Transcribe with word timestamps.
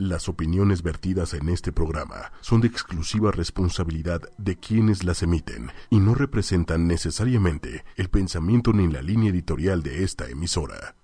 Las 0.00 0.30
opiniones 0.30 0.82
vertidas 0.82 1.34
en 1.34 1.50
este 1.50 1.72
programa 1.72 2.32
son 2.40 2.62
de 2.62 2.68
exclusiva 2.68 3.32
responsabilidad 3.32 4.22
de 4.38 4.56
quienes 4.56 5.04
las 5.04 5.22
emiten 5.22 5.72
y 5.90 5.98
no 5.98 6.14
representan 6.14 6.86
necesariamente 6.86 7.84
el 7.96 8.08
pensamiento 8.08 8.72
ni 8.72 8.90
la 8.90 9.02
línea 9.02 9.28
editorial 9.28 9.82
de 9.82 10.02
esta 10.02 10.26
emisora. 10.30 10.94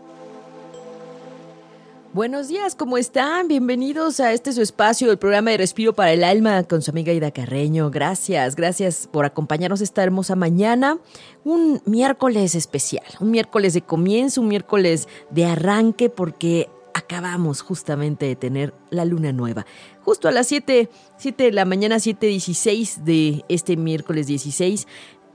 Buenos 2.14 2.48
días, 2.48 2.74
¿cómo 2.74 2.96
están? 2.96 3.48
Bienvenidos 3.48 4.18
a 4.20 4.32
este 4.32 4.50
su 4.54 4.62
espacio, 4.62 5.10
el 5.10 5.18
programa 5.18 5.50
de 5.50 5.58
Respiro 5.58 5.92
para 5.92 6.14
el 6.14 6.24
Alma 6.24 6.62
con 6.62 6.80
su 6.80 6.90
amiga 6.90 7.12
Ida 7.12 7.30
Carreño. 7.30 7.90
Gracias, 7.90 8.56
gracias 8.56 9.06
por 9.12 9.26
acompañarnos 9.26 9.82
esta 9.82 10.02
hermosa 10.02 10.36
mañana. 10.36 10.96
Un 11.44 11.82
miércoles 11.84 12.54
especial, 12.54 13.04
un 13.20 13.30
miércoles 13.30 13.74
de 13.74 13.82
comienzo, 13.82 14.40
un 14.40 14.48
miércoles 14.48 15.06
de 15.28 15.44
arranque, 15.44 16.08
porque 16.08 16.70
acabamos 16.96 17.60
justamente 17.60 18.24
de 18.24 18.36
tener 18.36 18.72
la 18.88 19.04
luna 19.04 19.30
nueva. 19.30 19.66
Justo 20.02 20.28
a 20.28 20.32
las 20.32 20.46
7, 20.46 20.88
7 21.18 21.44
de 21.44 21.52
la 21.52 21.66
mañana, 21.66 21.96
7.16 21.96 23.02
de 23.02 23.44
este 23.50 23.76
miércoles 23.76 24.26
16, 24.26 24.88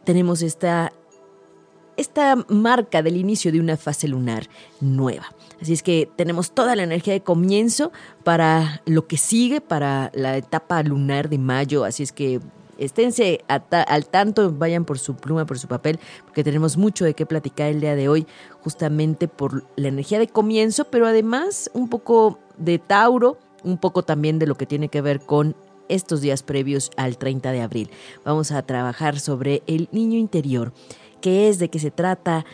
tenemos 0.03 0.41
esta, 0.41 0.91
esta 1.97 2.35
marca 2.47 3.03
del 3.03 3.15
inicio 3.15 3.51
de 3.51 3.59
una 3.59 3.77
fase 3.77 4.07
lunar 4.07 4.49
nueva. 4.79 5.35
Así 5.61 5.73
es 5.73 5.83
que 5.83 6.09
tenemos 6.15 6.51
toda 6.51 6.75
la 6.75 6.81
energía 6.81 7.13
de 7.13 7.21
comienzo 7.21 7.91
para 8.23 8.81
lo 8.87 9.05
que 9.05 9.17
sigue, 9.17 9.61
para 9.61 10.09
la 10.15 10.37
etapa 10.37 10.81
lunar 10.81 11.29
de 11.29 11.37
mayo. 11.37 11.83
Así 11.83 12.01
es 12.01 12.11
que 12.11 12.39
esténse 12.77 13.43
al 13.47 14.05
tanto, 14.07 14.51
vayan 14.51 14.85
por 14.85 14.99
su 14.99 15.15
pluma, 15.15 15.45
por 15.45 15.59
su 15.59 15.67
papel, 15.67 15.99
porque 16.25 16.43
tenemos 16.43 16.77
mucho 16.77 17.05
de 17.05 17.13
qué 17.13 17.25
platicar 17.25 17.69
el 17.69 17.81
día 17.81 17.95
de 17.95 18.09
hoy, 18.09 18.27
justamente 18.61 19.27
por 19.27 19.63
la 19.75 19.87
energía 19.87 20.19
de 20.19 20.27
comienzo, 20.27 20.85
pero 20.85 21.07
además 21.07 21.69
un 21.73 21.89
poco 21.89 22.39
de 22.57 22.79
Tauro, 22.79 23.37
un 23.63 23.77
poco 23.77 24.03
también 24.03 24.39
de 24.39 24.47
lo 24.47 24.55
que 24.55 24.65
tiene 24.65 24.89
que 24.89 25.01
ver 25.01 25.19
con 25.21 25.55
estos 25.89 26.21
días 26.21 26.41
previos 26.43 26.91
al 26.95 27.17
30 27.17 27.51
de 27.51 27.61
abril. 27.61 27.89
Vamos 28.23 28.51
a 28.51 28.61
trabajar 28.63 29.19
sobre 29.19 29.61
el 29.67 29.89
niño 29.91 30.17
interior, 30.17 30.73
qué 31.19 31.49
es, 31.49 31.59
de 31.59 31.69
qué 31.69 31.79
se 31.79 31.91
trata, 31.91 32.45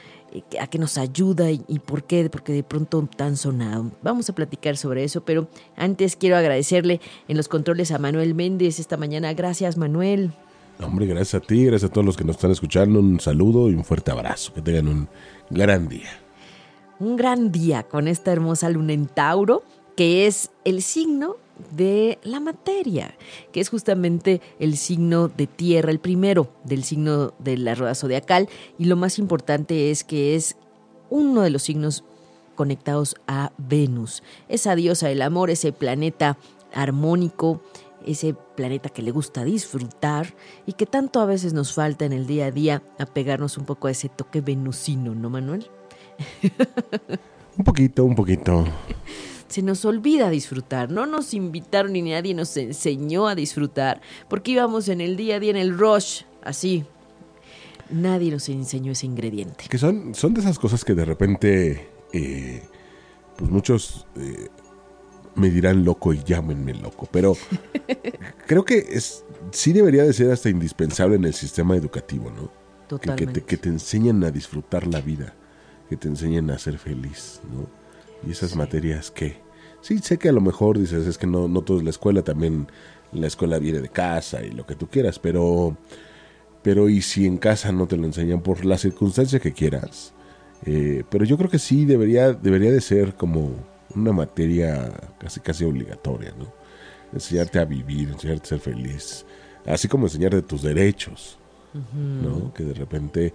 a 0.60 0.68
qué 0.68 0.78
nos 0.78 0.98
ayuda 0.98 1.52
y, 1.52 1.80
por 1.80 2.04
qué, 2.04 2.30
porque 2.30 2.54
de 2.54 2.64
pronto 2.64 3.08
tan 3.16 3.38
sonado. 3.38 3.92
Vamos 4.02 4.30
a 4.30 4.34
platicar 4.34 4.78
sobre 4.78 5.04
eso, 5.04 5.22
pero 5.22 5.48
antes 5.76 6.16
quiero 6.16 6.38
agradecerle 6.38 7.02
en 7.28 7.38
los 7.38 7.48
controles 7.48 7.92
a 7.92 8.00
Manuel 8.00 8.36
Méndez 8.36 8.80
esta 8.80 8.98
mañana. 8.98 9.34
Gracias, 9.34 9.78
Manuel. 9.78 10.32
Hombre, 10.84 11.08
gracias 11.08 11.42
a 11.42 11.46
ti, 11.46 11.66
gracias 11.66 11.90
a 11.90 11.94
todos 11.94 12.06
los 12.06 12.18
que 12.18 12.24
nos 12.24 12.36
están 12.36 12.52
escuchando. 12.52 13.00
Un 13.00 13.20
saludo 13.20 13.70
y 13.70 13.74
un 13.74 13.84
fuerte 13.84 14.12
abrazo. 14.12 14.54
Que 14.54 14.62
tengan 14.62 14.88
un 14.88 15.08
gran 15.50 15.88
día. 15.88 16.10
Un 17.00 17.16
gran 17.16 17.52
día 17.52 17.84
con 17.84 18.08
esta 18.08 18.32
hermosa 18.32 18.70
luna 18.70 18.94
en 18.94 19.08
Tauro, 19.08 19.64
que 19.96 20.28
es 20.28 20.52
el 20.66 20.82
signo 20.82 21.38
de 21.76 22.20
la 22.24 22.40
materia, 22.40 23.16
que 23.52 23.60
es 23.60 23.70
justamente 23.70 24.42
el 24.60 24.78
signo 24.78 25.28
de 25.28 25.48
tierra, 25.48 25.92
el 25.92 26.00
primero 26.00 26.52
del 26.64 26.84
signo 26.84 27.34
de 27.40 27.58
la 27.58 27.76
rueda 27.76 27.96
zodiacal, 27.96 28.50
y 28.78 28.86
lo 28.86 28.96
más 28.96 29.20
importante 29.20 29.92
es 29.92 30.04
que 30.04 30.36
es 30.36 30.56
uno 31.10 31.42
de 31.42 31.50
los 31.50 31.64
signos 31.64 32.04
conectados 32.56 33.16
a 33.28 33.52
Venus, 33.58 34.24
esa 34.50 34.76
diosa 34.76 35.08
del 35.08 35.22
amor, 35.22 35.50
ese 35.50 35.72
planeta 35.72 36.38
armónico, 36.74 37.62
ese 38.06 38.34
planeta 38.34 38.90
que 38.90 39.02
le 39.02 39.12
gusta 39.12 39.44
disfrutar 39.44 40.34
y 40.66 40.74
que 40.74 40.86
tanto 40.86 41.20
a 41.20 41.26
veces 41.26 41.54
nos 41.54 41.74
falta 41.74 42.06
en 42.06 42.14
el 42.14 42.26
día 42.26 42.48
a 42.48 42.52
día 42.52 42.84
apegarnos 43.00 43.58
un 43.58 43.66
poco 43.66 43.88
a 43.88 43.92
ese 43.92 44.10
toque 44.10 44.42
venusino, 44.42 45.14
¿no, 45.14 45.30
Manuel? 45.30 45.70
un 47.58 47.64
poquito, 47.64 48.06
un 48.06 48.16
poquito. 48.16 48.66
se 49.48 49.62
nos 49.62 49.86
olvida 49.86 50.30
disfrutar. 50.30 50.92
No 50.92 51.06
nos 51.06 51.34
invitaron 51.34 51.94
ni 51.94 52.02
nadie 52.02 52.34
nos 52.34 52.56
enseñó 52.58 53.28
a 53.28 53.36
disfrutar 53.36 54.02
porque 54.30 54.52
íbamos 54.52 54.90
en 54.90 55.02
el 55.02 55.18
día 55.18 55.38
a 55.38 55.40
día, 55.40 55.52
en 55.52 55.58
el 55.58 55.78
rush, 55.78 56.24
así. 56.44 56.86
Nadie 57.90 58.32
nos 58.32 58.50
enseñó 58.50 58.92
ese 58.92 59.06
ingrediente. 59.06 59.66
Que 59.70 59.78
son, 59.78 60.14
son 60.14 60.34
de 60.34 60.42
esas 60.42 60.60
cosas 60.60 60.84
que 60.84 60.94
de 60.94 61.06
repente, 61.06 61.90
eh, 62.12 62.64
pues 63.38 63.50
muchos 63.50 64.06
eh, 64.18 64.50
me 65.36 65.50
dirán 65.50 65.86
loco 65.86 66.14
y 66.14 66.22
llámenme 66.24 66.74
loco, 66.74 67.08
pero 67.12 67.38
creo 68.48 68.66
que 68.66 68.78
es, 68.90 69.24
sí 69.52 69.72
debería 69.72 70.04
de 70.04 70.12
ser 70.12 70.32
hasta 70.32 70.50
indispensable 70.50 71.16
en 71.16 71.26
el 71.26 71.34
sistema 71.34 71.78
educativo, 71.78 72.30
¿no? 72.32 72.52
Totalmente. 72.88 73.26
Que, 73.26 73.32
te, 73.32 73.46
que 73.46 73.58
te 73.58 73.70
enseñen 73.70 74.24
a 74.24 74.32
disfrutar 74.32 74.88
la 74.88 75.00
vida, 75.00 75.34
que 75.90 75.96
te 75.96 76.08
enseñen 76.08 76.50
a 76.52 76.58
ser 76.58 76.78
feliz, 76.78 77.42
¿no? 77.52 77.70
Y 78.26 78.32
esas 78.32 78.56
materias 78.56 79.12
que... 79.12 79.38
Sí, 79.82 80.00
sé 80.00 80.18
que 80.18 80.30
a 80.30 80.34
lo 80.34 80.42
mejor 80.42 80.78
dices, 80.78 81.08
es 81.08 81.18
que 81.18 81.28
no, 81.28 81.48
no 81.48 81.62
todo 81.62 81.78
es 81.78 81.84
la 81.84 81.92
escuela, 81.92 82.22
también 82.24 82.68
la 83.12 83.28
escuela 83.28 83.60
viene 83.60 83.80
de 83.80 83.90
casa 83.90 84.44
y 84.44 84.52
lo 84.52 84.66
que 84.66 84.76
tú 84.76 84.88
quieras, 84.88 85.20
pero... 85.20 85.78
Pero 86.64 86.90
y 86.90 87.02
si 87.02 87.26
en 87.26 87.38
casa 87.38 87.72
no 87.72 87.88
te 87.88 87.96
lo 87.96 88.06
enseñan 88.06 88.42
por 88.42 88.66
la 88.66 88.78
circunstancia 88.78 89.40
que 89.40 89.54
quieras. 89.54 90.14
Eh, 90.66 91.04
pero 91.10 91.24
yo 91.24 91.38
creo 91.38 91.50
que 91.50 91.60
sí 91.60 91.86
debería, 91.86 92.34
debería 92.34 92.72
de 92.72 92.82
ser 92.82 93.16
como 93.16 93.52
una 93.96 94.12
materia 94.12 94.92
casi 95.20 95.40
casi 95.40 95.64
obligatoria, 95.66 96.34
¿no? 96.38 96.52
Enseñarte 97.14 97.60
a 97.60 97.66
vivir, 97.66 98.10
enseñarte 98.10 98.44
a 98.44 98.50
ser 98.50 98.60
feliz, 98.60 99.26
así 99.66 99.88
como 99.88 100.08
enseñarte 100.08 100.42
tus 100.42 100.62
derechos, 100.64 101.40
¿no? 101.94 102.54
Que 102.54 102.64
de 102.64 102.74
repente 102.74 103.34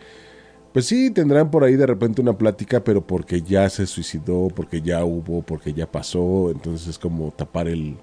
pues 0.72 0.86
sí, 0.86 1.10
tendrán 1.10 1.50
por 1.50 1.64
ahí 1.64 1.76
de 1.76 1.86
repente 1.86 2.20
una 2.20 2.36
plática, 2.36 2.82
pero 2.82 3.06
porque 3.06 3.42
ya 3.42 3.68
se 3.68 3.86
suicidó, 3.86 4.48
porque 4.48 4.80
ya 4.80 5.04
hubo, 5.04 5.42
porque 5.42 5.72
ya 5.72 5.90
pasó, 5.90 6.50
entonces 6.50 6.88
es 6.88 6.98
como 6.98 7.30
tapar 7.30 7.68
el, 7.68 7.98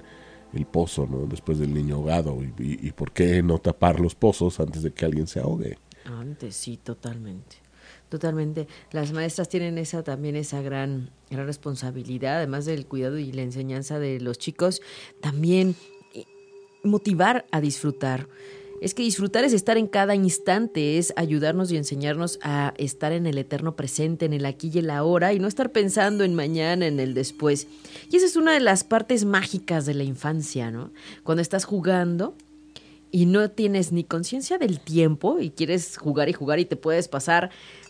pozo, 0.71 1.07
¿no? 1.09 1.25
Después 1.25 1.59
del 1.59 1.73
niño 1.73 1.95
ahogado. 1.95 2.37
Y, 2.43 2.87
y, 2.87 2.91
por 2.91 3.11
qué 3.11 3.41
no 3.43 3.59
tapar 3.59 3.99
los 3.99 4.15
pozos 4.15 4.59
antes 4.59 4.83
de 4.83 4.91
que 4.91 5.05
alguien 5.05 5.27
se 5.27 5.39
ahogue? 5.39 5.77
Antes, 6.05 6.55
sí, 6.55 6.77
totalmente. 6.77 7.57
Totalmente. 8.09 8.67
Las 8.91 9.11
maestras 9.13 9.49
tienen 9.49 9.77
esa 9.77 10.03
también 10.03 10.35
esa 10.35 10.61
gran, 10.61 11.11
gran 11.29 11.45
responsabilidad, 11.45 12.37
además 12.37 12.65
del 12.65 12.87
cuidado 12.87 13.19
y 13.19 13.31
la 13.31 13.43
enseñanza 13.43 13.99
de 13.99 14.19
los 14.19 14.39
chicos, 14.39 14.81
también 15.21 15.75
motivar 16.83 17.45
a 17.51 17.61
disfrutar 17.61 18.27
es 18.81 18.93
que 18.93 19.03
disfrutar 19.03 19.43
es 19.43 19.53
estar 19.53 19.77
en 19.77 19.87
cada 19.87 20.15
instante, 20.15 20.97
es 20.97 21.13
ayudarnos 21.15 21.71
y 21.71 21.77
enseñarnos 21.77 22.39
a 22.41 22.73
estar 22.77 23.11
en 23.11 23.27
el 23.27 23.37
eterno 23.37 23.75
presente, 23.75 24.25
en 24.25 24.33
el 24.33 24.45
aquí 24.45 24.71
y 24.73 24.79
el 24.79 24.89
ahora, 24.89 25.33
y 25.33 25.39
no 25.39 25.47
estar 25.47 25.71
pensando 25.71 26.23
en 26.23 26.35
mañana, 26.35 26.87
en 26.87 26.99
el 26.99 27.13
después. 27.13 27.67
Y 28.09 28.17
esa 28.17 28.25
es 28.25 28.35
una 28.35 28.53
de 28.53 28.61
las 28.61 28.83
partes 28.83 29.25
mágicas 29.25 29.85
de 29.85 29.93
la 29.93 30.03
infancia, 30.03 30.71
¿no? 30.71 30.91
Cuando 31.23 31.41
estás 31.41 31.65
jugando 31.65 32.35
y 33.11 33.25
no 33.25 33.49
tienes 33.49 33.91
ni 33.91 34.03
conciencia 34.03 34.57
del 34.57 34.79
tiempo 34.79 35.39
y 35.39 35.49
quieres 35.49 35.97
jugar 35.97 36.29
y 36.29 36.33
jugar 36.33 36.59
y 36.59 36.65
te 36.65 36.75
puedes 36.75 37.07
pasar 37.07 37.49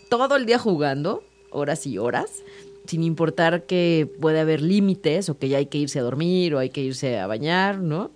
todo 0.09 0.35
el 0.37 0.45
día 0.45 0.57
jugando, 0.57 1.23
horas 1.51 1.85
y 1.85 1.97
horas, 1.97 2.43
sin 2.85 3.03
importar 3.03 3.65
que 3.65 4.11
puede 4.19 4.39
haber 4.39 4.61
límites 4.61 5.29
o 5.29 5.37
que 5.37 5.49
ya 5.49 5.57
hay 5.57 5.67
que 5.67 5.77
irse 5.77 5.99
a 5.99 6.03
dormir 6.03 6.55
o 6.55 6.59
hay 6.59 6.71
que 6.71 6.81
irse 6.81 7.19
a 7.19 7.27
bañar, 7.27 7.79
¿no? 7.79 8.11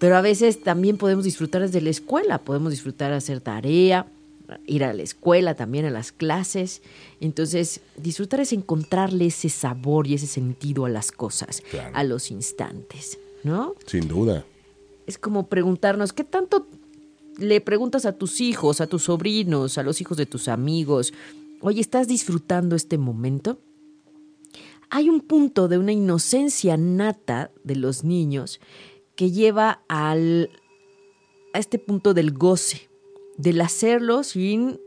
Pero 0.00 0.16
a 0.16 0.22
veces 0.22 0.62
también 0.62 0.96
podemos 0.96 1.24
disfrutar 1.24 1.60
desde 1.60 1.82
la 1.82 1.90
escuela, 1.90 2.38
podemos 2.38 2.70
disfrutar 2.70 3.12
hacer 3.12 3.42
tarea, 3.42 4.06
ir 4.66 4.82
a 4.82 4.94
la 4.94 5.02
escuela 5.02 5.54
también, 5.54 5.84
a 5.84 5.90
las 5.90 6.10
clases. 6.10 6.80
Entonces, 7.20 7.82
disfrutar 7.98 8.40
es 8.40 8.54
encontrarle 8.54 9.26
ese 9.26 9.50
sabor 9.50 10.06
y 10.06 10.14
ese 10.14 10.26
sentido 10.26 10.86
a 10.86 10.88
las 10.88 11.12
cosas, 11.12 11.62
a 11.92 12.02
los 12.02 12.30
instantes, 12.30 13.18
¿no? 13.44 13.74
Sin 13.84 14.08
duda. 14.08 14.46
Es 15.06 15.18
como 15.18 15.48
preguntarnos, 15.48 16.14
¿qué 16.14 16.24
tanto 16.24 16.66
le 17.36 17.60
preguntas 17.60 18.06
a 18.06 18.12
tus 18.12 18.40
hijos, 18.40 18.80
a 18.80 18.86
tus 18.86 19.02
sobrinos, 19.04 19.76
a 19.76 19.82
los 19.82 20.00
hijos 20.00 20.16
de 20.16 20.24
tus 20.24 20.48
amigos? 20.48 21.12
Oye, 21.60 21.82
¿estás 21.82 22.08
disfrutando 22.08 22.74
este 22.74 22.96
momento? 22.96 23.58
Hay 24.88 25.10
un 25.10 25.20
punto 25.20 25.68
de 25.68 25.76
una 25.76 25.92
inocencia 25.92 26.78
nata 26.78 27.50
de 27.64 27.76
los 27.76 28.02
niños 28.02 28.60
que 29.20 29.30
lleva 29.30 29.82
al, 29.86 30.48
a 31.52 31.58
este 31.58 31.78
punto 31.78 32.14
del 32.14 32.32
goce, 32.32 32.88
del 33.36 33.60
hacerlo 33.60 34.22
sin 34.22 34.80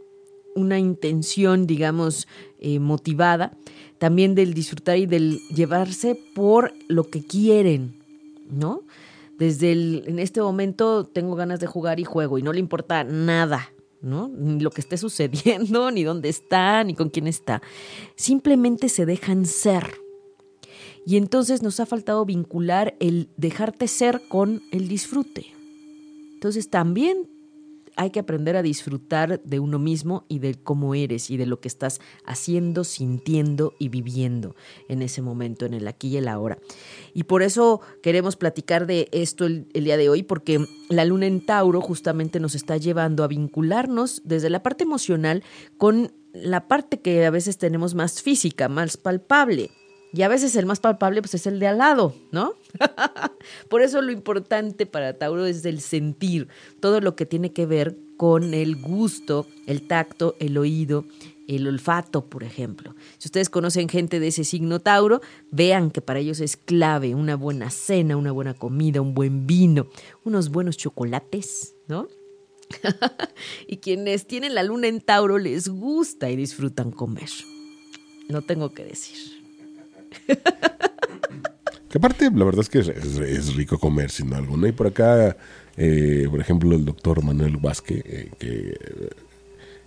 una 0.56 0.80
intención, 0.80 1.68
digamos, 1.68 2.28
eh, 2.58 2.80
motivada, 2.80 3.56
también 4.00 4.34
del 4.34 4.56
disfrutar 4.56 4.98
y 4.98 5.06
del 5.06 5.38
llevarse 5.50 6.20
por 6.34 6.74
lo 6.88 7.12
que 7.12 7.24
quieren, 7.24 8.02
¿no? 8.50 8.82
Desde 9.38 9.72
el, 9.72 10.04
en 10.08 10.18
este 10.18 10.42
momento 10.42 11.04
tengo 11.04 11.36
ganas 11.36 11.60
de 11.60 11.68
jugar 11.68 12.00
y 12.00 12.04
juego 12.04 12.40
y 12.40 12.42
no 12.42 12.54
le 12.54 12.60
importa 12.60 13.04
nada, 13.04 13.72
¿no? 14.02 14.30
Ni 14.30 14.60
lo 14.60 14.72
que 14.72 14.82
esté 14.82 14.98
sucediendo, 14.98 15.92
ni 15.92 16.04
dónde 16.04 16.30
está, 16.30 16.84
ni 16.84 16.96
con 16.96 17.10
quién 17.10 17.28
está. 17.28 17.62
Simplemente 18.16 18.90
se 18.90 19.06
dejan 19.06 19.46
ser. 19.46 20.03
Y 21.06 21.18
entonces 21.18 21.62
nos 21.62 21.80
ha 21.80 21.86
faltado 21.86 22.26
vincular 22.26 22.96
el 23.00 23.30
dejarte 23.38 23.88
ser 23.88 24.22
con 24.30 24.62
el 24.72 24.88
disfrute. 24.88 25.48
Entonces 26.34 26.70
también 26.70 27.30
hay 27.96 28.10
que 28.10 28.20
aprender 28.20 28.56
a 28.56 28.62
disfrutar 28.62 29.42
de 29.44 29.60
uno 29.60 29.80
mismo 29.80 30.26
y 30.28 30.40
de 30.40 30.56
cómo 30.56 30.96
eres 30.96 31.30
y 31.30 31.38
de 31.38 31.46
lo 31.46 31.60
que 31.60 31.68
estás 31.68 32.02
haciendo, 32.26 32.84
sintiendo 32.84 33.74
y 33.80 33.90
viviendo 33.90 34.56
en 34.90 35.02
ese 35.02 35.22
momento, 35.22 35.66
en 35.66 35.74
el 35.74 35.88
aquí 35.88 36.08
y 36.10 36.18
el 36.18 36.28
ahora. 36.28 36.58
Y 37.14 37.24
por 37.24 37.44
eso 37.44 37.82
queremos 38.02 38.36
platicar 38.36 38.88
de 38.88 39.10
esto 39.12 39.46
el, 39.46 39.68
el 39.74 39.84
día 39.84 39.98
de 39.98 40.10
hoy, 40.10 40.24
porque 40.24 40.66
la 40.90 41.06
luna 41.06 41.28
en 41.28 41.46
Tauro 41.46 41.82
justamente 41.82 42.40
nos 42.40 42.56
está 42.56 42.78
llevando 42.78 43.24
a 43.24 43.28
vincularnos 43.28 44.22
desde 44.24 44.50
la 44.50 44.64
parte 44.64 44.84
emocional 44.84 45.44
con 45.78 46.14
la 46.34 46.68
parte 46.68 47.00
que 47.00 47.26
a 47.26 47.30
veces 47.30 47.58
tenemos 47.58 47.94
más 47.94 48.22
física, 48.22 48.68
más 48.68 48.98
palpable. 48.98 49.70
Y 50.16 50.22
a 50.22 50.28
veces 50.28 50.56
el 50.56 50.68
más 50.68 50.80
palpable 50.80 51.22
pues, 51.22 51.34
es 51.34 51.48
el 51.48 51.60
de 51.60 51.68
al 51.68 51.80
lado, 51.80 52.16
¿no? 52.32 52.54
Por 53.68 53.82
eso 53.82 54.00
lo 54.02 54.12
importante 54.12 54.86
para 54.86 55.18
Tauro 55.18 55.46
es 55.48 55.66
el 55.66 55.82
sentir, 55.82 56.48
todo 56.80 57.02
lo 57.02 57.16
que 57.16 57.26
tiene 57.26 57.52
que 57.52 57.66
ver 57.66 57.98
con 58.16 58.54
el 58.54 58.76
gusto, 58.76 59.48
el 59.66 59.88
tacto, 59.88 60.36
el 60.40 60.58
oído, 60.60 61.06
el 61.48 61.68
olfato, 61.68 62.30
por 62.30 62.44
ejemplo. 62.44 62.96
Si 63.18 63.28
ustedes 63.28 63.50
conocen 63.50 63.90
gente 63.90 64.20
de 64.20 64.28
ese 64.28 64.44
signo 64.44 64.80
Tauro, 64.80 65.20
vean 65.52 65.90
que 65.90 66.02
para 66.02 66.20
ellos 66.20 66.40
es 66.40 66.58
clave 66.58 67.16
una 67.16 67.36
buena 67.36 67.72
cena, 67.72 68.16
una 68.16 68.32
buena 68.32 68.54
comida, 68.54 69.02
un 69.02 69.16
buen 69.16 69.48
vino, 69.48 69.88
unos 70.24 70.50
buenos 70.50 70.78
chocolates, 70.78 71.76
¿no? 71.88 72.08
y 73.68 73.78
quienes 73.78 74.28
tienen 74.28 74.54
la 74.54 74.64
luna 74.64 74.88
en 74.88 75.02
Tauro 75.02 75.40
les 75.40 75.68
gusta 75.68 76.30
y 76.30 76.36
disfrutan 76.36 76.92
comer. 76.92 77.30
No 78.30 78.42
tengo 78.44 78.74
que 78.74 78.86
decir. 78.86 79.33
Que 81.94 82.00
aparte, 82.00 82.32
la 82.32 82.44
verdad 82.44 82.62
es 82.62 82.70
que 82.70 82.80
es, 82.80 83.56
rico 83.56 83.78
comer, 83.78 84.10
sin 84.10 84.34
alguna. 84.34 84.68
Y 84.68 84.72
por 84.72 84.88
acá, 84.88 85.38
eh, 85.78 86.26
por 86.28 86.42
ejemplo, 86.42 86.76
el 86.76 86.86
doctor 86.86 87.24
Manuel 87.24 87.58
Vázquez, 87.58 88.02
eh, 88.04 88.32
que, 88.40 88.76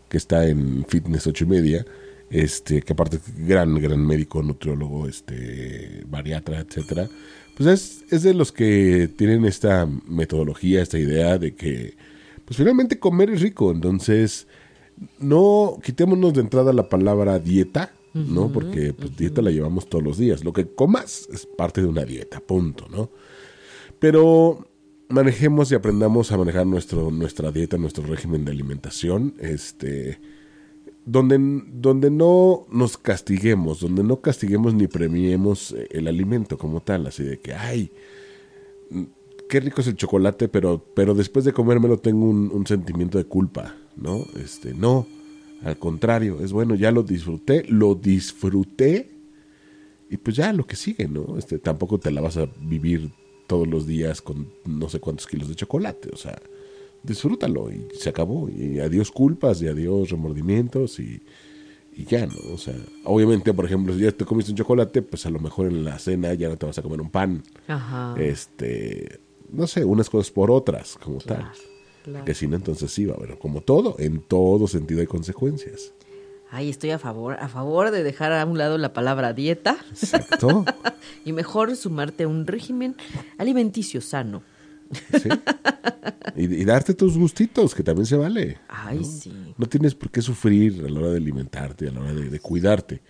que, 0.09 0.17
está 0.17 0.47
en 0.47 0.87
Fitness 0.89 1.27
8 1.27 1.43
y 1.43 1.49
media, 1.49 1.85
este, 2.31 2.83
que 2.83 2.93
aparte 2.93 3.19
gran, 3.39 3.75
gran 3.81 4.07
médico, 4.07 4.41
nutriólogo, 4.41 5.09
este, 5.09 6.05
bariatra, 6.07 6.61
etcétera, 6.61 7.09
pues 7.57 7.69
es, 7.69 8.13
es 8.13 8.23
de 8.23 8.35
los 8.35 8.53
que 8.53 9.11
tienen 9.17 9.45
esta 9.45 9.89
metodología, 10.07 10.83
esta 10.83 11.01
idea 11.01 11.39
de 11.39 11.57
que, 11.57 11.97
pues 12.45 12.57
finalmente 12.57 13.01
comer 13.01 13.31
es 13.31 13.41
rico. 13.41 13.73
Entonces, 13.73 14.47
no 15.19 15.81
quitémonos 15.83 16.35
de 16.35 16.43
entrada 16.43 16.73
la 16.73 16.89
palabra 16.89 17.41
dieta, 17.41 17.91
¿no? 18.17 18.51
Porque 18.51 18.93
pues, 18.93 19.17
dieta 19.17 19.43
la 19.43 19.51
llevamos 19.51 19.89
todos 19.89 20.03
los 20.03 20.19
días. 20.19 20.45
Lo 20.45 20.53
que 20.53 20.67
comas 20.67 21.29
es 21.33 21.47
parte 21.47 21.83
de 21.83 21.87
una 21.87 22.05
dieta, 22.05 22.41
punto, 22.41 22.87
¿no? 22.91 23.11
Pero 23.99 24.67
manejemos 25.09 25.71
y 25.71 25.75
aprendamos 25.75 26.33
a 26.33 26.39
manejar 26.39 26.67
nuestro, 26.67 27.11
nuestra 27.11 27.53
dieta, 27.53 27.77
nuestro 27.77 28.05
régimen 28.05 28.45
de 28.45 28.53
alimentación, 28.53 29.35
este, 29.39 30.19
donde, 31.05 31.39
donde 31.73 32.11
no 32.11 32.67
nos 32.71 32.97
castiguemos, 32.97 33.81
donde 33.81 34.03
no 34.03 34.21
castiguemos 34.21 34.75
ni 34.75 34.87
premiemos 34.87 35.75
el 35.91 36.09
alimento 36.09 36.59
como 36.59 36.81
tal, 36.81 37.07
así 37.07 37.23
de 37.23 37.39
que, 37.39 37.55
ay, 37.55 37.91
qué 39.49 39.61
rico 39.61 39.81
es 39.81 39.87
el 39.87 39.97
chocolate, 39.97 40.49
pero, 40.49 40.85
pero 40.95 41.15
después 41.15 41.45
de 41.45 41.53
comérmelo 41.53 41.99
tengo 41.99 42.25
un, 42.27 42.51
un 42.53 42.67
sentimiento 42.67 43.19
de 43.19 43.25
culpa, 43.25 43.77
¿no? 43.97 44.25
Este, 44.43 44.75
no, 44.75 45.07
al 45.63 45.79
contrario, 45.79 46.41
es 46.41 46.53
bueno, 46.53 46.75
ya 46.75 46.91
lo 46.91 47.03
disfruté, 47.03 47.65
lo 47.69 47.95
disfruté 47.95 49.11
y 50.09 50.17
pues 50.17 50.37
ya 50.37 50.53
lo 50.53 50.67
que 50.67 50.77
sigue, 50.77 51.09
¿no? 51.09 51.37
Este, 51.39 51.59
tampoco 51.59 51.99
te 51.99 52.11
la 52.11 52.21
vas 52.21 52.37
a 52.37 52.49
vivir 52.61 53.11
todos 53.47 53.67
los 53.67 53.87
días 53.87 54.23
con 54.23 54.49
no 54.65 54.89
sé 54.89 55.01
cuántos 55.01 55.27
kilos 55.27 55.49
de 55.49 55.55
chocolate, 55.55 56.11
o 56.13 56.17
sea, 56.17 56.39
disfrútalo 57.03 57.71
y 57.71 57.89
se 57.95 58.11
acabó. 58.11 58.49
Y 58.49 58.81
adiós 58.81 59.11
culpas 59.11 59.63
y 59.63 59.69
adiós 59.69 60.11
remordimientos 60.11 60.99
y, 61.01 61.23
y 61.97 62.05
ya, 62.05 62.27
¿no? 62.27 62.35
O 62.53 62.59
sea, 62.59 62.75
obviamente, 63.05 63.53
por 63.55 63.65
ejemplo, 63.65 63.95
si 63.95 64.01
ya 64.01 64.13
te 64.13 64.25
comiste 64.25 64.53
un 64.53 64.59
chocolate, 64.59 65.03
pues 65.03 65.27
a 65.27 65.31
lo 65.31 65.39
mejor 65.39 65.69
en 65.69 65.85
la 65.85 65.99
cena 65.99 66.35
ya 66.35 66.49
no 66.49 66.57
te 66.57 66.67
vas 66.67 66.79
a 66.79 66.83
comer 66.83 67.01
un 67.01 67.11
pan. 67.11 67.43
Ajá. 67.69 68.15
Este, 68.21 69.21
no 69.51 69.67
sé, 69.67 69.85
unas 69.85 70.11
cosas 70.11 70.31
por 70.31 70.51
otras, 70.51 70.97
como 71.03 71.19
tal. 71.19 71.51
Que 72.25 72.35
si 72.35 72.47
no, 72.47 72.57
entonces 72.57 72.91
sí 72.91 73.05
va 73.05 73.15
a 73.15 73.17
haber, 73.17 73.39
como 73.39 73.61
todo, 73.61 73.97
en 73.99 74.21
todo 74.21 74.69
sentido 74.69 75.01
hay 75.01 75.07
consecuencias. 75.07 75.93
Ay, 76.51 76.71
estoy 76.71 76.91
a 76.91 76.99
favor, 76.99 77.37
a 77.41 77.49
favor 77.49 77.91
de 77.91 78.05
dejar 78.05 78.33
a 78.33 78.45
un 78.45 78.57
lado 78.57 78.79
la 78.79 78.93
palabra 78.93 79.33
dieta. 79.33 79.77
Exacto. 79.91 80.65
y 81.25 81.33
mejor 81.33 81.75
sumarte 81.75 82.25
a 82.25 82.29
un 82.29 82.47
régimen 82.47 82.97
alimenticio 83.39 84.01
sano. 84.01 84.43
¿Sí? 85.21 85.29
Y, 86.37 86.65
darte 86.65 86.95
tus 86.95 87.19
gustitos, 87.19 87.75
que 87.75 87.83
también 87.83 88.07
se 88.07 88.17
vale. 88.17 88.59
Ay, 88.69 88.99
¿no? 88.99 89.05
sí. 89.05 89.55
No 89.57 89.67
tienes 89.67 89.95
por 89.95 90.11
qué 90.11 90.23
sufrir 90.23 90.85
a 90.87 90.89
la 90.89 91.01
hora 91.01 91.11
de 91.11 91.17
alimentarte, 91.17 91.89
a 91.89 91.93
la 91.93 92.01
hora 92.01 92.13
de, 92.13 92.31
de 92.31 92.41
cuidarte. 92.41 93.03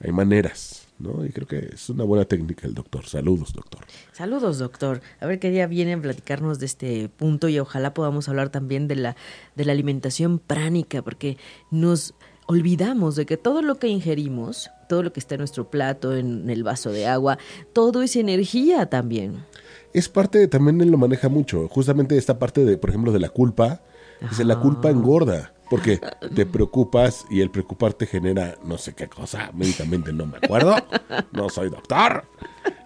Hay 0.00 0.10
maneras. 0.12 0.79
¿No? 1.00 1.24
Y 1.24 1.30
creo 1.30 1.46
que 1.46 1.70
es 1.74 1.90
una 1.90 2.04
buena 2.04 2.24
técnica 2.24 2.66
el 2.66 2.74
doctor. 2.74 3.06
Saludos, 3.06 3.52
doctor. 3.52 3.80
Saludos, 4.12 4.58
doctor. 4.58 5.00
A 5.20 5.26
ver 5.26 5.38
qué 5.38 5.50
día 5.50 5.66
viene 5.66 5.94
a 5.94 6.00
platicarnos 6.00 6.58
de 6.58 6.66
este 6.66 7.08
punto 7.08 7.48
y 7.48 7.58
ojalá 7.58 7.94
podamos 7.94 8.28
hablar 8.28 8.50
también 8.50 8.88
de 8.88 8.96
la, 8.96 9.16
de 9.56 9.64
la 9.64 9.72
alimentación 9.72 10.38
pránica, 10.38 11.02
porque 11.02 11.38
nos 11.70 12.14
olvidamos 12.46 13.14
de 13.16 13.26
que 13.26 13.36
todo 13.36 13.62
lo 13.62 13.76
que 13.76 13.88
ingerimos, 13.88 14.70
todo 14.88 15.02
lo 15.02 15.12
que 15.12 15.20
está 15.20 15.36
en 15.36 15.40
nuestro 15.40 15.70
plato, 15.70 16.16
en 16.16 16.50
el 16.50 16.64
vaso 16.64 16.90
de 16.90 17.06
agua, 17.06 17.38
todo 17.72 18.02
es 18.02 18.16
energía 18.16 18.86
también. 18.86 19.44
Es 19.92 20.08
parte, 20.08 20.48
también 20.48 20.80
él 20.80 20.90
lo 20.90 20.98
maneja 20.98 21.28
mucho, 21.28 21.68
justamente 21.68 22.16
esta 22.16 22.38
parte 22.38 22.64
de, 22.64 22.76
por 22.76 22.90
ejemplo, 22.90 23.12
de 23.12 23.20
la 23.20 23.28
culpa. 23.28 23.82
Dice, 24.20 24.44
la 24.44 24.60
culpa 24.60 24.90
engorda. 24.90 25.54
Porque 25.70 26.00
te 26.34 26.44
preocupas 26.46 27.24
y 27.30 27.40
el 27.40 27.50
preocuparte 27.50 28.04
genera 28.04 28.58
no 28.64 28.76
sé 28.76 28.92
qué 28.92 29.08
cosa, 29.08 29.50
médicamente 29.54 30.12
no 30.12 30.26
me 30.26 30.38
acuerdo, 30.38 30.74
no 31.32 31.48
soy 31.48 31.70
doctor, 31.70 32.24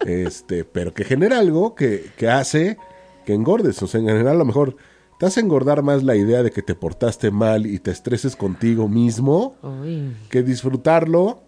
este, 0.05 0.63
pero 0.63 0.93
que 0.93 1.03
genera 1.03 1.39
algo 1.39 1.73
que, 1.73 2.11
que 2.15 2.29
hace 2.29 2.77
que 3.25 3.33
engordes. 3.33 3.81
O 3.81 3.87
sea, 3.87 3.99
en 3.99 4.07
general 4.07 4.35
a 4.35 4.39
lo 4.39 4.45
mejor 4.45 4.77
te 5.19 5.25
hace 5.25 5.39
engordar 5.39 5.81
más 5.81 6.03
la 6.03 6.15
idea 6.15 6.43
de 6.43 6.51
que 6.51 6.61
te 6.61 6.75
portaste 6.75 7.31
mal 7.31 7.65
y 7.65 7.79
te 7.79 7.91
estreses 7.91 8.35
contigo 8.35 8.87
mismo 8.87 9.55
Uy. 9.63 10.13
que 10.29 10.43
disfrutarlo, 10.43 11.41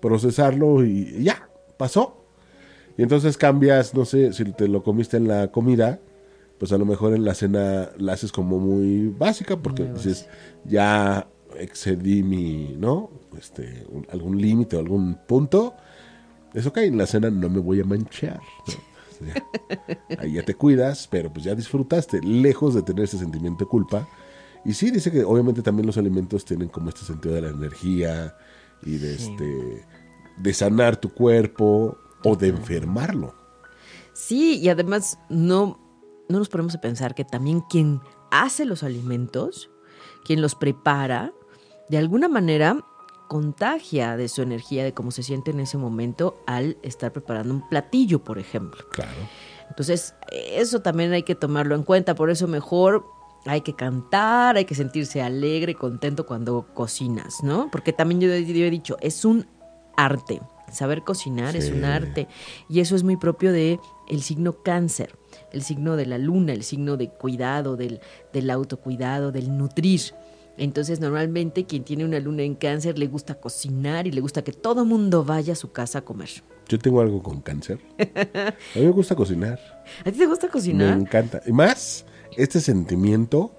procesarlo 0.00 0.84
y 0.84 1.22
ya, 1.22 1.48
pasó. 1.76 2.24
Y 2.96 3.02
entonces 3.02 3.36
cambias, 3.36 3.94
no 3.94 4.04
sé, 4.04 4.32
si 4.32 4.44
te 4.52 4.68
lo 4.68 4.82
comiste 4.82 5.16
en 5.16 5.28
la 5.28 5.48
comida, 5.48 6.00
pues 6.62 6.70
a 6.70 6.78
lo 6.78 6.84
mejor 6.84 7.12
en 7.12 7.24
la 7.24 7.34
cena 7.34 7.90
la 7.98 8.12
haces 8.12 8.30
como 8.30 8.60
muy 8.60 9.08
básica 9.08 9.56
porque 9.56 9.82
Muy 9.82 9.94
dices, 9.94 10.28
ya 10.64 11.26
excedí 11.58 12.22
mi, 12.22 12.76
¿no? 12.78 13.10
Este, 13.36 13.84
un- 13.90 14.06
algún 14.12 14.40
límite 14.40 14.76
o 14.76 14.78
algún 14.78 15.18
punto. 15.26 15.74
Es 16.54 16.64
ok, 16.64 16.76
en 16.76 16.98
la 16.98 17.06
cena 17.06 17.30
no 17.30 17.48
me 17.48 17.58
voy 17.58 17.80
a 17.80 17.84
manchar. 17.84 18.38
¿no? 19.20 19.32
Ahí 20.20 20.34
ya 20.34 20.44
te 20.44 20.54
cuidas, 20.54 21.08
pero 21.10 21.32
pues 21.32 21.44
ya 21.44 21.56
disfrutaste, 21.56 22.20
lejos 22.22 22.74
de 22.74 22.82
tener 22.82 23.06
ese 23.06 23.18
sentimiento 23.18 23.64
de 23.64 23.68
culpa. 23.68 24.08
Y 24.64 24.74
sí, 24.74 24.92
dice 24.92 25.10
que 25.10 25.24
obviamente 25.24 25.62
también 25.62 25.86
los 25.88 25.98
alimentos 25.98 26.44
tienen 26.44 26.68
como 26.68 26.90
este 26.90 27.04
sentido 27.04 27.34
de 27.34 27.42
la 27.42 27.48
energía 27.48 28.36
y 28.84 28.98
de 28.98 29.18
Sí. 29.18 29.32
este 29.32 29.84
de 30.38 30.54
sanar 30.54 30.96
tu 30.96 31.08
cuerpo 31.12 31.98
o 32.22 32.36
de 32.36 32.48
enfermarlo. 32.50 33.34
Sí, 34.14 34.60
y 34.60 34.68
además 34.68 35.18
no, 35.28 35.80
no 36.32 36.38
nos 36.38 36.48
ponemos 36.48 36.74
a 36.74 36.80
pensar 36.80 37.14
que 37.14 37.24
también 37.24 37.60
quien 37.60 38.00
hace 38.30 38.64
los 38.64 38.82
alimentos, 38.82 39.70
quien 40.24 40.40
los 40.42 40.54
prepara, 40.54 41.32
de 41.88 41.98
alguna 41.98 42.28
manera 42.28 42.78
contagia 43.28 44.16
de 44.16 44.28
su 44.28 44.42
energía, 44.42 44.84
de 44.84 44.92
cómo 44.92 45.10
se 45.10 45.22
siente 45.22 45.50
en 45.52 45.60
ese 45.60 45.78
momento 45.78 46.36
al 46.46 46.76
estar 46.82 47.12
preparando 47.12 47.54
un 47.54 47.68
platillo, 47.68 48.22
por 48.24 48.38
ejemplo. 48.38 48.84
Claro. 48.90 49.10
Entonces, 49.70 50.14
eso 50.30 50.80
también 50.82 51.12
hay 51.12 51.22
que 51.22 51.34
tomarlo 51.34 51.74
en 51.74 51.82
cuenta, 51.82 52.14
por 52.14 52.28
eso 52.30 52.46
mejor 52.46 53.06
hay 53.46 53.62
que 53.62 53.74
cantar, 53.74 54.56
hay 54.56 54.66
que 54.66 54.74
sentirse 54.74 55.22
alegre, 55.22 55.74
contento 55.74 56.26
cuando 56.26 56.66
cocinas, 56.74 57.42
¿no? 57.42 57.70
Porque 57.72 57.92
también 57.92 58.20
yo, 58.20 58.30
he- 58.32 58.44
yo 58.44 58.64
he 58.66 58.70
dicho, 58.70 58.96
es 59.00 59.24
un 59.24 59.46
arte. 59.96 60.40
Saber 60.70 61.02
cocinar 61.04 61.54
es 61.56 61.70
un 61.70 61.84
arte 61.84 62.28
y 62.68 62.80
eso 62.80 62.96
es 62.96 63.02
muy 63.02 63.16
propio 63.18 63.52
de 63.52 63.78
el 64.08 64.22
signo 64.22 64.54
cáncer, 64.62 65.18
el 65.52 65.62
signo 65.62 65.96
de 65.96 66.06
la 66.06 66.18
luna, 66.18 66.52
el 66.52 66.62
signo 66.64 66.96
de 66.96 67.08
cuidado, 67.08 67.76
del, 67.76 68.00
del 68.32 68.50
autocuidado, 68.50 69.32
del 69.32 69.56
nutrir. 69.56 70.00
Entonces 70.58 71.00
normalmente 71.00 71.64
quien 71.64 71.82
tiene 71.84 72.04
una 72.04 72.20
luna 72.20 72.42
en 72.42 72.54
cáncer 72.54 72.98
le 72.98 73.06
gusta 73.06 73.34
cocinar 73.36 74.06
y 74.06 74.12
le 74.12 74.20
gusta 74.20 74.42
que 74.42 74.52
todo 74.52 74.84
mundo 74.84 75.24
vaya 75.24 75.54
a 75.54 75.56
su 75.56 75.72
casa 75.72 76.00
a 76.00 76.02
comer. 76.02 76.28
Yo 76.68 76.78
tengo 76.78 77.00
algo 77.00 77.22
con 77.22 77.40
cáncer. 77.40 77.78
A 77.98 78.78
mí 78.78 78.84
me 78.84 78.90
gusta 78.90 79.14
cocinar. 79.16 79.58
¿A 80.04 80.10
ti 80.10 80.18
te 80.18 80.26
gusta 80.26 80.48
cocinar? 80.48 80.96
Me 80.96 81.02
encanta. 81.02 81.40
Y 81.46 81.52
más 81.52 82.04
este 82.36 82.60
sentimiento 82.60 83.52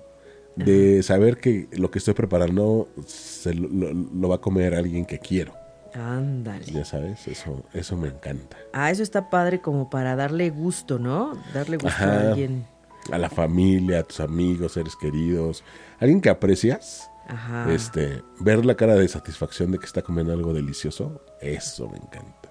de 0.55 1.01
saber 1.01 1.37
que 1.37 1.67
lo 1.71 1.89
que 1.89 1.97
estoy 1.97 2.13
preparando 2.13 2.87
se 3.07 3.55
lo, 3.55 3.67
lo- 3.69 3.91
lo 3.93 4.29
va 4.29 4.35
a 4.35 4.41
comer 4.41 4.75
alguien 4.75 5.05
que 5.05 5.17
quiero. 5.17 5.53
Ándale. 5.93 6.65
Ya 6.65 6.85
sabes, 6.85 7.27
eso, 7.27 7.63
eso 7.73 7.95
me 7.97 8.07
encanta. 8.07 8.57
Ah, 8.73 8.89
eso 8.91 9.03
está 9.03 9.29
padre 9.29 9.61
como 9.61 9.89
para 9.89 10.15
darle 10.15 10.49
gusto, 10.49 10.99
¿no? 10.99 11.37
Darle 11.53 11.77
gusto 11.77 11.89
Ajá. 11.89 12.11
a 12.11 12.29
alguien. 12.29 12.65
a 13.11 13.17
la 13.17 13.29
familia, 13.29 13.99
a 13.99 14.03
tus 14.03 14.19
amigos, 14.19 14.73
seres 14.73 14.95
queridos, 14.95 15.63
alguien 15.99 16.21
que 16.21 16.29
aprecias, 16.29 17.09
Ajá. 17.27 17.71
este, 17.73 18.23
ver 18.39 18.65
la 18.65 18.75
cara 18.75 18.95
de 18.95 19.07
satisfacción 19.07 19.71
de 19.71 19.77
que 19.77 19.85
está 19.85 20.01
comiendo 20.01 20.33
algo 20.33 20.53
delicioso, 20.53 21.21
eso 21.41 21.89
me 21.89 21.97
encanta. 21.97 22.49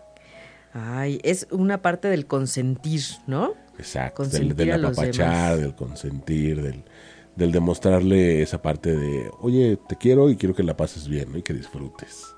Ay, 0.74 1.20
es 1.22 1.46
una 1.50 1.82
parte 1.82 2.08
del 2.08 2.26
consentir, 2.26 3.02
¿no? 3.26 3.54
Exacto, 3.78 4.22
del, 4.22 4.30
Consentir 4.30 4.56
del 4.56 4.84
apapachar, 4.84 5.56
del 5.58 5.74
consentir, 5.74 6.62
del, 6.62 6.84
del 7.36 7.52
demostrarle 7.52 8.42
esa 8.42 8.62
parte 8.62 8.94
de, 8.96 9.30
oye, 9.40 9.78
te 9.88 9.96
quiero 9.96 10.30
y 10.30 10.36
quiero 10.36 10.54
que 10.54 10.62
la 10.62 10.76
pases 10.76 11.08
bien 11.08 11.32
¿no? 11.32 11.38
y 11.38 11.42
que 11.42 11.54
disfrutes. 11.54 12.34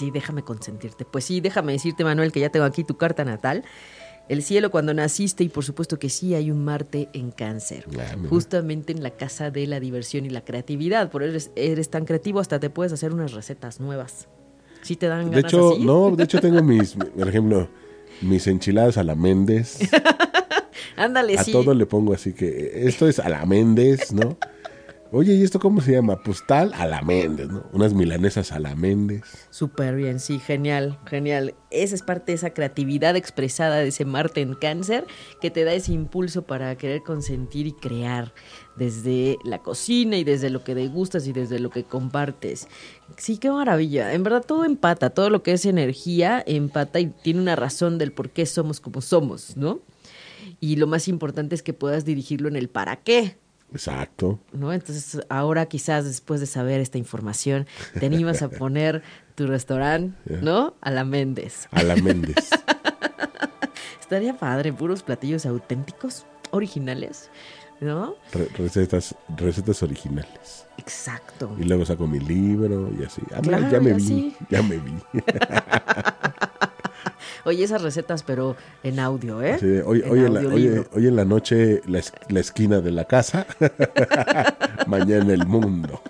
Sí, 0.00 0.10
déjame 0.10 0.42
consentirte. 0.42 1.04
Pues 1.04 1.26
sí, 1.26 1.42
déjame 1.42 1.72
decirte, 1.72 2.04
Manuel, 2.04 2.32
que 2.32 2.40
ya 2.40 2.48
tengo 2.48 2.64
aquí 2.64 2.84
tu 2.84 2.96
carta 2.96 3.22
natal. 3.22 3.64
El 4.30 4.42
cielo 4.42 4.70
cuando 4.70 4.94
naciste 4.94 5.44
y 5.44 5.50
por 5.50 5.62
supuesto 5.62 5.98
que 5.98 6.08
sí 6.08 6.34
hay 6.34 6.50
un 6.50 6.64
Marte 6.64 7.10
en 7.12 7.32
cáncer. 7.32 7.84
Ah. 7.98 8.16
Justamente 8.30 8.92
en 8.92 9.02
la 9.02 9.10
casa 9.10 9.50
de 9.50 9.66
la 9.66 9.78
diversión 9.78 10.24
y 10.24 10.30
la 10.30 10.42
creatividad. 10.42 11.10
Por 11.10 11.22
eres, 11.22 11.50
eres 11.54 11.90
tan 11.90 12.06
creativo, 12.06 12.40
hasta 12.40 12.58
te 12.58 12.70
puedes 12.70 12.94
hacer 12.94 13.12
unas 13.12 13.32
recetas 13.32 13.78
nuevas. 13.78 14.26
¿Sí 14.80 14.96
te 14.96 15.06
dan 15.06 15.30
ganas 15.30 15.34
De 15.34 15.40
hecho, 15.40 15.72
así? 15.72 15.84
no, 15.84 16.16
de 16.16 16.24
hecho 16.24 16.40
tengo 16.40 16.62
mis, 16.62 16.94
por 16.94 17.28
ejemplo, 17.28 17.68
mis 18.22 18.46
enchiladas 18.46 18.96
a 18.96 19.04
la 19.04 19.14
Méndez. 19.14 19.80
Ándale, 20.96 21.36
A 21.36 21.44
sí. 21.44 21.52
todo 21.52 21.74
le 21.74 21.84
pongo 21.84 22.14
así 22.14 22.32
que 22.32 22.86
esto 22.86 23.06
es 23.06 23.18
a 23.18 23.28
la 23.28 23.44
Méndez, 23.44 24.12
¿no? 24.14 24.38
Oye, 25.12 25.34
¿y 25.34 25.42
esto 25.42 25.58
cómo 25.58 25.80
se 25.80 25.90
llama? 25.90 26.22
Pues 26.22 26.46
tal 26.46 26.72
a 26.72 26.86
la 26.86 27.02
Méndez, 27.02 27.48
¿no? 27.48 27.66
Unas 27.72 27.94
milanesas 27.94 28.52
a 28.52 28.60
la 28.60 28.76
Méndez. 28.76 29.24
Súper 29.50 29.96
bien, 29.96 30.20
sí, 30.20 30.38
genial, 30.38 31.00
genial. 31.04 31.56
Esa 31.72 31.96
es 31.96 32.02
parte 32.02 32.30
de 32.30 32.36
esa 32.36 32.50
creatividad 32.50 33.16
expresada 33.16 33.78
de 33.78 33.88
ese 33.88 34.04
Marte 34.04 34.40
en 34.40 34.54
cáncer 34.54 35.04
que 35.40 35.50
te 35.50 35.64
da 35.64 35.72
ese 35.72 35.92
impulso 35.92 36.42
para 36.42 36.76
querer 36.76 37.02
consentir 37.02 37.66
y 37.66 37.72
crear 37.72 38.32
desde 38.76 39.36
la 39.44 39.58
cocina 39.58 40.16
y 40.16 40.22
desde 40.22 40.48
lo 40.48 40.62
que 40.62 40.76
degustas 40.76 41.26
y 41.26 41.32
desde 41.32 41.58
lo 41.58 41.70
que 41.70 41.82
compartes. 41.82 42.68
Sí, 43.16 43.38
qué 43.38 43.50
maravilla. 43.50 44.12
En 44.14 44.22
verdad 44.22 44.44
todo 44.46 44.64
empata, 44.64 45.10
todo 45.10 45.28
lo 45.28 45.42
que 45.42 45.54
es 45.54 45.66
energía 45.66 46.40
empata 46.46 47.00
y 47.00 47.06
tiene 47.06 47.40
una 47.40 47.56
razón 47.56 47.98
del 47.98 48.12
por 48.12 48.30
qué 48.30 48.46
somos 48.46 48.78
como 48.78 49.00
somos, 49.00 49.56
¿no? 49.56 49.80
Y 50.60 50.76
lo 50.76 50.86
más 50.86 51.08
importante 51.08 51.56
es 51.56 51.64
que 51.64 51.72
puedas 51.72 52.04
dirigirlo 52.04 52.46
en 52.46 52.54
el 52.54 52.68
para 52.68 52.94
qué. 52.94 53.38
Exacto. 53.72 54.40
¿no? 54.52 54.72
Entonces, 54.72 55.20
ahora 55.28 55.66
quizás 55.66 56.04
después 56.04 56.40
de 56.40 56.46
saber 56.46 56.80
esta 56.80 56.98
información, 56.98 57.66
te 57.98 58.06
animas 58.06 58.42
a 58.42 58.48
poner 58.50 59.02
tu 59.34 59.46
restaurante, 59.46 60.16
¿no? 60.42 60.74
A 60.80 60.90
la 60.90 61.04
Méndez. 61.04 61.68
A 61.70 61.82
la 61.82 61.96
Méndez. 61.96 62.50
Estaría 64.00 64.36
padre, 64.36 64.72
puros 64.72 65.02
platillos 65.02 65.46
auténticos, 65.46 66.26
originales, 66.50 67.30
¿no? 67.80 68.16
Re- 68.32 68.48
recetas, 68.58 69.14
recetas 69.36 69.82
originales. 69.84 70.66
Exacto. 70.78 71.54
Y 71.58 71.64
luego 71.64 71.86
saco 71.86 72.06
mi 72.08 72.18
libro 72.18 72.90
y 72.98 73.04
así. 73.04 73.22
Ah, 73.34 73.40
Claro, 73.40 73.70
ya 73.70 73.80
me 73.80 73.92
vi, 73.92 74.02
así. 74.02 74.36
ya 74.50 74.62
me 74.62 74.78
vi. 74.78 74.94
Oye, 77.44 77.64
esas 77.64 77.82
recetas, 77.82 78.22
pero 78.22 78.56
en 78.82 78.98
audio, 79.00 79.42
¿eh? 79.42 79.56
De, 79.60 79.82
hoy, 79.82 80.02
En 80.04 80.10
hoy 80.10 80.18
en 80.20 80.34
la, 80.34 80.40
audiolibro. 80.40 80.80
hoy- 80.82 80.86
hoy 80.94 81.06
en 81.08 81.16
la 81.16 81.24
noche 81.24 81.80
la, 81.86 81.98
es- 81.98 82.12
la 82.28 82.40
esquina 82.40 82.80
de 82.80 82.90
la 82.92 83.04
casa, 83.06 83.46
mañana 84.86 85.32
el 85.32 85.46
mundo. 85.46 86.00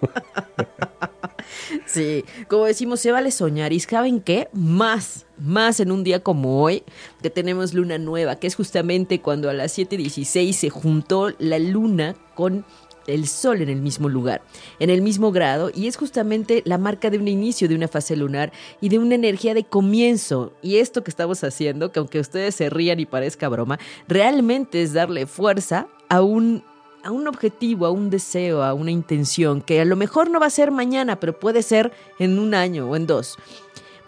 Sí, 1.87 2.25
como 2.49 2.64
decimos, 2.66 3.00
se 3.00 3.10
vale 3.12 3.30
soñar. 3.30 3.72
¿Y 3.72 3.80
saben 3.80 4.20
qué? 4.20 4.49
Más, 4.52 5.26
más 5.38 5.80
en 5.80 5.90
un 5.90 6.04
día 6.04 6.20
como 6.22 6.62
hoy, 6.62 6.84
que 7.22 7.30
tenemos 7.30 7.75
luna 7.75 7.99
nueva, 7.99 8.37
que 8.37 8.46
es 8.46 8.54
justamente 8.54 9.20
cuando 9.20 9.50
a 9.50 9.52
las 9.52 9.76
7.16 9.76 10.52
se 10.52 10.70
juntó 10.70 11.30
la 11.38 11.58
luna 11.58 12.14
con 12.34 12.64
el 13.07 13.26
sol 13.26 13.62
en 13.62 13.69
el 13.69 13.80
mismo 13.80 14.09
lugar, 14.09 14.42
en 14.78 14.90
el 14.90 15.02
mismo 15.02 15.33
grado, 15.33 15.71
y 15.75 15.87
es 15.87 15.97
justamente 15.97 16.62
la 16.64 16.78
marca 16.78 17.11
de 17.11 17.19
un 17.19 17.28
inicio 17.28 17.69
de 17.69 17.75
una 17.75 17.88
fase 17.88 18.16
lunar 18.16 18.52
y 18.80 18.88
de 18.88 18.99
una 18.99 19.14
energía 19.14 19.54
de 19.54 19.64
comienzo. 19.64 20.52
Y 20.62 20.76
esto 20.76 21.02
que 21.02 21.11
estamos 21.11 21.42
haciendo, 21.45 21.92
que 21.92 21.99
aunque 21.99 22.21
ustedes 22.21 22.54
se 22.54 22.71
rían 22.71 23.00
y 23.00 23.07
parezca 23.07 23.49
broma, 23.49 23.78
realmente 24.09 24.83
es 24.83 24.92
darle 24.92 25.26
fuerza 25.26 25.87
a 26.09 26.23
un 26.23 26.62
a 27.02 27.11
un 27.12 27.26
objetivo, 27.26 27.87
a 27.87 27.90
un 27.90 28.11
deseo, 28.11 28.62
a 28.62 28.75
una 28.75 28.90
intención, 28.90 29.62
que 29.62 29.80
a 29.80 29.87
lo 29.87 29.97
mejor 29.97 30.30
no 30.30 30.38
va 30.38 30.47
a 30.47 30.50
ser 30.50 30.71
mañana, 30.71 31.19
pero 31.19 31.38
puede 31.38 31.62
ser 31.62 31.92
en 32.19 32.38
un 32.38 32.52
año 32.52 32.90
o 32.90 32.97
en 32.97 33.07
dos. 33.07 33.38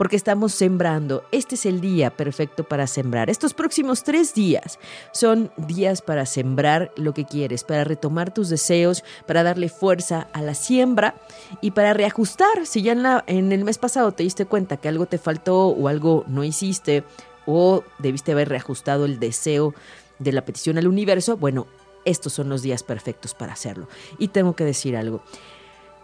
Porque 0.02 0.16
estamos 0.16 0.52
sembrando. 0.52 1.22
Este 1.30 1.54
es 1.54 1.64
el 1.64 1.80
día 1.80 2.10
perfecto 2.10 2.64
para 2.64 2.88
sembrar. 2.88 3.30
Estos 3.30 3.54
próximos 3.54 4.02
tres 4.02 4.34
días 4.34 4.80
son 5.12 5.52
días 5.56 6.02
para 6.02 6.26
sembrar 6.26 6.90
lo 6.96 7.14
que 7.14 7.24
quieres, 7.24 7.62
para 7.62 7.84
retomar 7.84 8.34
tus 8.34 8.48
deseos, 8.48 9.04
para 9.28 9.44
darle 9.44 9.68
fuerza 9.68 10.26
a 10.32 10.42
la 10.42 10.54
siembra 10.54 11.14
y 11.60 11.70
para 11.70 11.94
reajustar. 11.94 12.66
Si 12.66 12.82
ya 12.82 12.94
en, 12.94 13.06
en 13.28 13.52
el 13.52 13.62
mes 13.62 13.78
pasado 13.78 14.10
te 14.10 14.24
diste 14.24 14.44
cuenta 14.44 14.76
que 14.76 14.88
algo 14.88 15.06
te 15.06 15.18
faltó 15.18 15.68
o 15.68 15.86
algo 15.86 16.24
no 16.26 16.42
hiciste 16.42 17.04
o 17.46 17.84
debiste 18.00 18.32
haber 18.32 18.48
reajustado 18.48 19.04
el 19.04 19.20
deseo 19.20 19.72
de 20.18 20.32
la 20.32 20.44
petición 20.44 20.78
al 20.78 20.88
universo, 20.88 21.36
bueno, 21.36 21.68
estos 22.04 22.32
son 22.32 22.48
los 22.48 22.62
días 22.62 22.82
perfectos 22.82 23.34
para 23.34 23.52
hacerlo. 23.52 23.86
Y 24.18 24.26
tengo 24.26 24.56
que 24.56 24.64
decir 24.64 24.96
algo. 24.96 25.22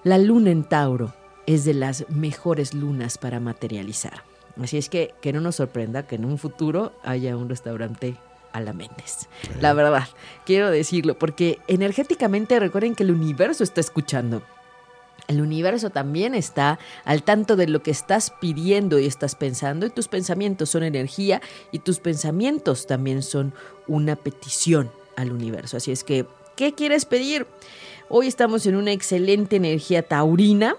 La 0.05 0.19
luna 0.19 0.53
en 0.53 0.63
Tauro 0.63 1.13
es 1.49 1.65
de 1.65 1.73
las 1.73 2.05
mejores 2.11 2.75
lunas 2.75 3.17
para 3.17 3.41
materializar. 3.41 4.23
Así 4.61 4.77
es 4.77 4.91
que 4.91 5.15
que 5.23 5.33
no 5.33 5.41
nos 5.41 5.57
sorprenda 5.57 6.07
que 6.07 6.17
en 6.17 6.27
un 6.27 6.37
futuro 6.37 6.93
haya 7.03 7.39
un 7.39 7.49
restaurante 7.49 8.17
a 8.53 8.61
la 8.61 8.75
Méndez. 8.75 9.29
La 9.59 9.73
verdad, 9.73 10.09
quiero 10.45 10.71
decirlo, 10.71 11.19
porque 11.19 11.59
energéticamente 11.67 12.61
recuerden 12.61 12.95
que 12.95 13.03
el 13.03 13.13
universo 13.13 13.65
está 13.65 13.81
escuchando. 13.81 14.43
El 15.27 15.41
universo 15.41 15.89
también 15.89 16.35
está 16.35 16.79
al 17.07 17.23
tanto 17.23 17.57
de 17.57 17.67
lo 17.67 17.83
que 17.83 17.93
estás 17.93 18.31
pidiendo 18.43 18.99
y 18.99 19.07
estás 19.07 19.35
pensando 19.35 19.87
y 19.87 19.91
tus 19.91 20.09
pensamientos 20.09 20.69
son 20.69 20.83
energía 20.83 21.41
y 21.73 21.79
tus 21.79 21.99
pensamientos 21.99 22.87
también 22.87 23.23
son 23.23 23.55
una 23.87 24.17
petición 24.17 24.91
al 25.17 25.33
universo. 25.33 25.79
Así 25.79 25.93
es 25.93 26.05
que, 26.05 26.27
¿qué 26.57 26.75
quieres 26.75 27.07
pedir? 27.07 27.47
Hoy 28.11 28.27
estamos 28.27 28.67
en 28.67 28.77
una 28.77 28.93
excelente 28.93 29.57
energía 29.57 30.03
taurina 30.03 30.77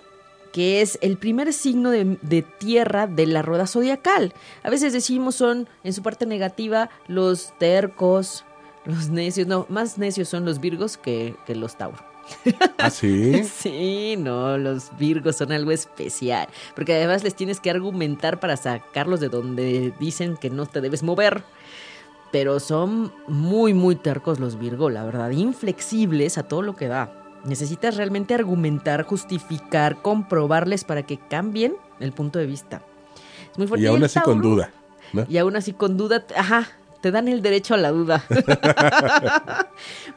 que 0.52 0.82
es 0.82 0.98
el 1.02 1.18
primer 1.18 1.54
signo 1.54 1.92
de, 1.92 2.18
de 2.22 2.42
tierra 2.42 3.08
de 3.08 3.28
la 3.28 3.42
rueda 3.42 3.68
zodiacal. 3.68 4.34
A 4.64 4.70
veces 4.70 4.94
decimos 4.94 5.36
son, 5.36 5.68
en 5.84 5.94
su 5.94 6.02
parte 6.02 6.26
negativa, 6.26 6.90
los 7.08 7.54
tercos, 7.58 8.46
los 8.86 9.10
necios, 9.10 9.48
no, 9.48 9.66
más 9.70 9.98
necios 9.98 10.30
son 10.30 10.46
los 10.46 10.60
virgos 10.60 10.98
que, 10.98 11.36
que 11.46 11.56
los 11.56 11.78
tauros. 11.78 12.02
¿Ah, 12.78 12.90
sí? 12.90 13.44
Sí, 13.44 14.16
no, 14.18 14.58
los 14.58 14.96
Virgos 14.98 15.38
son 15.38 15.52
algo 15.52 15.72
especial, 15.72 16.48
porque 16.76 16.94
además 16.94 17.24
les 17.24 17.36
tienes 17.36 17.60
que 17.60 17.70
argumentar 17.70 18.40
para 18.40 18.58
sacarlos 18.58 19.20
de 19.20 19.30
donde 19.30 19.94
dicen 20.00 20.38
que 20.38 20.50
no 20.50 20.66
te 20.66 20.82
debes 20.82 21.04
mover. 21.04 21.44
Pero 22.32 22.60
son 22.60 23.12
muy, 23.28 23.74
muy 23.74 23.96
tercos 23.96 24.40
los 24.40 24.60
Virgo, 24.60 24.90
la 24.90 25.04
verdad, 25.04 25.32
inflexibles 25.32 26.38
a 26.38 26.48
todo 26.48 26.62
lo 26.62 26.76
que 26.76 26.88
da. 26.88 27.12
Necesitas 27.46 27.96
realmente 27.96 28.34
argumentar, 28.34 29.04
justificar, 29.04 30.02
comprobarles 30.02 30.84
para 30.84 31.04
que 31.04 31.18
cambien 31.18 31.76
el 32.00 32.12
punto 32.12 32.40
de 32.40 32.46
vista. 32.46 32.82
Es 33.52 33.58
muy 33.58 33.68
fuerte. 33.68 33.86
Y 33.86 33.88
aún 33.88 34.04
así 34.04 34.20
con 34.20 34.42
duda. 34.42 34.72
¿no? 35.14 35.26
y 35.28 35.38
aún 35.38 35.56
así 35.56 35.74
con 35.74 35.98
duda, 35.98 36.26
ajá, 36.36 36.68
te 37.02 37.12
dan 37.12 37.28
el 37.28 37.42
derecho 37.42 37.74
a 37.74 37.78
la 37.78 37.92
duda. 37.92 38.24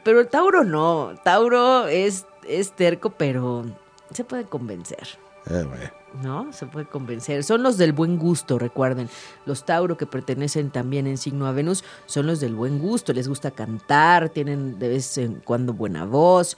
pero 0.03 0.19
el 0.19 0.27
Tauro 0.27 0.63
no, 0.63 1.13
Tauro 1.23 1.87
es, 1.87 2.25
es 2.47 2.73
terco, 2.73 3.11
pero 3.11 3.65
se 4.11 4.23
puede 4.23 4.45
convencer. 4.45 5.07
Ah, 5.45 5.63
bueno. 5.67 5.89
¿No? 6.21 6.53
Se 6.53 6.67
puede 6.67 6.85
convencer. 6.85 7.43
Son 7.43 7.63
los 7.63 7.77
del 7.77 7.91
buen 7.91 8.17
gusto, 8.17 8.59
recuerden. 8.59 9.09
Los 9.45 9.65
Tauro 9.65 9.97
que 9.97 10.05
pertenecen 10.05 10.69
también 10.69 11.07
en 11.07 11.17
signo 11.17 11.47
a 11.47 11.51
Venus 11.51 11.83
son 12.05 12.27
los 12.27 12.39
del 12.39 12.53
buen 12.53 12.79
gusto. 12.79 13.13
Les 13.13 13.27
gusta 13.27 13.51
cantar, 13.51 14.29
tienen 14.29 14.77
de 14.77 14.89
vez 14.89 15.17
en 15.17 15.41
cuando 15.43 15.73
buena 15.73 16.05
voz. 16.05 16.55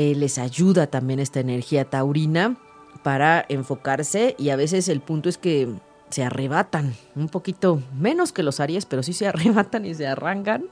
Eh, 0.00 0.14
les 0.14 0.38
ayuda 0.38 0.86
también 0.86 1.18
esta 1.18 1.40
energía 1.40 1.84
taurina 1.84 2.56
para 3.02 3.44
enfocarse 3.48 4.36
y 4.38 4.50
a 4.50 4.56
veces 4.56 4.88
el 4.88 5.00
punto 5.00 5.28
es 5.28 5.38
que 5.38 5.68
se 6.08 6.22
arrebatan 6.22 6.94
un 7.16 7.28
poquito 7.28 7.82
menos 7.98 8.30
que 8.30 8.44
los 8.44 8.60
Aries, 8.60 8.86
pero 8.86 9.02
sí 9.02 9.12
se 9.12 9.26
arrebatan 9.26 9.84
y 9.86 9.96
se 9.96 10.06
arrancan 10.06 10.66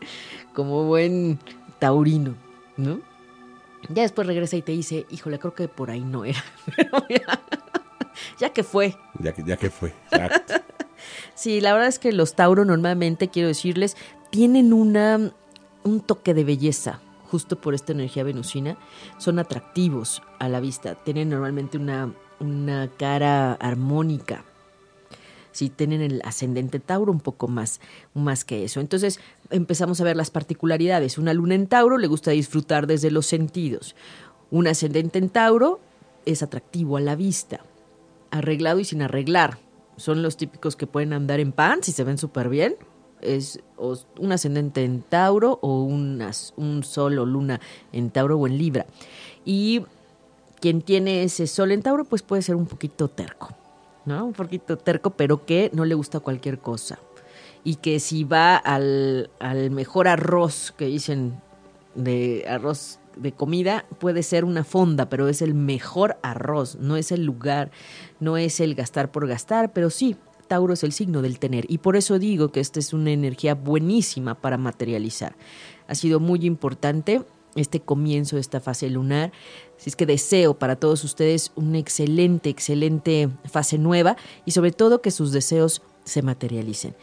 como 0.54 0.84
buen 0.84 1.40
taurino, 1.80 2.36
¿no? 2.76 3.00
Ya 3.88 4.02
después 4.02 4.28
regresa 4.28 4.54
y 4.58 4.62
te 4.62 4.70
dice, 4.70 5.06
híjole, 5.10 5.40
creo 5.40 5.56
que 5.56 5.66
por 5.66 5.90
ahí 5.90 6.02
no 6.02 6.24
era. 6.24 6.44
Pero 6.76 7.04
ya, 7.08 7.40
ya 8.38 8.50
que 8.50 8.62
fue. 8.62 8.96
Ya 9.18 9.32
que, 9.32 9.42
ya 9.42 9.56
que 9.56 9.70
fue. 9.70 9.92
Exacto. 10.12 10.54
Sí, 11.34 11.60
la 11.60 11.72
verdad 11.72 11.88
es 11.88 11.98
que 11.98 12.12
los 12.12 12.34
Tauro 12.34 12.64
normalmente, 12.64 13.28
quiero 13.28 13.48
decirles, 13.48 13.96
tienen 14.30 14.72
una, 14.72 15.32
un 15.84 16.00
toque 16.00 16.32
de 16.32 16.42
belleza, 16.42 17.00
justo 17.26 17.60
por 17.60 17.74
esta 17.74 17.92
energía 17.92 18.24
venusina. 18.24 18.76
Son 19.18 19.38
atractivos 19.38 20.22
a 20.38 20.48
la 20.48 20.60
vista, 20.60 20.94
tienen 20.94 21.28
normalmente 21.28 21.78
una, 21.78 22.12
una 22.40 22.88
cara 22.96 23.52
armónica. 23.54 24.44
Si 25.52 25.70
tienen 25.70 26.02
el 26.02 26.20
ascendente 26.24 26.80
Tauro, 26.80 27.10
un 27.10 27.20
poco 27.20 27.48
más, 27.48 27.80
más 28.12 28.44
que 28.44 28.64
eso. 28.64 28.80
Entonces 28.80 29.20
empezamos 29.50 30.00
a 30.00 30.04
ver 30.04 30.14
las 30.14 30.30
particularidades. 30.30 31.16
Una 31.16 31.32
luna 31.32 31.54
en 31.54 31.66
Tauro 31.66 31.96
le 31.96 32.08
gusta 32.08 32.30
disfrutar 32.32 32.86
desde 32.86 33.10
los 33.10 33.24
sentidos. 33.24 33.96
Un 34.50 34.66
ascendente 34.66 35.18
en 35.18 35.30
Tauro 35.30 35.80
es 36.26 36.42
atractivo 36.42 36.98
a 36.98 37.00
la 37.00 37.16
vista, 37.16 37.64
arreglado 38.30 38.80
y 38.80 38.84
sin 38.84 39.00
arreglar. 39.00 39.58
Son 39.96 40.22
los 40.22 40.36
típicos 40.36 40.76
que 40.76 40.86
pueden 40.86 41.14
andar 41.14 41.40
en 41.40 41.52
pants 41.52 41.88
y 41.88 41.92
se 41.92 42.04
ven 42.04 42.18
súper 42.18 42.50
bien. 42.50 42.76
Es 43.20 43.60
un 43.76 44.32
ascendente 44.32 44.84
en 44.84 45.02
Tauro 45.02 45.58
o 45.62 45.82
un 45.82 46.82
sol 46.84 47.18
o 47.18 47.26
luna 47.26 47.60
en 47.92 48.10
Tauro 48.10 48.38
o 48.38 48.46
en 48.46 48.58
Libra. 48.58 48.86
Y 49.44 49.82
quien 50.60 50.82
tiene 50.82 51.22
ese 51.22 51.46
sol 51.46 51.72
en 51.72 51.82
Tauro, 51.82 52.04
pues 52.04 52.22
puede 52.22 52.42
ser 52.42 52.56
un 52.56 52.66
poquito 52.66 53.08
terco, 53.08 53.50
¿no? 54.04 54.26
Un 54.26 54.32
poquito 54.32 54.76
terco, 54.76 55.10
pero 55.10 55.44
que 55.44 55.70
no 55.72 55.84
le 55.84 55.94
gusta 55.94 56.20
cualquier 56.20 56.58
cosa. 56.58 56.98
Y 57.64 57.76
que 57.76 58.00
si 58.00 58.24
va 58.24 58.56
al, 58.56 59.30
al 59.38 59.70
mejor 59.70 60.08
arroz 60.08 60.72
que 60.76 60.86
dicen 60.86 61.40
de 61.94 62.44
arroz 62.48 62.98
de 63.16 63.32
comida, 63.32 63.86
puede 63.98 64.22
ser 64.22 64.44
una 64.44 64.62
fonda, 64.62 65.08
pero 65.08 65.28
es 65.28 65.42
el 65.42 65.54
mejor 65.54 66.16
arroz, 66.22 66.76
no 66.76 66.96
es 66.96 67.12
el 67.12 67.24
lugar, 67.24 67.70
no 68.20 68.36
es 68.36 68.60
el 68.60 68.74
gastar 68.74 69.10
por 69.10 69.26
gastar, 69.26 69.72
pero 69.72 69.90
sí, 69.90 70.16
Tauro 70.46 70.74
es 70.74 70.84
el 70.84 70.92
signo 70.92 71.22
del 71.22 71.38
tener. 71.38 71.64
Y 71.68 71.78
por 71.78 71.96
eso 71.96 72.18
digo 72.18 72.52
que 72.52 72.60
esta 72.60 72.78
es 72.78 72.92
una 72.92 73.10
energía 73.10 73.54
buenísima 73.54 74.34
para 74.34 74.56
materializar. 74.58 75.36
Ha 75.88 75.94
sido 75.94 76.20
muy 76.20 76.44
importante 76.46 77.22
este 77.56 77.80
comienzo 77.80 78.36
de 78.36 78.40
esta 78.40 78.60
fase 78.60 78.90
lunar. 78.90 79.32
Así 79.78 79.90
es 79.90 79.96
que 79.96 80.06
deseo 80.06 80.54
para 80.54 80.76
todos 80.76 81.04
ustedes 81.04 81.52
una 81.56 81.78
excelente, 81.78 82.50
excelente 82.50 83.28
fase 83.44 83.78
nueva 83.78 84.16
y 84.44 84.52
sobre 84.52 84.72
todo 84.72 85.00
que 85.00 85.10
sus 85.10 85.32
deseos 85.32 85.82
se 86.04 86.22
materialicen. 86.22 86.94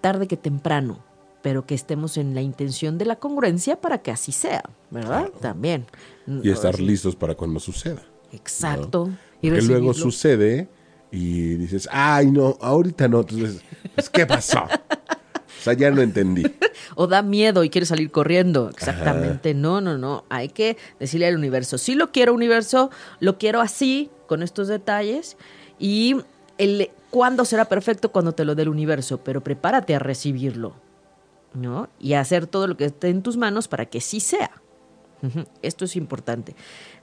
Tarde 0.00 0.26
que 0.26 0.36
temprano, 0.36 1.02
pero 1.42 1.66
que 1.66 1.74
estemos 1.74 2.16
en 2.16 2.34
la 2.34 2.42
intención 2.42 2.98
de 2.98 3.06
la 3.06 3.16
congruencia 3.16 3.80
para 3.80 3.98
que 3.98 4.10
así 4.10 4.32
sea, 4.32 4.62
¿verdad? 4.90 5.30
También. 5.40 5.86
Y 6.26 6.50
estar 6.50 6.78
listos 6.80 7.16
para 7.16 7.34
cuando 7.34 7.60
suceda. 7.60 8.02
Exacto. 8.32 9.10
Y 9.40 9.50
que 9.50 9.62
luego 9.62 9.94
sucede 9.94 10.68
y 11.14 11.54
dices, 11.54 11.88
ay, 11.92 12.28
no, 12.32 12.58
ahorita 12.60 13.06
no. 13.06 13.20
Entonces, 13.20 13.62
pues, 13.94 14.10
¿qué 14.10 14.26
pasó? 14.26 14.64
O 14.64 15.62
sea, 15.62 15.72
ya 15.72 15.92
no 15.92 16.02
entendí. 16.02 16.42
o 16.96 17.06
da 17.06 17.22
miedo 17.22 17.62
y 17.62 17.70
quiere 17.70 17.86
salir 17.86 18.10
corriendo. 18.10 18.68
Exactamente. 18.68 19.54
No, 19.54 19.80
no, 19.80 19.96
no. 19.96 20.24
Hay 20.28 20.48
que 20.48 20.76
decirle 20.98 21.28
al 21.28 21.36
universo, 21.36 21.78
sí 21.78 21.94
lo 21.94 22.10
quiero, 22.10 22.34
universo, 22.34 22.90
lo 23.20 23.38
quiero 23.38 23.60
así, 23.60 24.10
con 24.26 24.42
estos 24.42 24.66
detalles. 24.66 25.36
Y 25.78 26.16
el 26.58 26.90
cuándo 27.10 27.44
será 27.44 27.66
perfecto 27.66 28.10
cuando 28.10 28.32
te 28.32 28.44
lo 28.44 28.56
dé 28.56 28.62
el 28.62 28.68
universo, 28.68 29.18
pero 29.18 29.40
prepárate 29.40 29.94
a 29.94 30.00
recibirlo. 30.00 30.74
¿No? 31.54 31.88
Y 32.00 32.14
a 32.14 32.20
hacer 32.20 32.48
todo 32.48 32.66
lo 32.66 32.76
que 32.76 32.86
esté 32.86 33.10
en 33.10 33.22
tus 33.22 33.36
manos 33.36 33.68
para 33.68 33.86
que 33.86 34.00
sí 34.00 34.18
sea. 34.18 34.50
Esto 35.62 35.84
es 35.84 35.94
importante. 35.94 36.56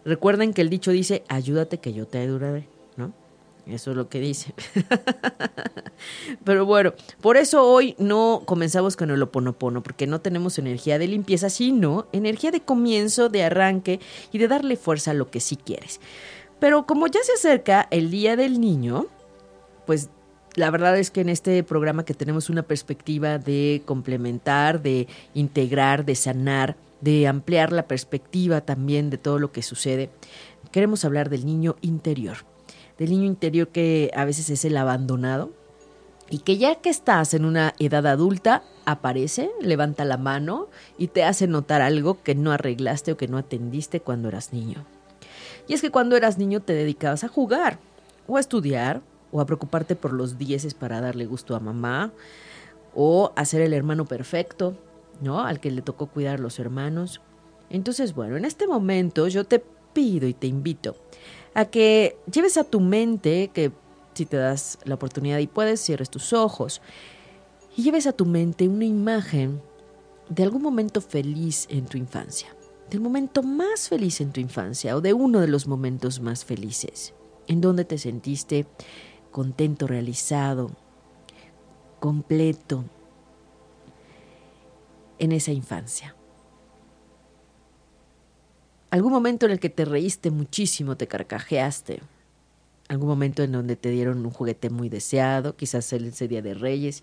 Recuerden 0.04 0.54
que 0.54 0.62
el 0.62 0.70
dicho 0.70 0.92
dice, 0.92 1.24
ayúdate 1.30 1.80
que 1.80 1.94
yo 1.94 2.06
te 2.06 2.20
ayudaré. 2.20 2.68
Eso 3.68 3.92
es 3.92 3.98
lo 3.98 4.10
que 4.10 4.20
dice. 4.20 4.54
Pero 6.44 6.66
bueno, 6.66 6.94
por 7.22 7.38
eso 7.38 7.64
hoy 7.64 7.96
no 8.00 8.44
comenzamos 8.46 8.98
con 8.98 9.12
el 9.12 9.22
oponopono, 9.22 9.84
porque 9.84 10.08
no 10.08 10.20
tenemos 10.20 10.58
energía 10.58 10.98
de 10.98 11.08
limpieza, 11.08 11.50
sino 11.50 12.08
energía 12.12 12.52
de 12.52 12.62
comienzo, 12.62 13.30
de 13.30 13.44
arranque 13.44 14.00
y 14.32 14.40
de 14.40 14.48
darle 14.48 14.78
fuerza 14.78 15.12
a 15.12 15.14
lo 15.16 15.30
que 15.30 15.40
sí 15.40 15.58
quieres. 15.58 16.00
Pero 16.60 16.86
como 16.86 17.08
ya 17.08 17.20
se 17.24 17.34
acerca 17.34 17.88
el 17.92 18.12
Día 18.12 18.36
del 18.36 18.60
Niño, 18.60 19.08
pues 19.86 20.10
la 20.56 20.70
verdad 20.70 20.98
es 20.98 21.12
que 21.12 21.22
en 21.22 21.30
este 21.30 21.64
programa 21.64 22.04
que 22.04 22.14
tenemos 22.14 22.50
una 22.50 22.64
perspectiva 22.64 23.38
de 23.38 23.84
complementar, 23.86 24.82
de 24.82 25.08
integrar, 25.34 26.04
de 26.04 26.16
sanar, 26.16 26.76
de 27.00 27.28
ampliar 27.28 27.72
la 27.72 27.88
perspectiva 27.88 28.62
también 28.62 29.10
de 29.10 29.18
todo 29.18 29.40
lo 29.40 29.52
que 29.52 29.62
sucede, 29.62 30.10
queremos 30.72 31.06
hablar 31.06 31.30
del 31.30 31.46
niño 31.46 31.76
interior 31.82 32.51
del 33.02 33.10
niño 33.10 33.26
interior 33.26 33.70
que 33.70 34.12
a 34.14 34.26
veces 34.26 34.52
es 34.52 34.64
el 34.64 34.78
abandonado 34.78 35.50
y 36.30 36.38
que 36.38 36.60
ya 36.60 36.76
que 36.76 36.92
estás 36.92 37.34
en 37.34 37.46
una 37.46 37.74
edad 37.80 38.06
adulta, 38.06 38.62
aparece, 38.86 39.50
levanta 39.60 40.06
la 40.06 40.18
mano 40.18 40.68
y 41.00 41.08
te 41.08 41.24
hace 41.24 41.48
notar 41.48 41.82
algo 41.82 42.22
que 42.22 42.36
no 42.36 42.52
arreglaste 42.52 43.12
o 43.12 43.18
que 43.18 43.28
no 43.28 43.40
atendiste 43.40 44.02
cuando 44.02 44.28
eras 44.28 44.54
niño. 44.54 44.86
Y 45.68 45.74
es 45.74 45.82
que 45.82 45.90
cuando 45.90 46.16
eras 46.16 46.38
niño 46.38 46.60
te 46.60 46.74
dedicabas 46.74 47.24
a 47.24 47.28
jugar 47.28 47.80
o 48.28 48.38
a 48.38 48.40
estudiar 48.40 49.02
o 49.32 49.42
a 49.42 49.48
preocuparte 49.48 49.96
por 49.96 50.14
los 50.14 50.38
dieces 50.38 50.76
para 50.76 51.02
darle 51.02 51.26
gusto 51.26 51.56
a 51.56 51.60
mamá 51.60 52.12
o 52.94 53.34
a 53.36 53.46
ser 53.46 53.62
el 53.62 53.74
hermano 53.74 54.06
perfecto, 54.06 54.78
¿no? 55.22 55.42
Al 55.42 55.60
que 55.60 55.72
le 55.72 55.82
tocó 55.82 56.06
cuidar 56.06 56.40
los 56.40 56.60
hermanos. 56.60 57.20
Entonces, 57.72 58.14
bueno, 58.14 58.38
en 58.38 58.46
este 58.46 58.68
momento 58.68 59.28
yo 59.28 59.44
te 59.44 59.64
pido 59.92 60.28
y 60.28 60.36
te 60.36 60.46
invito 60.46 60.96
a 61.54 61.66
que 61.66 62.18
lleves 62.32 62.58
a 62.58 62.64
tu 62.64 62.80
mente, 62.80 63.50
que 63.54 63.72
si 64.14 64.26
te 64.26 64.38
das 64.38 64.78
la 64.84 64.96
oportunidad 64.96 65.40
y 65.40 65.48
puedes, 65.48 65.82
cierres 65.82 66.10
tus 66.10 66.34
ojos 66.34 66.82
y 67.76 67.84
lleves 67.84 68.08
a 68.08 68.14
tu 68.14 68.26
mente 68.26 68.68
una 68.68 68.86
imagen 68.86 69.62
de 70.30 70.44
algún 70.44 70.62
momento 70.62 71.02
feliz 71.02 71.68
en 71.70 71.86
tu 71.86 71.98
infancia, 71.98 72.56
del 72.90 73.02
momento 73.02 73.44
más 73.44 73.90
feliz 73.90 74.22
en 74.22 74.32
tu 74.32 74.40
infancia 74.40 74.96
o 74.96 75.02
de 75.02 75.14
uno 75.14 75.40
de 75.40 75.48
los 75.48 75.68
momentos 75.68 76.20
más 76.20 76.46
felices, 76.46 77.14
en 77.48 77.62
donde 77.62 77.86
te 77.86 77.98
sentiste 77.98 78.66
contento, 79.32 79.88
realizado, 79.88 80.72
completo 82.00 82.84
en 85.20 85.32
esa 85.32 85.52
infancia 85.52 86.16
algún 88.92 89.12
momento 89.12 89.46
en 89.46 89.54
el 89.54 89.60
que 89.60 89.70
te 89.70 89.86
reíste 89.86 90.30
muchísimo, 90.30 90.98
te 90.98 91.08
carcajeaste, 91.08 92.02
algún 92.90 93.08
momento 93.08 93.42
en 93.42 93.54
donde 93.54 93.78
te 93.78 93.90
dieron 93.90 94.26
un 94.26 94.32
juguete 94.32 94.70
muy 94.70 94.90
deseado, 94.90 95.56
quizás 95.56 95.92
ese 95.94 96.28
día 96.28 96.42
de 96.42 96.54
Reyes, 96.54 97.02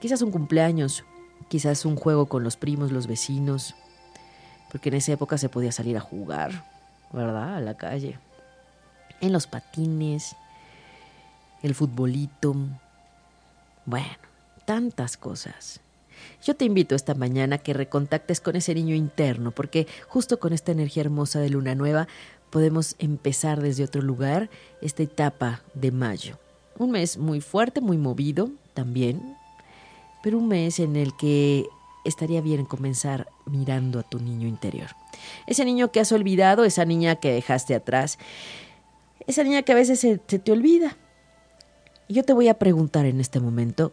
quizás 0.00 0.22
un 0.22 0.30
cumpleaños, 0.30 1.04
quizás 1.48 1.84
un 1.84 1.96
juego 1.96 2.26
con 2.26 2.42
los 2.42 2.56
primos, 2.56 2.92
los 2.92 3.06
vecinos, 3.06 3.74
porque 4.70 4.88
en 4.88 4.96
esa 4.96 5.12
época 5.12 5.36
se 5.36 5.50
podía 5.50 5.70
salir 5.70 5.98
a 5.98 6.00
jugar, 6.00 6.64
¿verdad? 7.12 7.56
A 7.56 7.60
la 7.60 7.76
calle, 7.76 8.18
en 9.20 9.32
los 9.32 9.46
patines, 9.46 10.34
el 11.62 11.74
futbolito, 11.74 12.56
bueno, 13.84 14.08
tantas 14.64 15.18
cosas. 15.18 15.80
Yo 16.42 16.54
te 16.56 16.64
invito 16.64 16.94
esta 16.94 17.14
mañana 17.14 17.56
a 17.56 17.58
que 17.58 17.72
recontactes 17.72 18.40
con 18.40 18.56
ese 18.56 18.74
niño 18.74 18.94
interno, 18.94 19.50
porque 19.50 19.86
justo 20.08 20.38
con 20.38 20.52
esta 20.52 20.72
energía 20.72 21.02
hermosa 21.02 21.40
de 21.40 21.50
luna 21.50 21.74
nueva 21.74 22.08
podemos 22.50 22.96
empezar 22.98 23.62
desde 23.62 23.84
otro 23.84 24.02
lugar 24.02 24.50
esta 24.80 25.02
etapa 25.02 25.62
de 25.74 25.90
mayo. 25.90 26.38
Un 26.78 26.90
mes 26.90 27.16
muy 27.16 27.40
fuerte, 27.40 27.80
muy 27.80 27.96
movido 27.96 28.50
también, 28.74 29.36
pero 30.22 30.38
un 30.38 30.48
mes 30.48 30.78
en 30.78 30.96
el 30.96 31.16
que 31.16 31.66
estaría 32.04 32.40
bien 32.40 32.64
comenzar 32.64 33.28
mirando 33.46 33.98
a 33.98 34.02
tu 34.02 34.18
niño 34.18 34.48
interior. 34.48 34.88
Ese 35.46 35.64
niño 35.64 35.92
que 35.92 36.00
has 36.00 36.12
olvidado, 36.12 36.64
esa 36.64 36.84
niña 36.84 37.16
que 37.16 37.32
dejaste 37.32 37.74
atrás, 37.74 38.18
esa 39.26 39.44
niña 39.44 39.62
que 39.62 39.72
a 39.72 39.76
veces 39.76 40.00
se, 40.00 40.18
te 40.18 40.52
olvida. 40.52 40.96
Yo 42.08 42.24
te 42.24 42.32
voy 42.32 42.48
a 42.48 42.54
preguntar 42.54 43.06
en 43.06 43.20
este 43.20 43.40
momento, 43.40 43.92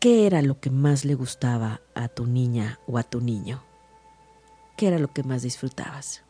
¿Qué 0.00 0.28
era 0.28 0.42
lo 0.42 0.60
que 0.60 0.70
más 0.70 1.04
le 1.04 1.16
gustaba 1.16 1.80
a 1.96 2.06
tu 2.06 2.24
niña 2.24 2.78
o 2.86 2.98
a 2.98 3.02
tu 3.02 3.20
niño? 3.20 3.64
¿Qué 4.76 4.86
era 4.86 5.00
lo 5.00 5.12
que 5.12 5.24
más 5.24 5.42
disfrutabas? 5.42 6.22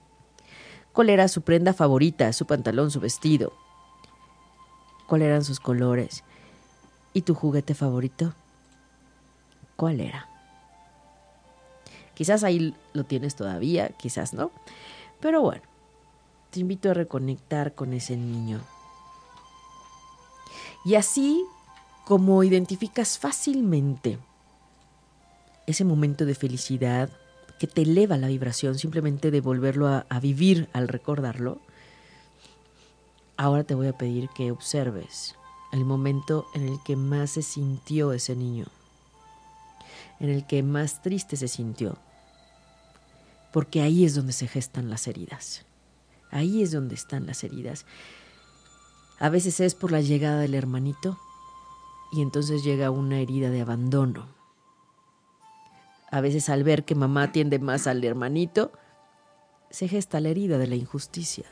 ¿Cuál 0.95 1.11
era 1.11 1.29
su 1.29 1.43
prenda 1.43 1.75
favorita, 1.75 2.33
su 2.33 2.47
pantalón, 2.47 2.91
su 2.91 2.99
vestido? 2.99 3.53
¿Cuáles 5.07 5.27
eran 5.27 5.45
sus 5.45 5.61
colores? 5.61 6.25
¿Y 7.13 7.23
tu 7.23 7.35
juguete 7.35 7.75
favorito? 7.75 8.33
¿Cuál 9.77 10.01
era? 10.01 10.31
Quizás 12.15 12.45
ahí 12.45 12.75
lo 12.95 13.05
tienes 13.05 13.37
todavía, 13.37 13.91
quizás 13.91 14.33
no. 14.33 14.51
Pero 15.21 15.43
bueno, 15.43 15.63
te 16.51 16.61
invito 16.61 16.91
a 16.91 16.95
reconectar 16.95 17.75
con 17.75 17.93
ese 17.93 18.17
niño. 18.17 18.63
Y 20.87 20.95
así 20.95 21.45
como 22.09 22.42
identificas 22.42 23.18
fácilmente 23.18 24.18
ese 25.66 25.85
momento 25.85 26.25
de 26.25 26.35
felicidad 26.35 27.11
que 27.59 27.66
te 27.66 27.83
eleva 27.83 28.16
la 28.16 28.29
vibración 28.29 28.79
simplemente 28.79 29.31
de 29.31 29.42
volverlo 29.42 29.88
a, 29.88 30.07
a, 30.09 30.18
vivir 30.18 30.71
al 30.73 30.88
recordarlo, 30.88 31.61
ahora 33.37 33.62
te 33.64 33.75
voy 33.75 33.88
a 33.88 33.92
pedir 33.92 34.31
que 34.31 34.51
observes 34.51 35.35
el 35.71 35.85
momento 35.85 36.47
en 36.55 36.66
el 36.66 36.83
que 36.83 36.97
más 36.97 37.33
se 37.33 37.42
sintió 37.42 38.14
ese 38.14 38.35
niño, 38.35 38.68
en 40.18 40.31
el 40.31 40.47
que 40.47 40.62
más 40.62 41.03
triste 41.03 41.37
se 41.37 41.49
sintió, 41.49 41.99
porque 43.53 43.83
ahí 43.83 44.07
es 44.07 44.14
donde 44.14 44.33
se 44.33 44.49
gestan 44.49 44.88
las 44.88 45.07
heridas, 45.09 45.66
ahí 46.31 46.62
es 46.62 46.73
donde 46.73 46.94
están 46.94 47.27
las 47.27 47.44
heridas. 47.44 47.85
A 49.18 49.29
veces 49.29 49.61
es 49.61 49.75
por 49.75 49.92
la 49.92 50.01
llegada 50.01 50.40
del 50.40 50.55
hermanito, 50.55 51.18
y 52.11 52.23
entonces 52.23 52.62
llega 52.64 52.90
una 52.90 53.18
herida 53.18 53.51
de 53.51 53.61
abandono. 53.61 54.27
A 56.11 56.21
veces 56.21 56.49
al 56.49 56.64
ver 56.64 56.85
que 56.85 56.94
mamá 56.94 57.25
atiende 57.25 57.59
más 57.59 57.87
al 57.87 58.03
hermanito, 58.03 58.73
se 59.71 59.88
gesta 59.88 60.21
la 60.21 60.31
herida 60.31 60.59
de 60.59 60.66
la 60.66 60.77
injusticia. 60.77 61.44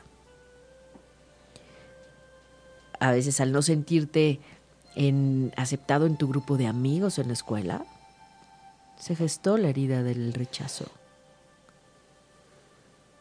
A 2.99 3.11
veces 3.11 3.39
al 3.39 3.51
no 3.51 3.61
sentirte 3.61 4.39
en, 4.95 5.53
aceptado 5.55 6.07
en 6.07 6.17
tu 6.17 6.27
grupo 6.27 6.57
de 6.57 6.65
amigos 6.65 7.19
en 7.19 7.27
la 7.27 7.33
escuela, 7.33 7.85
se 8.97 9.15
gestó 9.15 9.57
la 9.57 9.69
herida 9.69 10.01
del 10.01 10.33
rechazo. 10.33 10.85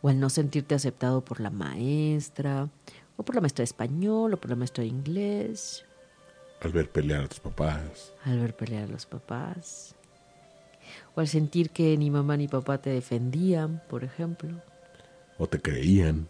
O 0.01 0.09
al 0.09 0.19
no 0.19 0.31
sentirte 0.31 0.75
aceptado 0.75 1.23
por 1.23 1.41
la 1.41 1.51
maestra, 1.51 2.71
o 3.19 3.23
por 3.23 3.35
la 3.35 3.43
maestra 3.43 3.63
de 3.63 3.67
español, 3.67 4.33
o 4.33 4.37
por 4.39 4.49
la 4.49 4.57
maestra 4.57 4.83
de 4.83 4.89
inglés. 4.89 5.85
Al 6.61 6.73
ver 6.73 6.91
pelear 6.91 7.25
a 7.25 7.29
tus 7.29 7.41
papás. 7.41 8.13
Al 8.25 8.41
ver 8.41 8.57
pelear 8.57 8.85
a 8.85 8.93
los 8.93 9.07
papás. 9.07 9.95
O 11.15 11.21
al 11.21 11.29
sentir 11.29 11.71
que 11.71 11.97
ni 11.97 12.11
mamá 12.11 12.37
ni 12.37 12.49
papá 12.49 12.79
te 12.79 12.91
defendían, 12.91 13.83
por 13.89 14.05
ejemplo. 14.05 14.51
O 15.39 15.47
te 15.47 15.61
creían. 15.61 16.29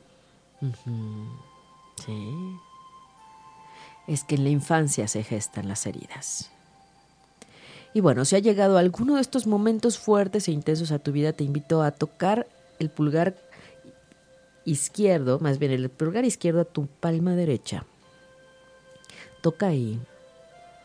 Sí. 2.05 2.57
Es 4.07 4.25
que 4.25 4.37
en 4.37 4.45
la 4.45 4.51
infancia 4.51 5.09
se 5.09 5.23
gestan 5.23 5.69
las 5.69 5.87
heridas. 5.87 6.51
Y 7.95 8.01
bueno, 8.01 8.25
si 8.25 8.37
ha 8.37 8.41
llegado 8.41 8.77
alguno 8.77 9.15
de 9.15 9.23
estos 9.23 9.47
momentos 9.47 9.99
fuertes 9.99 10.49
e 10.49 10.53
intensos 10.53 10.93
a 10.93 10.99
tu 10.99 11.13
vida, 11.13 11.33
te 11.33 11.45
invito 11.45 11.83
a 11.83 11.93
tocar 11.93 12.47
el 12.79 12.91
pulgar 12.91 13.37
izquierdo, 14.65 15.39
más 15.39 15.59
bien 15.59 15.73
el 15.73 15.89
pulgar 15.89 16.25
izquierdo 16.25 16.61
a 16.61 16.65
tu 16.65 16.87
palma 16.87 17.35
derecha. 17.35 17.87
Toca 19.41 19.69
ahí, 19.69 19.99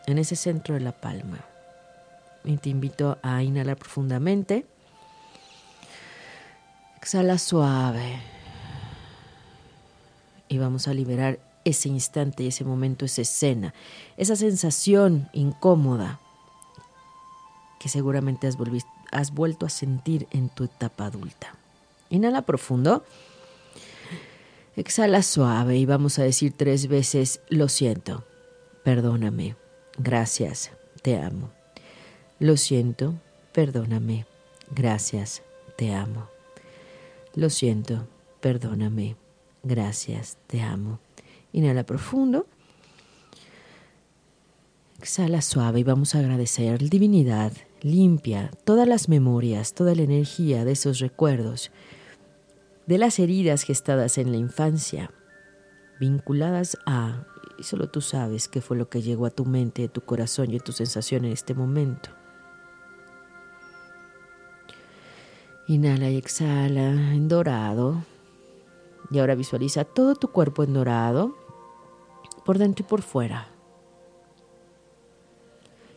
en 0.08 0.18
ese 0.18 0.36
centro 0.36 0.76
de 0.76 0.82
la 0.82 0.92
palma. 0.92 1.40
Y 2.44 2.58
te 2.58 2.70
invito 2.70 3.18
a 3.22 3.44
inhalar 3.44 3.78
profundamente. 3.78 4.66
Exhala 6.98 7.38
suave. 7.38 8.20
Y 10.48 10.58
vamos 10.58 10.88
a 10.88 10.94
liberar 10.94 11.40
ese 11.64 11.90
instante, 11.90 12.48
ese 12.48 12.64
momento, 12.64 13.06
esa 13.06 13.22
escena, 13.22 13.74
esa 14.18 14.36
sensación 14.36 15.30
incómoda 15.34 16.20
que 17.80 17.90
seguramente 17.90 18.48
has, 18.48 18.58
has 19.12 19.32
vuelto 19.32 19.66
a 19.66 19.70
sentir 19.70 20.28
en 20.32 20.50
tu 20.50 20.66
etapa 20.66 21.06
adulta. 21.06 21.56
Inhala 22.10 22.42
profundo. 22.42 23.04
Exhala 24.76 25.22
suave 25.22 25.78
y 25.78 25.86
vamos 25.86 26.18
a 26.18 26.24
decir 26.24 26.54
tres 26.56 26.88
veces, 26.88 27.42
lo 27.50 27.68
siento, 27.68 28.24
perdóname, 28.86 29.56
gracias, 29.98 30.72
te 31.02 31.18
amo. 31.18 31.52
Lo 32.40 32.58
siento, 32.58 33.16
perdóname, 33.52 34.26
gracias, 34.72 35.44
te 35.78 35.94
amo. 35.94 36.28
Lo 37.36 37.50
siento, 37.50 38.08
perdóname, 38.40 39.16
gracias, 39.64 40.38
te 40.48 40.62
amo. 40.62 41.00
Inhala 41.54 41.84
profundo. 41.84 42.48
Exhala 45.00 45.42
suave 45.42 45.80
y 45.80 45.84
vamos 45.84 46.14
a 46.14 46.20
agradecer 46.20 46.90
divinidad, 46.90 47.54
limpia 47.82 48.52
todas 48.64 48.88
las 48.88 49.10
memorias, 49.10 49.74
toda 49.74 49.96
la 49.96 50.04
energía 50.04 50.64
de 50.64 50.74
esos 50.74 51.00
recuerdos, 51.00 51.72
de 52.86 53.00
las 53.00 53.18
heridas 53.18 53.64
gestadas 53.64 54.20
en 54.20 54.32
la 54.32 54.38
infancia, 54.38 55.12
vinculadas 56.00 56.78
a, 56.86 57.26
y 57.62 57.64
solo 57.64 57.88
tú 57.90 58.02
sabes 58.02 58.48
qué 58.48 58.60
fue 58.60 58.76
lo 58.76 58.90
que 58.90 59.04
llegó 59.04 59.28
a 59.28 59.30
tu 59.30 59.46
mente, 59.46 59.84
a 59.84 59.88
tu 59.88 60.02
corazón 60.02 60.52
y 60.52 60.56
a 60.56 60.60
tu 60.60 60.72
sensación 60.72 61.26
en 61.26 61.32
este 61.32 61.54
momento. 61.54 62.10
Inhala 65.68 66.10
y 66.10 66.18
exhala 66.18 67.14
en 67.14 67.28
dorado. 67.28 68.04
Y 69.12 69.20
ahora 69.20 69.36
visualiza 69.36 69.84
todo 69.84 70.16
tu 70.16 70.30
cuerpo 70.30 70.64
en 70.64 70.74
dorado, 70.74 71.36
por 72.46 72.58
dentro 72.58 72.84
y 72.84 72.90
por 72.90 73.04
fuera. 73.04 73.48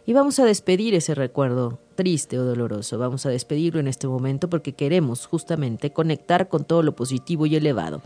Y 0.05 0.12
vamos 0.12 0.38
a 0.38 0.44
despedir 0.44 0.94
ese 0.94 1.14
recuerdo 1.14 1.79
triste 1.94 2.38
o 2.38 2.44
doloroso. 2.44 2.98
Vamos 2.98 3.24
a 3.24 3.31
despedirlo 3.31 3.81
en 3.81 3.88
este 3.88 4.07
momento 4.07 4.50
porque 4.50 4.74
queremos 4.74 5.24
justamente 5.24 5.94
conectar 5.94 6.48
con 6.48 6.64
todo 6.64 6.83
lo 6.83 6.94
positivo 6.94 7.46
y 7.46 7.57
elevado. 7.57 8.03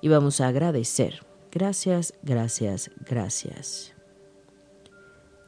Y 0.00 0.06
vamos 0.06 0.40
a 0.40 0.46
agradecer. 0.46 1.27
Gracias, 1.50 2.14
gracias, 2.22 2.90
gracias. 3.08 3.94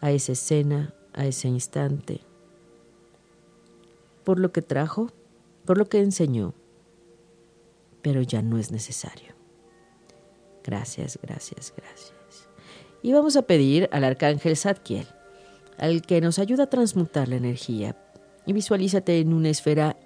A 0.00 0.10
esa 0.10 0.32
escena, 0.32 0.94
a 1.12 1.26
ese 1.26 1.48
instante. 1.48 2.22
Por 4.24 4.38
lo 4.38 4.50
que 4.52 4.62
trajo, 4.62 5.12
por 5.66 5.76
lo 5.76 5.88
que 5.88 6.00
enseñó, 6.00 6.54
pero 8.02 8.22
ya 8.22 8.40
no 8.40 8.56
es 8.56 8.70
necesario. 8.70 9.34
Gracias, 10.64 11.18
gracias, 11.22 11.72
gracias. 11.76 12.48
Y 13.02 13.12
vamos 13.12 13.36
a 13.36 13.42
pedir 13.42 13.88
al 13.92 14.04
arcángel 14.04 14.56
Zadkiel, 14.56 15.06
al 15.78 16.02
que 16.02 16.20
nos 16.20 16.38
ayuda 16.38 16.64
a 16.64 16.70
transmutar 16.70 17.28
la 17.28 17.36
energía. 17.36 17.96
Y 18.46 18.52
visualízate 18.52 19.20
en 19.20 19.32
una 19.32 19.50
esfera 19.50 19.96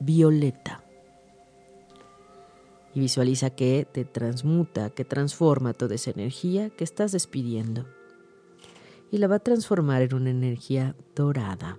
violeta. 0.00 0.81
Y 2.94 3.00
visualiza 3.00 3.50
que 3.50 3.86
te 3.90 4.04
transmuta, 4.04 4.90
que 4.90 5.04
transforma 5.04 5.72
toda 5.72 5.94
esa 5.94 6.10
energía 6.10 6.70
que 6.70 6.84
estás 6.84 7.12
despidiendo. 7.12 7.86
Y 9.10 9.18
la 9.18 9.28
va 9.28 9.36
a 9.36 9.40
transformar 9.40 10.02
en 10.02 10.14
una 10.14 10.30
energía 10.30 10.94
dorada. 11.14 11.78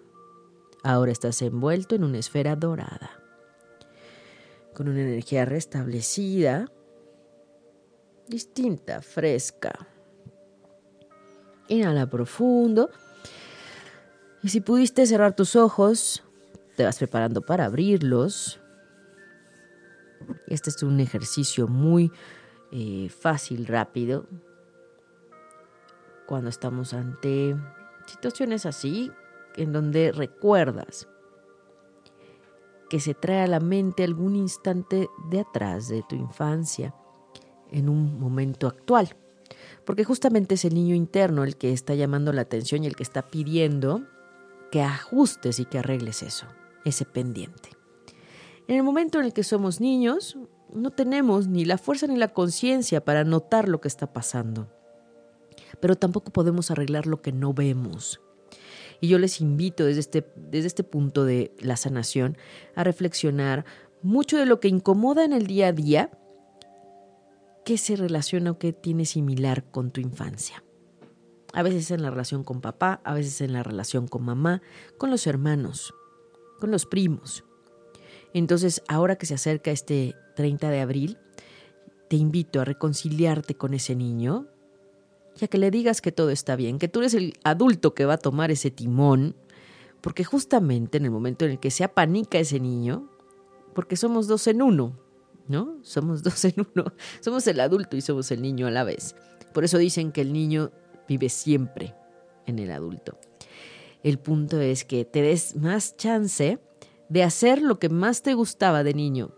Ahora 0.84 1.12
estás 1.12 1.42
envuelto 1.42 1.96
en 1.96 2.04
una 2.04 2.20
esfera 2.20 2.56
dorada. 2.56 3.12
Con 4.74 4.88
una 4.88 5.02
energía 5.02 5.46
restablecida 5.46 6.68
distinta, 8.28 9.02
fresca. 9.02 9.88
Inhala 11.68 12.10
profundo. 12.10 12.90
Y 14.42 14.50
si 14.50 14.62
pudiste 14.62 15.06
cerrar 15.06 15.36
tus 15.36 15.56
ojos, 15.56 16.24
te 16.76 16.84
vas 16.84 16.98
preparando 16.98 17.42
para 17.42 17.66
abrirlos. 17.66 18.60
Este 20.48 20.70
es 20.70 20.84
un 20.84 21.00
ejercicio 21.00 21.68
muy 21.68 22.12
eh, 22.72 23.10
fácil, 23.10 23.68
rápido. 23.68 24.26
Cuando 26.28 26.50
estamos 26.50 26.94
ante 26.94 27.56
situaciones 28.06 28.66
así, 28.66 29.12
en 29.56 29.72
donde 29.72 30.12
recuerdas 30.12 31.08
que 32.90 33.00
se 33.00 33.14
trae 33.14 33.42
a 33.42 33.48
la 33.48 33.60
mente 33.60 34.04
algún 34.04 34.36
instante 34.36 35.10
de 35.30 35.40
atrás 35.40 35.88
de 35.88 36.04
tu 36.08 36.16
infancia 36.16 36.94
en 37.72 37.90
un 37.90 38.20
momento 38.20 38.68
actual. 38.68 39.16
Porque 39.86 40.04
justamente 40.04 40.56
es 40.56 40.66
el 40.66 40.76
niño 40.76 40.96
interno 40.96 41.44
el 41.44 41.58
que 41.58 41.74
está 41.74 41.96
llamando 41.96 42.32
la 42.34 42.42
atención 42.42 42.84
y 42.84 42.88
el 42.88 42.96
que 42.96 43.04
está 43.04 43.24
pidiendo 43.24 44.04
que 44.72 44.82
ajustes 44.82 45.60
y 45.60 45.66
que 45.66 45.80
arregles 45.80 46.24
eso, 46.24 46.48
ese 46.86 47.06
pendiente. 47.06 47.70
En 48.68 48.78
el 48.78 48.84
momento 48.84 49.20
en 49.20 49.26
el 49.26 49.34
que 49.34 49.44
somos 49.44 49.82
niños, 49.82 50.38
no 50.74 50.92
tenemos 50.92 51.48
ni 51.48 51.66
la 51.66 51.78
fuerza 51.78 52.08
ni 52.08 52.18
la 52.18 52.30
conciencia 52.30 53.04
para 53.04 53.24
notar 53.24 53.68
lo 53.68 53.82
que 53.82 53.88
está 53.88 54.14
pasando. 54.14 54.70
Pero 55.80 55.96
tampoco 55.96 56.32
podemos 56.32 56.72
arreglar 56.72 57.06
lo 57.08 57.22
que 57.22 57.32
no 57.32 57.54
vemos. 57.54 58.22
Y 59.02 59.10
yo 59.10 59.20
les 59.20 59.42
invito 59.42 59.86
desde 59.86 60.00
este, 60.00 60.32
desde 60.36 60.68
este 60.68 60.84
punto 60.84 61.26
de 61.26 61.54
la 61.60 61.76
sanación 61.76 62.38
a 62.76 62.84
reflexionar 62.84 63.66
mucho 64.02 64.38
de 64.38 64.46
lo 64.46 64.60
que 64.60 64.70
incomoda 64.70 65.26
en 65.26 65.34
el 65.34 65.48
día 65.48 65.68
a 65.68 65.74
día 65.74 66.12
qué 67.66 67.78
se 67.78 67.96
relaciona 67.96 68.52
o 68.52 68.60
qué 68.60 68.74
tiene 68.74 69.06
similar 69.06 69.70
con 69.72 69.92
tu 69.92 70.02
infancia. 70.02 70.64
A 71.54 71.64
veces 71.64 71.92
en 71.92 72.02
la 72.02 72.10
relación 72.10 72.44
con 72.44 72.62
papá, 72.62 73.02
a 73.04 73.14
veces 73.14 73.42
en 73.42 73.54
la 73.54 73.64
relación 73.64 74.08
con 74.08 74.24
mamá, 74.24 74.62
con 74.98 75.12
los 75.12 75.28
hermanos, 75.28 75.94
con 76.60 76.72
los 76.72 76.86
primos. 76.86 77.46
Entonces, 78.34 78.82
ahora 78.88 79.16
que 79.16 79.26
se 79.26 79.36
acerca 79.36 79.72
este 79.72 80.16
30 80.36 80.70
de 80.70 80.82
abril, 80.82 81.18
te 82.10 82.16
invito 82.16 82.62
a 82.62 82.66
reconciliarte 82.66 83.56
con 83.56 83.74
ese 83.74 83.96
niño, 83.96 84.48
ya 85.36 85.48
que 85.48 85.58
le 85.58 85.72
digas 85.72 86.02
que 86.02 86.12
todo 86.12 86.30
está 86.30 86.56
bien, 86.56 86.80
que 86.80 86.88
tú 86.88 87.00
eres 87.00 87.14
el 87.14 87.34
adulto 87.44 87.94
que 87.94 88.06
va 88.06 88.16
a 88.16 88.18
tomar 88.18 88.52
ese 88.52 88.72
timón, 88.72 89.36
porque 90.02 90.24
justamente 90.24 90.98
en 90.98 91.06
el 91.06 91.12
momento 91.12 91.46
en 91.46 91.52
el 91.52 91.60
que 91.60 91.72
se 91.72 91.84
apanica 91.84 92.38
ese 92.38 92.60
niño, 92.60 93.10
porque 93.74 93.96
somos 93.96 94.28
dos 94.28 94.48
en 94.48 94.62
uno, 94.62 95.00
¿no? 95.48 95.78
Somos 95.82 96.24
dos 96.24 96.46
en 96.46 96.56
uno. 96.76 96.94
Somos 97.22 97.48
el 97.48 97.60
adulto 97.60 97.98
y 97.98 98.02
somos 98.02 98.32
el 98.32 98.42
niño 98.42 98.68
a 98.68 98.72
la 98.72 98.84
vez. 98.84 99.16
Por 99.54 99.64
eso 99.64 99.78
dicen 99.78 100.12
que 100.12 100.22
el 100.22 100.34
niño 100.34 100.72
vive 101.08 101.30
siempre 101.30 101.96
en 102.46 102.60
el 102.60 102.72
adulto. 102.72 103.18
El 104.04 104.20
punto 104.20 104.60
es 104.60 104.84
que 104.84 105.06
te 105.06 105.22
des 105.22 105.56
más 105.56 105.96
chance 105.96 106.60
de 107.10 107.24
hacer 107.24 107.62
lo 107.62 107.80
que 107.80 107.90
más 107.90 108.22
te 108.22 108.34
gustaba 108.34 108.84
de 108.84 108.94
niño, 108.94 109.32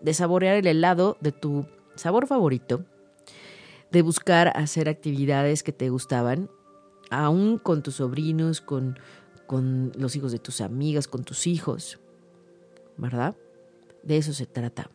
de 0.00 0.14
saborear 0.14 0.56
el 0.56 0.66
helado 0.66 1.16
de 1.20 1.32
tu 1.32 1.66
sabor 1.94 2.26
favorito, 2.26 2.84
de 3.90 4.02
buscar 4.02 4.52
hacer 4.56 4.88
actividades 4.88 5.62
que 5.62 5.72
te 5.72 5.90
gustaban 5.90 6.50
aún 7.10 7.58
con 7.58 7.82
tus 7.82 7.96
sobrinos, 7.96 8.60
con, 8.60 8.98
con 9.46 9.92
los 9.96 10.16
hijos 10.16 10.32
de 10.32 10.38
tus 10.38 10.60
amigas, 10.60 11.08
con 11.08 11.24
tus 11.24 11.46
hijos, 11.46 12.00
¿verdad? 12.96 13.36
De 14.02 14.16
eso 14.16 14.32
se 14.32 14.46
trata, 14.46 14.90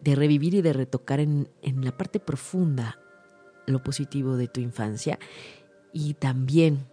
de 0.00 0.14
revivir 0.16 0.54
y 0.54 0.62
de 0.62 0.72
retocar 0.72 1.20
en, 1.20 1.48
en 1.62 1.84
la 1.84 1.96
parte 1.96 2.18
profunda 2.18 2.98
lo 3.66 3.82
positivo 3.82 4.36
de 4.36 4.48
tu 4.48 4.60
infancia 4.60 5.18
y 5.92 6.14
también 6.14 6.86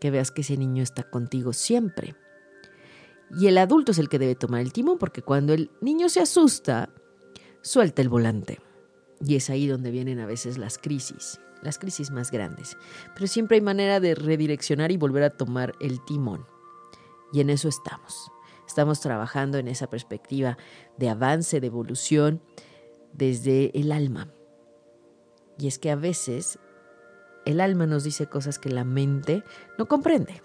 que 0.00 0.10
veas 0.10 0.30
que 0.30 0.42
ese 0.42 0.56
niño 0.56 0.82
está 0.82 1.04
contigo 1.04 1.52
siempre. 1.52 2.14
Y 3.30 3.48
el 3.48 3.58
adulto 3.58 3.92
es 3.92 3.98
el 3.98 4.08
que 4.08 4.18
debe 4.18 4.34
tomar 4.34 4.60
el 4.60 4.72
timón 4.72 4.98
porque 4.98 5.22
cuando 5.22 5.52
el 5.52 5.70
niño 5.80 6.08
se 6.08 6.20
asusta, 6.20 6.90
suelta 7.60 8.02
el 8.02 8.08
volante. 8.08 8.60
Y 9.20 9.36
es 9.36 9.50
ahí 9.50 9.66
donde 9.66 9.90
vienen 9.90 10.20
a 10.20 10.26
veces 10.26 10.58
las 10.58 10.78
crisis, 10.78 11.40
las 11.62 11.78
crisis 11.78 12.10
más 12.10 12.30
grandes. 12.30 12.76
Pero 13.14 13.26
siempre 13.26 13.56
hay 13.56 13.62
manera 13.62 13.98
de 13.98 14.14
redireccionar 14.14 14.92
y 14.92 14.96
volver 14.96 15.24
a 15.24 15.30
tomar 15.30 15.74
el 15.80 16.04
timón. 16.04 16.46
Y 17.32 17.40
en 17.40 17.50
eso 17.50 17.68
estamos. 17.68 18.30
Estamos 18.66 19.00
trabajando 19.00 19.58
en 19.58 19.68
esa 19.68 19.88
perspectiva 19.88 20.58
de 20.96 21.08
avance, 21.08 21.60
de 21.60 21.66
evolución 21.66 22.42
desde 23.12 23.76
el 23.78 23.90
alma. 23.90 24.28
Y 25.58 25.66
es 25.66 25.78
que 25.78 25.90
a 25.90 25.96
veces 25.96 26.58
el 27.44 27.60
alma 27.60 27.86
nos 27.86 28.04
dice 28.04 28.26
cosas 28.26 28.58
que 28.58 28.70
la 28.70 28.84
mente 28.84 29.42
no 29.78 29.86
comprende 29.86 30.42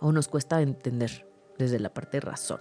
o 0.00 0.12
nos 0.12 0.28
cuesta 0.28 0.60
entender 0.60 1.27
desde 1.58 1.78
la 1.80 1.92
parte 1.92 2.20
razón. 2.20 2.60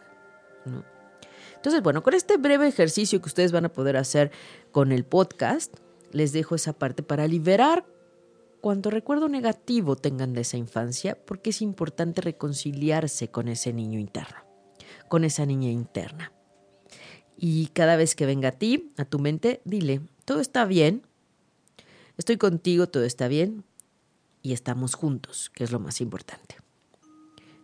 Entonces, 1.55 1.81
bueno, 1.81 2.03
con 2.03 2.13
este 2.13 2.37
breve 2.37 2.67
ejercicio 2.67 3.21
que 3.21 3.27
ustedes 3.27 3.51
van 3.51 3.65
a 3.65 3.73
poder 3.73 3.97
hacer 3.97 4.31
con 4.71 4.91
el 4.91 5.05
podcast, 5.05 5.75
les 6.11 6.31
dejo 6.33 6.55
esa 6.55 6.73
parte 6.73 7.03
para 7.03 7.27
liberar 7.27 7.85
cuanto 8.61 8.89
recuerdo 8.89 9.29
negativo 9.29 9.95
tengan 9.95 10.33
de 10.33 10.41
esa 10.41 10.57
infancia, 10.57 11.17
porque 11.25 11.51
es 11.51 11.61
importante 11.61 12.21
reconciliarse 12.21 13.29
con 13.29 13.47
ese 13.47 13.73
niño 13.73 13.99
interno, 13.99 14.43
con 15.07 15.23
esa 15.23 15.45
niña 15.45 15.69
interna. 15.69 16.33
Y 17.37 17.67
cada 17.67 17.95
vez 17.95 18.15
que 18.15 18.25
venga 18.25 18.49
a 18.49 18.53
ti, 18.53 18.93
a 18.97 19.05
tu 19.05 19.19
mente, 19.19 19.61
dile, 19.63 20.01
todo 20.25 20.41
está 20.41 20.65
bien, 20.65 21.03
estoy 22.17 22.37
contigo, 22.37 22.87
todo 22.87 23.03
está 23.03 23.27
bien, 23.27 23.63
y 24.41 24.53
estamos 24.53 24.95
juntos, 24.95 25.51
que 25.53 25.63
es 25.63 25.71
lo 25.71 25.79
más 25.79 26.01
importante. 26.01 26.55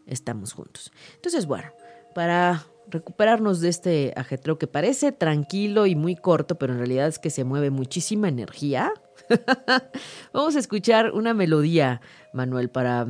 Estamos 0.08 0.54
juntos. 0.54 0.92
Entonces, 1.16 1.46
bueno, 1.46 1.72
para 2.14 2.66
recuperarnos 2.88 3.62
de 3.62 3.70
este 3.70 4.14
ajetreo 4.16 4.58
que 4.58 4.68
parece 4.68 5.12
tranquilo 5.12 5.86
y 5.86 5.96
muy 5.96 6.16
corto, 6.16 6.56
pero 6.56 6.74
en 6.74 6.80
realidad 6.80 7.08
es 7.08 7.20
que 7.20 7.30
se 7.30 7.44
mueve 7.44 7.70
muchísima 7.70 8.28
energía. 8.28 8.94
Vamos 10.34 10.56
a 10.56 10.60
escuchar 10.60 11.12
una 11.12 11.34
melodía, 11.34 12.02
Manuel, 12.34 12.70
para 12.70 13.08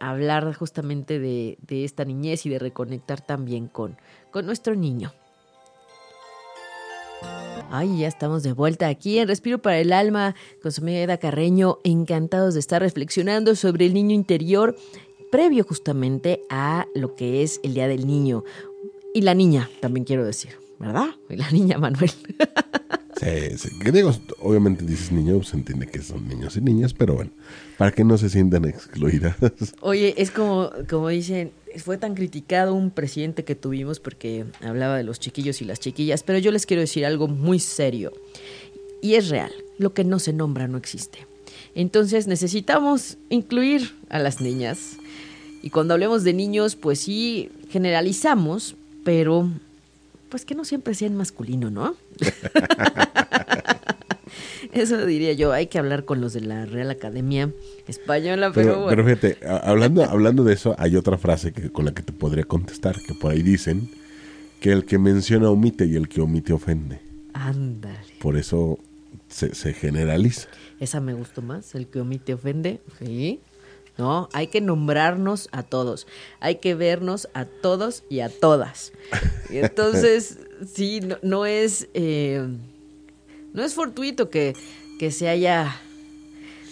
hablar 0.00 0.54
justamente 0.54 1.18
de, 1.18 1.58
esta 1.68 2.04
niñez 2.04 2.46
y 2.46 2.50
de 2.50 2.58
reconectar 2.58 3.20
también 3.20 3.66
con, 3.66 3.96
con 4.30 4.46
nuestro 4.46 4.74
niño. 4.74 5.12
Ay, 7.70 7.98
ya 7.98 8.08
estamos 8.08 8.42
de 8.42 8.52
vuelta 8.52 8.88
aquí 8.88 9.18
en 9.18 9.28
Respiro 9.28 9.60
para 9.60 9.78
el 9.78 9.92
Alma 9.92 10.34
con 10.62 10.72
su 10.72 10.80
amiga 10.80 11.00
Eda 11.00 11.18
Carreño, 11.18 11.78
encantados 11.84 12.54
de 12.54 12.60
estar 12.60 12.80
reflexionando 12.80 13.54
sobre 13.56 13.84
el 13.84 13.92
niño 13.92 14.14
interior 14.14 14.74
previo 15.30 15.64
justamente 15.64 16.42
a 16.50 16.86
lo 16.94 17.14
que 17.14 17.42
es 17.42 17.60
el 17.62 17.74
Día 17.74 17.88
del 17.88 18.06
Niño, 18.06 18.44
y 19.14 19.22
la 19.22 19.34
niña, 19.34 19.68
también 19.80 20.04
quiero 20.04 20.24
decir, 20.24 20.50
¿verdad? 20.78 21.08
Y 21.28 21.36
la 21.36 21.50
niña 21.50 21.78
Manuel. 21.78 22.10
Sí, 23.20 23.58
sí. 23.58 23.68
Obviamente 24.38 24.84
dices 24.84 25.10
niños, 25.10 25.48
se 25.48 25.56
entiende 25.56 25.88
que 25.88 26.02
son 26.02 26.28
niños 26.28 26.56
y 26.56 26.60
niñas, 26.60 26.94
pero 26.94 27.16
bueno, 27.16 27.32
para 27.76 27.90
que 27.90 28.04
no 28.04 28.16
se 28.16 28.30
sientan 28.30 28.64
excluidas. 28.64 29.34
Oye, 29.80 30.14
es 30.18 30.30
como, 30.30 30.70
como 30.88 31.08
dicen, 31.08 31.50
fue 31.78 31.98
tan 31.98 32.14
criticado 32.14 32.74
un 32.74 32.92
presidente 32.92 33.44
que 33.44 33.56
tuvimos 33.56 33.98
porque 33.98 34.44
hablaba 34.60 34.96
de 34.96 35.02
los 35.02 35.18
chiquillos 35.18 35.60
y 35.62 35.64
las 35.64 35.80
chiquillas, 35.80 36.22
pero 36.22 36.38
yo 36.38 36.52
les 36.52 36.64
quiero 36.64 36.80
decir 36.80 37.04
algo 37.04 37.26
muy 37.26 37.58
serio. 37.58 38.12
Y 39.00 39.14
es 39.14 39.30
real, 39.30 39.52
lo 39.78 39.94
que 39.94 40.04
no 40.04 40.20
se 40.20 40.32
nombra 40.32 40.68
no 40.68 40.78
existe. 40.78 41.26
Entonces 41.78 42.26
necesitamos 42.26 43.18
incluir 43.28 43.94
a 44.08 44.18
las 44.18 44.40
niñas. 44.40 44.96
Y 45.62 45.70
cuando 45.70 45.94
hablemos 45.94 46.24
de 46.24 46.32
niños, 46.32 46.74
pues 46.74 46.98
sí, 46.98 47.52
generalizamos, 47.70 48.74
pero 49.04 49.48
pues 50.28 50.44
que 50.44 50.56
no 50.56 50.64
siempre 50.64 50.94
sea 50.94 51.06
en 51.06 51.14
masculino, 51.14 51.70
¿no? 51.70 51.94
Eso 54.72 55.06
diría 55.06 55.34
yo, 55.34 55.52
hay 55.52 55.68
que 55.68 55.78
hablar 55.78 56.04
con 56.04 56.20
los 56.20 56.32
de 56.32 56.40
la 56.40 56.66
Real 56.66 56.90
Academia 56.90 57.52
Española, 57.86 58.50
pero, 58.52 58.80
bueno. 58.80 58.88
Pero 58.88 59.04
fíjate, 59.04 59.38
hablando, 59.46 60.02
hablando 60.02 60.42
de 60.42 60.54
eso, 60.54 60.74
hay 60.78 60.96
otra 60.96 61.16
frase 61.16 61.52
que, 61.52 61.70
con 61.70 61.84
la 61.84 61.94
que 61.94 62.02
te 62.02 62.12
podría 62.12 62.42
contestar, 62.42 62.96
que 63.06 63.14
por 63.14 63.30
ahí 63.30 63.42
dicen 63.42 63.88
que 64.60 64.72
el 64.72 64.84
que 64.84 64.98
menciona 64.98 65.48
omite 65.48 65.86
y 65.86 65.94
el 65.94 66.08
que 66.08 66.20
omite 66.20 66.52
ofende. 66.52 66.98
Ándale. 67.34 67.98
Por 68.18 68.36
eso 68.36 68.80
se, 69.28 69.54
se 69.54 69.72
generaliza. 69.72 70.48
Esa 70.80 71.00
me 71.00 71.14
gustó 71.14 71.42
más, 71.42 71.74
el 71.74 71.88
que 71.88 72.00
omite 72.00 72.34
ofende, 72.34 72.80
sí. 72.98 73.40
¿no? 73.98 74.28
Hay 74.32 74.46
que 74.46 74.60
nombrarnos 74.60 75.48
a 75.52 75.64
todos, 75.64 76.06
hay 76.40 76.56
que 76.56 76.74
vernos 76.74 77.28
a 77.34 77.44
todos 77.44 78.04
y 78.08 78.20
a 78.20 78.28
todas. 78.28 78.92
Entonces, 79.50 80.38
sí, 80.72 81.00
no, 81.22 81.46
es, 81.46 81.88
eh, 81.94 82.46
no 83.52 83.62
es 83.62 83.74
fortuito 83.74 84.30
que, 84.30 84.54
que 84.98 85.10
se 85.10 85.28
haya 85.28 85.76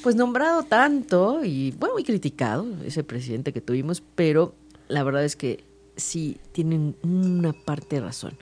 pues 0.03 0.14
nombrado 0.14 0.62
tanto 0.62 1.44
y 1.44 1.72
bueno, 1.72 1.99
y 1.99 2.05
criticado 2.05 2.64
ese 2.85 3.03
presidente 3.03 3.53
que 3.53 3.61
tuvimos, 3.61 4.05
pero 4.14 4.55
la 4.87 5.03
verdad 5.03 5.25
es 5.25 5.35
que 5.35 5.64
sí 5.96 6.38
tienen 6.53 6.96
una 7.03 7.53
parte 7.53 7.96
de 7.96 8.03
razón. 8.03 8.38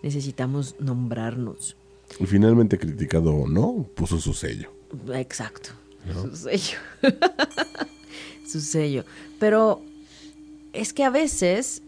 Necesitamos 0.00 0.76
nombrarnos. 0.78 1.76
Y 2.18 2.26
finalmente 2.26 2.78
criticado 2.78 3.32
o 3.32 3.48
no, 3.48 3.86
puso 3.94 4.18
su 4.18 4.34
sello. 4.34 4.72
Exacto. 5.14 5.70
Su 6.12 6.36
sello. 6.36 6.78
su 8.46 8.60
sello. 8.60 9.04
Pero 9.38 9.82
es 10.72 10.92
que 10.92 11.04
a 11.04 11.10
veces, 11.10 11.82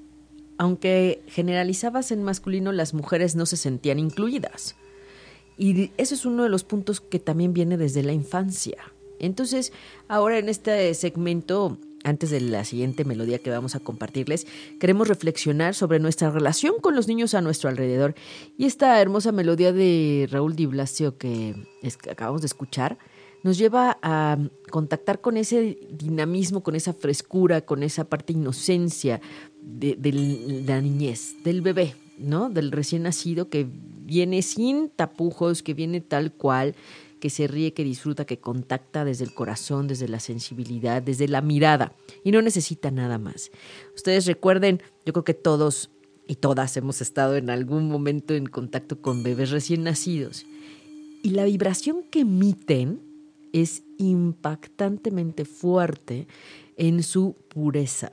aunque 0.59 1.23
generalizabas 1.27 2.11
en 2.13 2.23
masculino, 2.23 2.73
las 2.73 2.95
mujeres 2.95 3.35
no 3.35 3.47
se 3.47 3.57
sentían 3.57 3.99
incluidas. 3.99 4.77
Y 5.57 5.91
eso 5.97 6.15
es 6.15 6.25
uno 6.25 6.43
de 6.43 6.49
los 6.49 6.65
puntos 6.65 7.01
que 7.01 7.19
también 7.19 7.53
viene 7.53 7.77
desde 7.77 8.03
la 8.03 8.13
infancia. 8.13 8.79
Entonces, 9.19 9.73
ahora 10.09 10.39
en 10.39 10.49
este 10.49 10.95
segmento, 10.95 11.79
antes 12.05 12.31
de 12.31 12.41
la 12.41 12.65
siguiente 12.65 13.05
melodía 13.05 13.39
que 13.39 13.51
vamos 13.51 13.75
a 13.75 13.81
compartirles, 13.81 14.47
queremos 14.79 15.09
reflexionar 15.09 15.75
sobre 15.75 15.99
nuestra 15.99 16.31
relación 16.31 16.75
con 16.81 16.97
los 16.97 17.09
niños 17.09 17.35
a 17.35 17.41
nuestro 17.41 17.69
alrededor. 17.69 18.15
Y 18.57 18.67
esta 18.67 19.01
hermosa 19.01 19.33
melodía 19.33 19.73
de 19.73 20.29
Raúl 20.31 20.57
Di 20.57 20.67
Blasio 20.67 21.19
que 21.19 21.55
acabamos 22.11 22.41
de 22.43 22.47
escuchar, 22.47 22.99
nos 23.43 23.59
lleva 23.59 23.99
a 24.03 24.39
contactar 24.71 25.21
con 25.21 25.37
ese 25.37 25.79
dinamismo, 25.91 26.63
con 26.63 26.75
esa 26.75 26.93
frescura, 26.93 27.63
con 27.63 27.83
esa 27.83 28.05
parte 28.05 28.33
inocencia 28.33 29.21
de, 29.63 29.97
la 30.67 30.81
niñez, 30.81 31.43
del 31.43 31.63
bebé, 31.63 31.95
¿no? 32.19 32.51
Del 32.51 32.71
recién 32.71 33.05
nacido 33.05 33.49
que 33.49 33.67
viene 34.05 34.43
sin 34.43 34.91
tapujos, 34.91 35.63
que 35.63 35.75
viene 35.75 36.01
tal 36.01 36.33
cual, 36.33 36.75
que 37.21 37.31
se 37.31 37.47
ríe, 37.47 37.73
que 37.73 37.85
disfruta, 37.85 38.25
que 38.25 38.41
contacta 38.41 39.05
desde 39.05 39.25
el 39.25 39.35
corazón, 39.35 39.87
desde 39.87 40.09
la 40.09 40.19
sensibilidad, 40.19 41.03
desde 41.03 41.29
la 41.29 41.43
mirada 41.43 41.95
y 42.25 42.33
no 42.33 42.43
necesita 42.43 42.91
nada 42.91 43.19
más. 43.19 43.51
Ustedes 43.95 44.27
recuerden, 44.27 44.83
yo 45.07 45.13
creo 45.13 45.25
que 45.25 45.35
todos 45.35 45.91
y 46.27 46.37
todas 46.37 46.77
hemos 46.77 47.01
estado 47.01 47.37
en 47.37 47.51
algún 47.51 47.89
momento 47.89 48.35
en 48.35 48.47
contacto 48.47 49.01
con 49.01 49.23
bebés 49.23 49.51
recién 49.51 49.85
nacidos 49.85 50.47
y 51.23 51.31
la 51.31 51.45
vibración 51.45 52.03
que 52.11 52.21
emiten 52.21 53.01
es 53.53 53.83
impactantemente 53.99 55.45
fuerte 55.45 56.27
en 56.77 57.03
su 57.03 57.37
pureza, 57.49 58.13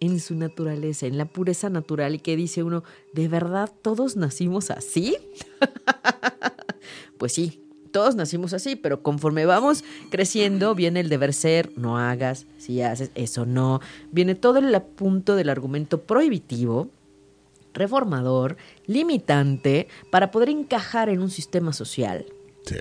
en 0.00 0.20
su 0.20 0.34
naturaleza, 0.34 1.06
en 1.06 1.18
la 1.18 1.26
pureza 1.26 1.70
natural 1.70 2.14
y 2.14 2.18
que 2.18 2.36
dice 2.36 2.62
uno, 2.62 2.82
¿de 3.12 3.28
verdad 3.28 3.70
todos 3.82 4.16
nacimos 4.16 4.70
así? 4.70 5.16
pues 7.18 7.32
sí, 7.32 7.63
todos 7.94 8.16
nacimos 8.16 8.52
así, 8.52 8.74
pero 8.74 9.02
conforme 9.02 9.46
vamos 9.46 9.84
creciendo, 10.10 10.74
viene 10.74 10.98
el 10.98 11.08
deber 11.08 11.32
ser, 11.32 11.70
no 11.76 11.96
hagas, 11.96 12.46
si 12.58 12.82
haces, 12.82 13.12
eso 13.14 13.46
no. 13.46 13.80
Viene 14.10 14.34
todo 14.34 14.58
el 14.58 14.82
punto 14.82 15.36
del 15.36 15.48
argumento 15.48 16.02
prohibitivo, 16.02 16.88
reformador, 17.72 18.56
limitante, 18.86 19.86
para 20.10 20.32
poder 20.32 20.48
encajar 20.48 21.08
en 21.08 21.20
un 21.20 21.30
sistema 21.30 21.72
social. 21.72 22.26
Sí. 22.66 22.78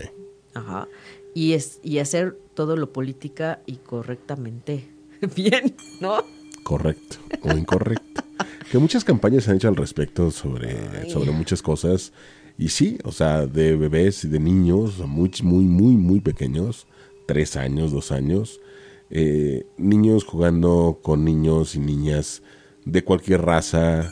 Ajá 0.55 0.87
y, 1.33 1.53
es, 1.53 1.79
y 1.83 1.99
hacer 1.99 2.37
todo 2.53 2.75
lo 2.75 2.91
política 2.91 3.61
y 3.65 3.77
correctamente 3.77 4.87
bien, 5.35 5.75
¿no? 5.99 6.23
Correcto 6.63 7.17
o 7.41 7.51
incorrecto. 7.57 8.23
que 8.71 8.77
muchas 8.77 9.03
campañas 9.03 9.43
se 9.43 9.51
han 9.51 9.57
hecho 9.57 9.67
al 9.67 9.75
respecto 9.75 10.31
sobre, 10.31 11.09
sobre 11.09 11.31
muchas 11.31 11.61
cosas. 11.61 12.13
Y 12.57 12.69
sí, 12.69 12.97
o 13.03 13.11
sea, 13.11 13.47
de 13.47 13.75
bebés 13.75 14.23
y 14.25 14.27
de 14.27 14.39
niños 14.39 14.99
muy, 14.99 15.31
muy, 15.43 15.65
muy, 15.65 15.97
muy 15.97 16.19
pequeños, 16.19 16.87
tres 17.25 17.55
años, 17.55 17.91
dos 17.91 18.11
años, 18.11 18.61
eh, 19.09 19.65
niños 19.77 20.23
jugando 20.23 20.99
con 21.01 21.25
niños 21.25 21.75
y 21.75 21.79
niñas 21.79 22.43
de 22.85 23.03
cualquier 23.03 23.41
raza, 23.41 24.11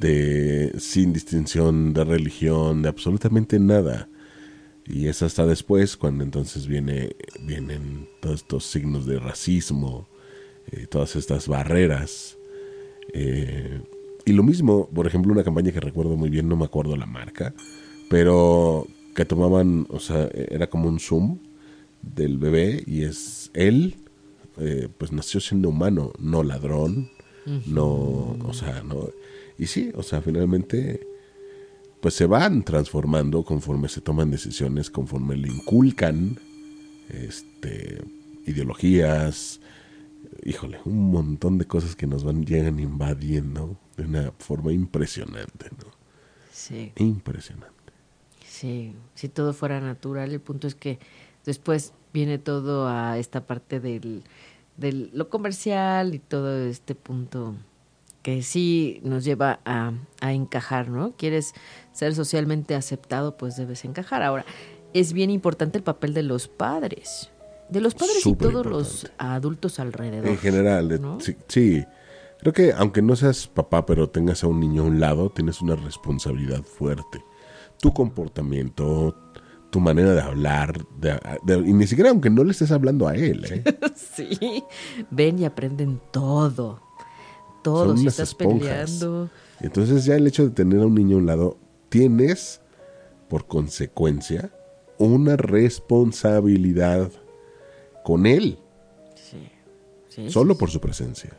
de 0.00 0.74
sin 0.78 1.12
distinción 1.12 1.92
de 1.92 2.04
religión, 2.04 2.82
de 2.82 2.88
absolutamente 2.88 3.58
nada. 3.58 4.08
Y 4.84 5.08
es 5.08 5.22
hasta 5.22 5.46
después 5.46 5.96
cuando 5.96 6.22
entonces 6.24 6.66
viene, 6.66 7.16
vienen 7.42 8.08
todos 8.20 8.36
estos 8.36 8.64
signos 8.66 9.06
de 9.06 9.18
racismo, 9.18 10.08
eh, 10.70 10.86
todas 10.86 11.16
estas 11.16 11.48
barreras. 11.48 12.36
Eh, 13.12 13.80
y 14.26 14.32
lo 14.32 14.42
mismo, 14.42 14.88
por 14.88 15.06
ejemplo, 15.06 15.32
una 15.32 15.44
campaña 15.44 15.72
que 15.72 15.80
recuerdo 15.80 16.16
muy 16.16 16.28
bien, 16.28 16.48
no 16.48 16.56
me 16.56 16.64
acuerdo 16.64 16.96
la 16.96 17.06
marca, 17.06 17.54
pero 18.10 18.86
que 19.14 19.24
tomaban, 19.24 19.86
o 19.88 20.00
sea, 20.00 20.28
era 20.34 20.68
como 20.68 20.88
un 20.88 20.98
zoom 20.98 21.38
del 22.02 22.36
bebé 22.36 22.82
y 22.86 23.04
es 23.04 23.50
él, 23.54 23.96
eh, 24.58 24.88
pues 24.98 25.12
nació 25.12 25.40
siendo 25.40 25.68
humano, 25.68 26.12
no 26.18 26.42
ladrón, 26.42 27.08
no, 27.66 28.36
o 28.44 28.52
sea, 28.52 28.82
no. 28.82 29.10
Y 29.56 29.66
sí, 29.66 29.92
o 29.94 30.02
sea, 30.02 30.20
finalmente 30.20 31.06
pues 32.00 32.14
se 32.14 32.26
van 32.26 32.64
transformando 32.64 33.44
conforme 33.44 33.88
se 33.88 34.00
toman 34.00 34.30
decisiones, 34.30 34.90
conforme 34.90 35.36
le 35.36 35.48
inculcan 35.48 36.38
este, 37.08 38.02
ideologías, 38.46 39.60
híjole, 40.46 40.80
un 40.84 41.10
montón 41.10 41.58
de 41.58 41.66
cosas 41.66 41.96
que 41.96 42.06
nos 42.06 42.22
van 42.22 42.44
llegan 42.44 42.78
invadiendo 42.78 43.76
de 43.96 44.04
una 44.04 44.32
forma 44.38 44.72
impresionante, 44.72 45.70
¿no? 45.70 45.90
Sí. 46.52 46.92
Impresionante. 46.96 47.74
Sí, 48.46 48.94
si 49.14 49.28
todo 49.28 49.52
fuera 49.52 49.80
natural, 49.80 50.32
el 50.32 50.40
punto 50.40 50.66
es 50.66 50.74
que 50.74 50.98
después 51.44 51.92
viene 52.12 52.38
todo 52.38 52.88
a 52.88 53.18
esta 53.18 53.46
parte 53.46 53.80
del, 53.80 54.22
del 54.76 55.10
lo 55.12 55.28
comercial 55.28 56.14
y 56.14 56.18
todo 56.20 56.64
este 56.64 56.94
punto 56.94 57.56
que 58.22 58.42
sí 58.42 59.00
nos 59.02 59.24
lleva 59.24 59.60
a, 59.64 59.92
a 60.20 60.32
encajar, 60.32 60.88
¿no? 60.88 61.12
Quieres 61.16 61.54
ser 61.92 62.14
socialmente 62.14 62.74
aceptado, 62.74 63.36
pues 63.36 63.56
debes 63.56 63.84
encajar. 63.84 64.22
Ahora, 64.22 64.44
es 64.94 65.12
bien 65.12 65.30
importante 65.30 65.78
el 65.78 65.84
papel 65.84 66.14
de 66.14 66.22
los 66.22 66.48
padres, 66.48 67.30
de 67.68 67.80
los 67.80 67.94
padres 67.94 68.24
y 68.26 68.34
todos 68.34 68.66
los 68.66 69.10
adultos 69.18 69.78
alrededor. 69.78 70.26
En 70.26 70.38
general, 70.38 71.00
sí, 71.20 71.36
sí, 71.48 71.84
creo 72.40 72.52
que 72.52 72.72
aunque 72.72 73.02
no 73.02 73.16
seas 73.16 73.46
papá, 73.46 73.86
pero 73.86 74.08
tengas 74.08 74.44
a 74.44 74.46
un 74.46 74.60
niño 74.60 74.82
a 74.82 74.86
un 74.86 75.00
lado, 75.00 75.30
tienes 75.30 75.60
una 75.60 75.76
responsabilidad 75.76 76.62
fuerte. 76.62 77.24
Tu 77.80 77.92
comportamiento, 77.92 79.16
tu 79.70 79.80
manera 79.80 80.14
de 80.14 80.20
hablar, 80.20 80.86
y 81.46 81.72
ni 81.72 81.86
siquiera 81.86 82.10
aunque 82.10 82.30
no 82.30 82.44
le 82.44 82.52
estés 82.52 82.70
hablando 82.70 83.08
a 83.08 83.14
él. 83.14 83.44
¿eh? 83.50 83.64
sí, 83.94 84.64
ven 85.10 85.38
y 85.38 85.44
aprenden 85.44 86.00
todo 86.10 86.86
todo, 87.66 87.96
si 87.96 88.06
estás 88.06 88.32
peleando. 88.32 89.28
Entonces 89.60 90.04
ya 90.04 90.14
el 90.14 90.26
hecho 90.28 90.44
de 90.44 90.50
tener 90.50 90.80
a 90.80 90.86
un 90.86 90.94
niño 90.94 91.16
a 91.16 91.18
un 91.18 91.26
lado, 91.26 91.58
tienes 91.88 92.60
por 93.28 93.48
consecuencia 93.48 94.52
una 94.98 95.36
responsabilidad 95.36 97.10
con 98.06 98.24
él. 98.24 98.56
Sí. 99.16 99.50
sí 100.06 100.30
solo 100.30 100.56
por 100.56 100.70
su 100.70 100.80
presencia. 100.80 101.36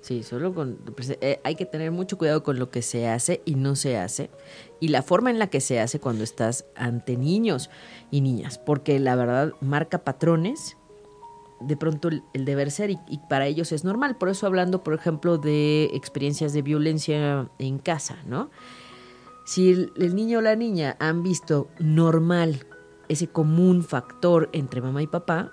Sí, 0.00 0.22
solo 0.22 0.54
con... 0.54 0.78
Eh, 1.20 1.40
hay 1.44 1.56
que 1.56 1.66
tener 1.66 1.90
mucho 1.90 2.16
cuidado 2.16 2.42
con 2.42 2.58
lo 2.58 2.70
que 2.70 2.80
se 2.80 3.06
hace 3.06 3.42
y 3.44 3.54
no 3.54 3.76
se 3.76 3.98
hace. 3.98 4.30
Y 4.80 4.88
la 4.88 5.02
forma 5.02 5.30
en 5.30 5.38
la 5.38 5.48
que 5.48 5.60
se 5.60 5.78
hace 5.78 6.00
cuando 6.00 6.24
estás 6.24 6.64
ante 6.74 7.18
niños 7.18 7.68
y 8.10 8.22
niñas. 8.22 8.56
Porque 8.56 8.98
la 8.98 9.14
verdad 9.14 9.52
marca 9.60 10.04
patrones 10.04 10.78
de 11.60 11.76
pronto 11.76 12.08
el, 12.08 12.44
deber 12.46 12.70
ser 12.70 12.92
y, 12.92 12.98
para 13.28 13.46
ellos 13.46 13.70
es 13.70 13.84
normal. 13.84 14.16
Por 14.16 14.30
eso 14.30 14.46
hablando, 14.46 14.82
por 14.82 14.94
ejemplo, 14.94 15.36
de 15.36 15.90
experiencias 15.92 16.54
de 16.54 16.62
violencia 16.62 17.50
en 17.58 17.78
casa, 17.78 18.16
¿no? 18.24 18.48
Si 19.44 19.70
el, 19.70 20.16
niño 20.16 20.38
o 20.38 20.40
la 20.40 20.56
niña 20.56 20.96
han 20.98 21.22
visto 21.22 21.68
normal 21.78 22.64
ese 23.10 23.28
común 23.28 23.84
factor 23.84 24.48
entre 24.54 24.80
mamá 24.80 25.02
y 25.02 25.06
papá, 25.08 25.52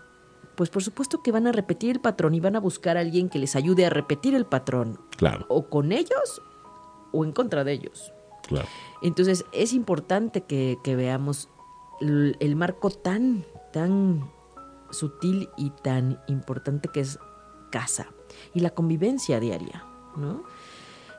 pues 0.56 0.70
por 0.70 0.84
supuesto 0.84 1.22
que 1.22 1.32
van 1.32 1.48
a 1.48 1.52
repetir 1.52 1.92
el 1.92 2.00
patrón 2.00 2.36
y 2.36 2.40
van 2.40 2.56
a 2.56 2.60
buscar 2.60 2.98
a 2.98 3.02
alguien 3.02 3.30
que 3.30 3.40
les 3.40 3.56
ayude 3.56 3.86
a 3.86 3.90
repetir 3.90 4.36
el 4.36 4.46
patrón. 4.46 5.00
Claro. 5.18 5.46
O 5.50 5.70
con 5.70 5.92
ellos 5.92 6.42
o 7.12 7.26
en 7.26 7.32
contra 7.32 7.64
de 7.64 7.74
ellos. 7.74 8.14
Claro. 8.48 8.68
Entonces 9.02 9.46
es 9.52 9.74
importante 9.74 10.42
que, 10.42 10.78
que 10.84 10.96
veamos 10.96 11.50
el, 12.02 12.36
el 12.40 12.56
marco 12.56 12.90
tan, 12.90 13.46
tan 13.72 14.30
sutil 14.92 15.50
y 15.58 15.72
tan 15.72 16.20
importante 16.28 16.90
que 16.90 17.00
es 17.00 17.20
casa 17.72 18.08
y 18.54 18.60
la 18.60 18.72
convivencia 18.72 19.40
diaria, 19.40 19.86
¿no? 20.16 20.44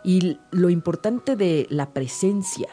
Y 0.05 0.39
lo 0.51 0.71
importante 0.71 1.35
de 1.35 1.67
la 1.71 1.93
presencia 1.93 2.69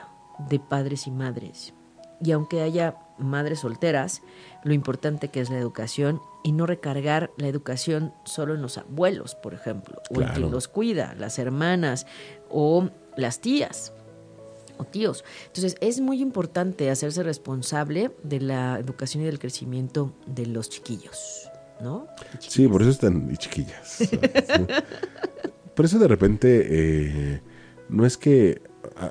de 0.50 0.60
padres 0.60 1.08
y 1.08 1.12
madres. 1.12 1.74
Y 2.24 2.32
aunque 2.32 2.62
haya 2.62 2.96
madres 3.18 3.60
solteras, 3.60 4.22
lo 4.64 4.74
importante 4.74 5.30
que 5.30 5.42
es 5.42 5.50
la 5.50 5.58
educación 5.58 6.22
y 6.44 6.52
no 6.52 6.66
recargar 6.66 7.32
la 7.38 7.48
educación 7.48 8.14
solo 8.26 8.56
en 8.56 8.62
los 8.62 8.78
abuelos, 8.78 9.36
por 9.36 9.54
ejemplo, 9.54 10.02
o 10.10 10.22
en 10.22 10.28
quien 10.30 10.52
los 10.52 10.68
cuida, 10.68 11.16
las 11.18 11.40
hermanas 11.40 12.08
o 12.50 12.90
las 13.18 13.40
tías 13.40 13.94
tíos. 14.86 15.24
Entonces 15.48 15.76
es 15.82 16.00
muy 16.00 16.22
importante 16.22 16.90
hacerse 16.90 17.24
responsable 17.24 18.12
de 18.24 18.40
la 18.40 18.80
educación 18.80 19.24
y 19.24 19.26
del 19.26 19.40
crecimiento 19.40 20.14
de 20.26 20.46
los 20.48 20.70
chiquillos, 20.70 21.50
¿no? 21.82 22.08
Sí, 22.40 22.68
por 22.68 22.82
eso 22.82 22.92
están 22.92 23.30
y 23.32 23.38
chiquillas. 23.38 24.10
por 25.76 25.86
eso 25.86 26.00
de 26.00 26.08
repente 26.08 26.68
eh, 26.70 27.42
no 27.90 28.06
es 28.06 28.18
que 28.18 28.62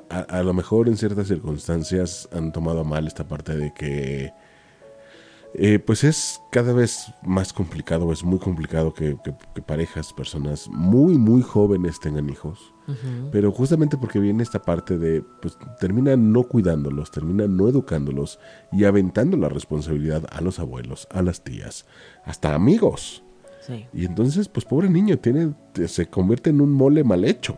a, 0.09 0.43
lo 0.43 0.53
mejor 0.53 0.87
en 0.87 0.97
ciertas 0.97 1.27
circunstancias 1.27 2.27
han 2.31 2.51
tomado 2.51 2.83
mal 2.83 3.07
esta 3.07 3.27
parte 3.27 3.55
de 3.55 3.73
que 3.73 4.33
eh, 5.53 5.79
pues 5.79 6.05
es 6.05 6.41
cada 6.49 6.71
vez 6.71 7.13
más 7.23 7.51
complicado, 7.51 8.11
es 8.13 8.23
muy 8.23 8.39
complicado 8.39 8.93
que, 8.93 9.17
parejas, 9.65 10.13
personas 10.13 10.69
muy, 10.69 11.17
muy 11.17 11.41
jóvenes 11.41 11.99
tengan 11.99 12.29
hijos. 12.29 12.73
Pero 13.31 13.53
justamente 13.53 13.95
porque 13.95 14.19
viene 14.19 14.43
esta 14.43 14.61
parte 14.61 14.97
de, 14.97 15.23
pues 15.41 15.57
terminan 15.79 16.33
no 16.33 16.43
cuidándolos, 16.43 17.09
terminan 17.09 17.55
no 17.55 17.69
educándolos 17.69 18.37
y 18.73 18.83
aventando 18.83 19.37
la 19.37 19.47
responsabilidad 19.47 20.25
a 20.29 20.41
los 20.41 20.59
abuelos, 20.59 21.07
a 21.09 21.21
las 21.21 21.41
tías, 21.41 21.85
hasta 22.25 22.53
amigos. 22.53 23.23
Y 23.93 24.03
entonces, 24.03 24.49
pues 24.49 24.65
pobre 24.65 24.89
niño, 24.89 25.19
tiene, 25.19 25.53
se 25.87 26.07
convierte 26.07 26.49
en 26.49 26.59
un 26.59 26.73
mole 26.73 27.05
mal 27.05 27.23
hecho. 27.23 27.57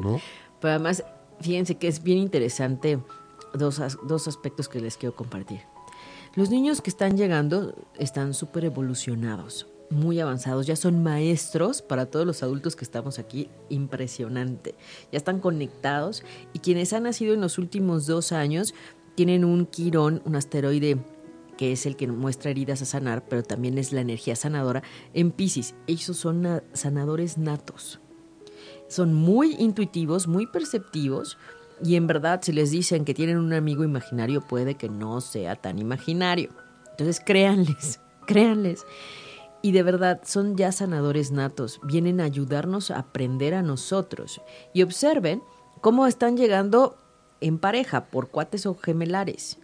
¿no? 0.00 0.20
Pero 0.60 0.74
además, 0.74 1.04
fíjense 1.40 1.76
que 1.76 1.88
es 1.88 2.02
bien 2.02 2.18
interesante 2.18 2.98
dos, 3.54 3.80
dos 4.06 4.28
aspectos 4.28 4.68
que 4.68 4.80
les 4.80 4.96
quiero 4.96 5.14
compartir. 5.14 5.60
Los 6.36 6.50
niños 6.50 6.80
que 6.80 6.90
están 6.90 7.16
llegando 7.16 7.74
están 7.98 8.34
súper 8.34 8.64
evolucionados, 8.64 9.66
muy 9.90 10.20
avanzados, 10.20 10.66
ya 10.66 10.76
son 10.76 11.02
maestros 11.02 11.82
para 11.82 12.06
todos 12.06 12.24
los 12.24 12.44
adultos 12.44 12.76
que 12.76 12.84
estamos 12.84 13.18
aquí, 13.18 13.50
impresionante. 13.68 14.76
Ya 15.10 15.16
están 15.18 15.40
conectados 15.40 16.22
y 16.52 16.60
quienes 16.60 16.92
han 16.92 17.02
nacido 17.02 17.34
en 17.34 17.40
los 17.40 17.58
últimos 17.58 18.06
dos 18.06 18.30
años 18.30 18.74
tienen 19.16 19.44
un 19.44 19.66
quirón, 19.66 20.22
un 20.24 20.36
asteroide 20.36 20.98
que 21.58 21.72
es 21.72 21.84
el 21.84 21.96
que 21.96 22.06
muestra 22.06 22.50
heridas 22.50 22.80
a 22.80 22.86
sanar, 22.86 23.28
pero 23.28 23.42
también 23.42 23.76
es 23.76 23.92
la 23.92 24.00
energía 24.00 24.34
sanadora 24.34 24.82
en 25.12 25.30
Pisces. 25.30 25.74
Ellos 25.86 26.16
son 26.16 26.62
sanadores 26.72 27.36
natos. 27.36 28.00
Son 28.90 29.14
muy 29.14 29.54
intuitivos, 29.58 30.26
muy 30.26 30.46
perceptivos 30.46 31.38
y 31.82 31.96
en 31.96 32.06
verdad, 32.06 32.40
si 32.42 32.52
les 32.52 32.70
dicen 32.70 33.04
que 33.04 33.14
tienen 33.14 33.38
un 33.38 33.52
amigo 33.52 33.84
imaginario, 33.84 34.42
puede 34.42 34.74
que 34.74 34.88
no 34.88 35.20
sea 35.20 35.56
tan 35.56 35.78
imaginario. 35.78 36.50
Entonces, 36.90 37.20
créanles, 37.24 38.00
créanles. 38.26 38.84
Y 39.62 39.72
de 39.72 39.82
verdad, 39.82 40.20
son 40.24 40.56
ya 40.56 40.72
sanadores 40.72 41.30
natos. 41.30 41.80
Vienen 41.82 42.20
a 42.20 42.24
ayudarnos 42.24 42.90
a 42.90 42.98
aprender 42.98 43.54
a 43.54 43.62
nosotros. 43.62 44.42
Y 44.74 44.82
observen 44.82 45.42
cómo 45.80 46.06
están 46.06 46.36
llegando 46.36 46.98
en 47.40 47.58
pareja, 47.58 48.06
por 48.06 48.28
cuates 48.28 48.66
o 48.66 48.74
gemelares. 48.74 49.58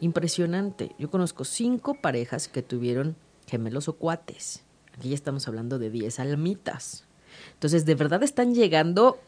Impresionante. 0.00 0.96
Yo 0.98 1.10
conozco 1.10 1.44
cinco 1.44 1.94
parejas 1.94 2.48
que 2.48 2.62
tuvieron 2.62 3.16
gemelos 3.46 3.88
o 3.88 3.92
cuates. 3.92 4.64
Aquí 4.96 5.10
ya 5.10 5.14
estamos 5.14 5.46
hablando 5.46 5.78
de 5.78 5.90
diez 5.90 6.18
almitas. 6.18 7.06
Entonces, 7.54 7.84
de 7.86 7.94
verdad 7.94 8.22
están 8.22 8.54
llegando 8.54 9.18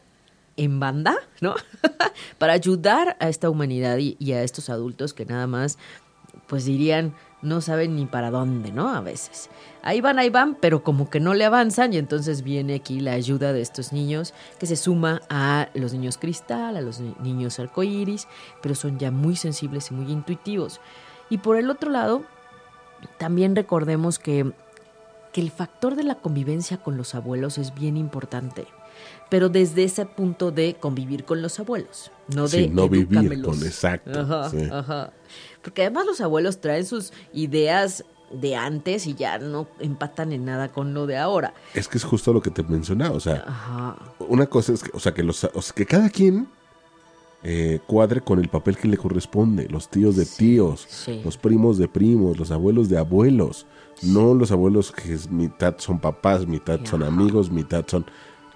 en 0.57 0.79
banda, 0.79 1.15
¿no? 1.41 1.55
Para 2.37 2.53
ayudar 2.53 3.17
a 3.19 3.29
esta 3.29 3.49
humanidad 3.49 3.97
y, 3.97 4.33
a 4.33 4.43
estos 4.43 4.69
adultos 4.69 5.13
que 5.13 5.25
nada 5.25 5.47
más, 5.47 5.77
pues 6.47 6.65
dirían, 6.65 7.13
no 7.41 7.61
saben 7.61 7.95
ni 7.95 8.05
para 8.05 8.31
dónde, 8.31 8.71
¿no? 8.71 8.89
A 8.89 9.01
veces. 9.01 9.49
Ahí 9.81 9.99
van, 9.99 10.19
ahí 10.19 10.29
van, 10.29 10.55
pero 10.55 10.83
como 10.83 11.09
que 11.09 11.19
no 11.19 11.33
le 11.33 11.43
avanzan 11.45 11.93
y 11.93 11.97
entonces 11.97 12.43
viene 12.43 12.75
aquí 12.75 12.99
la 13.01 13.13
ayuda 13.13 13.51
de 13.51 13.61
estos 13.61 13.91
niños 13.91 14.33
que 14.59 14.65
se 14.65 14.75
suma 14.75 15.21
a 15.29 15.69
los 15.73 15.93
niños 15.93 16.17
cristal, 16.17 16.77
a 16.77 16.81
los 16.81 16.99
niños 16.99 17.59
arcoíris, 17.59 18.27
pero 18.61 18.75
son 18.75 18.97
ya 18.97 19.11
muy 19.11 19.35
sensibles 19.35 19.91
y 19.91 19.93
muy 19.93 20.11
intuitivos. 20.11 20.79
Y 21.29 21.39
por 21.39 21.57
el 21.57 21.69
otro 21.69 21.89
lado, 21.89 22.23
también 23.17 23.55
recordemos 23.55 24.19
que 24.19 24.53
que 25.33 25.41
el 25.41 25.51
factor 25.51 25.95
de 25.95 26.03
la 26.03 26.15
convivencia 26.15 26.77
con 26.77 26.95
los 26.95 27.15
abuelos 27.15 27.57
es 27.57 27.73
bien 27.73 27.97
importante, 27.97 28.65
pero 29.29 29.49
desde 29.49 29.83
ese 29.83 30.05
punto 30.05 30.51
de 30.51 30.75
convivir 30.79 31.25
con 31.25 31.41
los 31.41 31.59
abuelos, 31.59 32.11
no 32.33 32.43
de 32.47 32.65
Sí, 32.65 32.69
no 32.69 32.87
vivir 32.87 33.41
con 33.41 33.55
exacto. 33.63 34.21
Ajá, 34.21 34.49
sí. 34.49 34.69
ajá. 34.71 35.11
Porque 35.61 35.81
además 35.81 36.05
los 36.05 36.21
abuelos 36.21 36.61
traen 36.61 36.85
sus 36.85 37.11
ideas 37.33 38.05
de 38.31 38.55
antes 38.55 39.07
y 39.07 39.15
ya 39.15 39.37
no 39.39 39.67
empatan 39.79 40.31
en 40.33 40.45
nada 40.45 40.69
con 40.69 40.93
lo 40.93 41.07
de 41.07 41.17
ahora. 41.17 41.53
Es 41.73 41.87
que 41.87 41.97
es 41.97 42.03
justo 42.03 42.33
lo 42.33 42.41
que 42.41 42.49
te 42.49 42.63
mencionaba. 42.63 43.15
O 43.15 43.19
sea, 43.19 43.43
Ajá. 43.47 43.97
una 44.19 44.45
cosa 44.47 44.73
es 44.73 44.83
que, 44.83 44.91
o 44.93 44.99
sea, 44.99 45.13
que, 45.13 45.23
los, 45.23 45.43
o 45.43 45.61
sea, 45.61 45.73
que 45.75 45.85
cada 45.85 46.09
quien 46.09 46.47
eh, 47.43 47.79
cuadre 47.85 48.21
con 48.21 48.39
el 48.39 48.47
papel 48.47 48.77
que 48.77 48.87
le 48.87 48.97
corresponde. 48.97 49.67
Los 49.67 49.89
tíos 49.89 50.15
de 50.15 50.25
tíos, 50.25 50.85
sí. 50.87 51.21
los 51.25 51.37
primos 51.37 51.77
de 51.77 51.89
primos, 51.89 52.37
los 52.37 52.51
abuelos 52.51 52.87
de 52.87 52.97
abuelos. 52.97 53.65
No 54.05 54.33
los 54.33 54.51
abuelos 54.51 54.91
que 54.91 55.13
es 55.13 55.29
mitad 55.29 55.75
son 55.77 55.99
papás, 55.99 56.45
mitad 56.45 56.79
son 56.83 57.03
amigos, 57.03 57.49
mitad 57.51 57.85
son... 57.87 58.05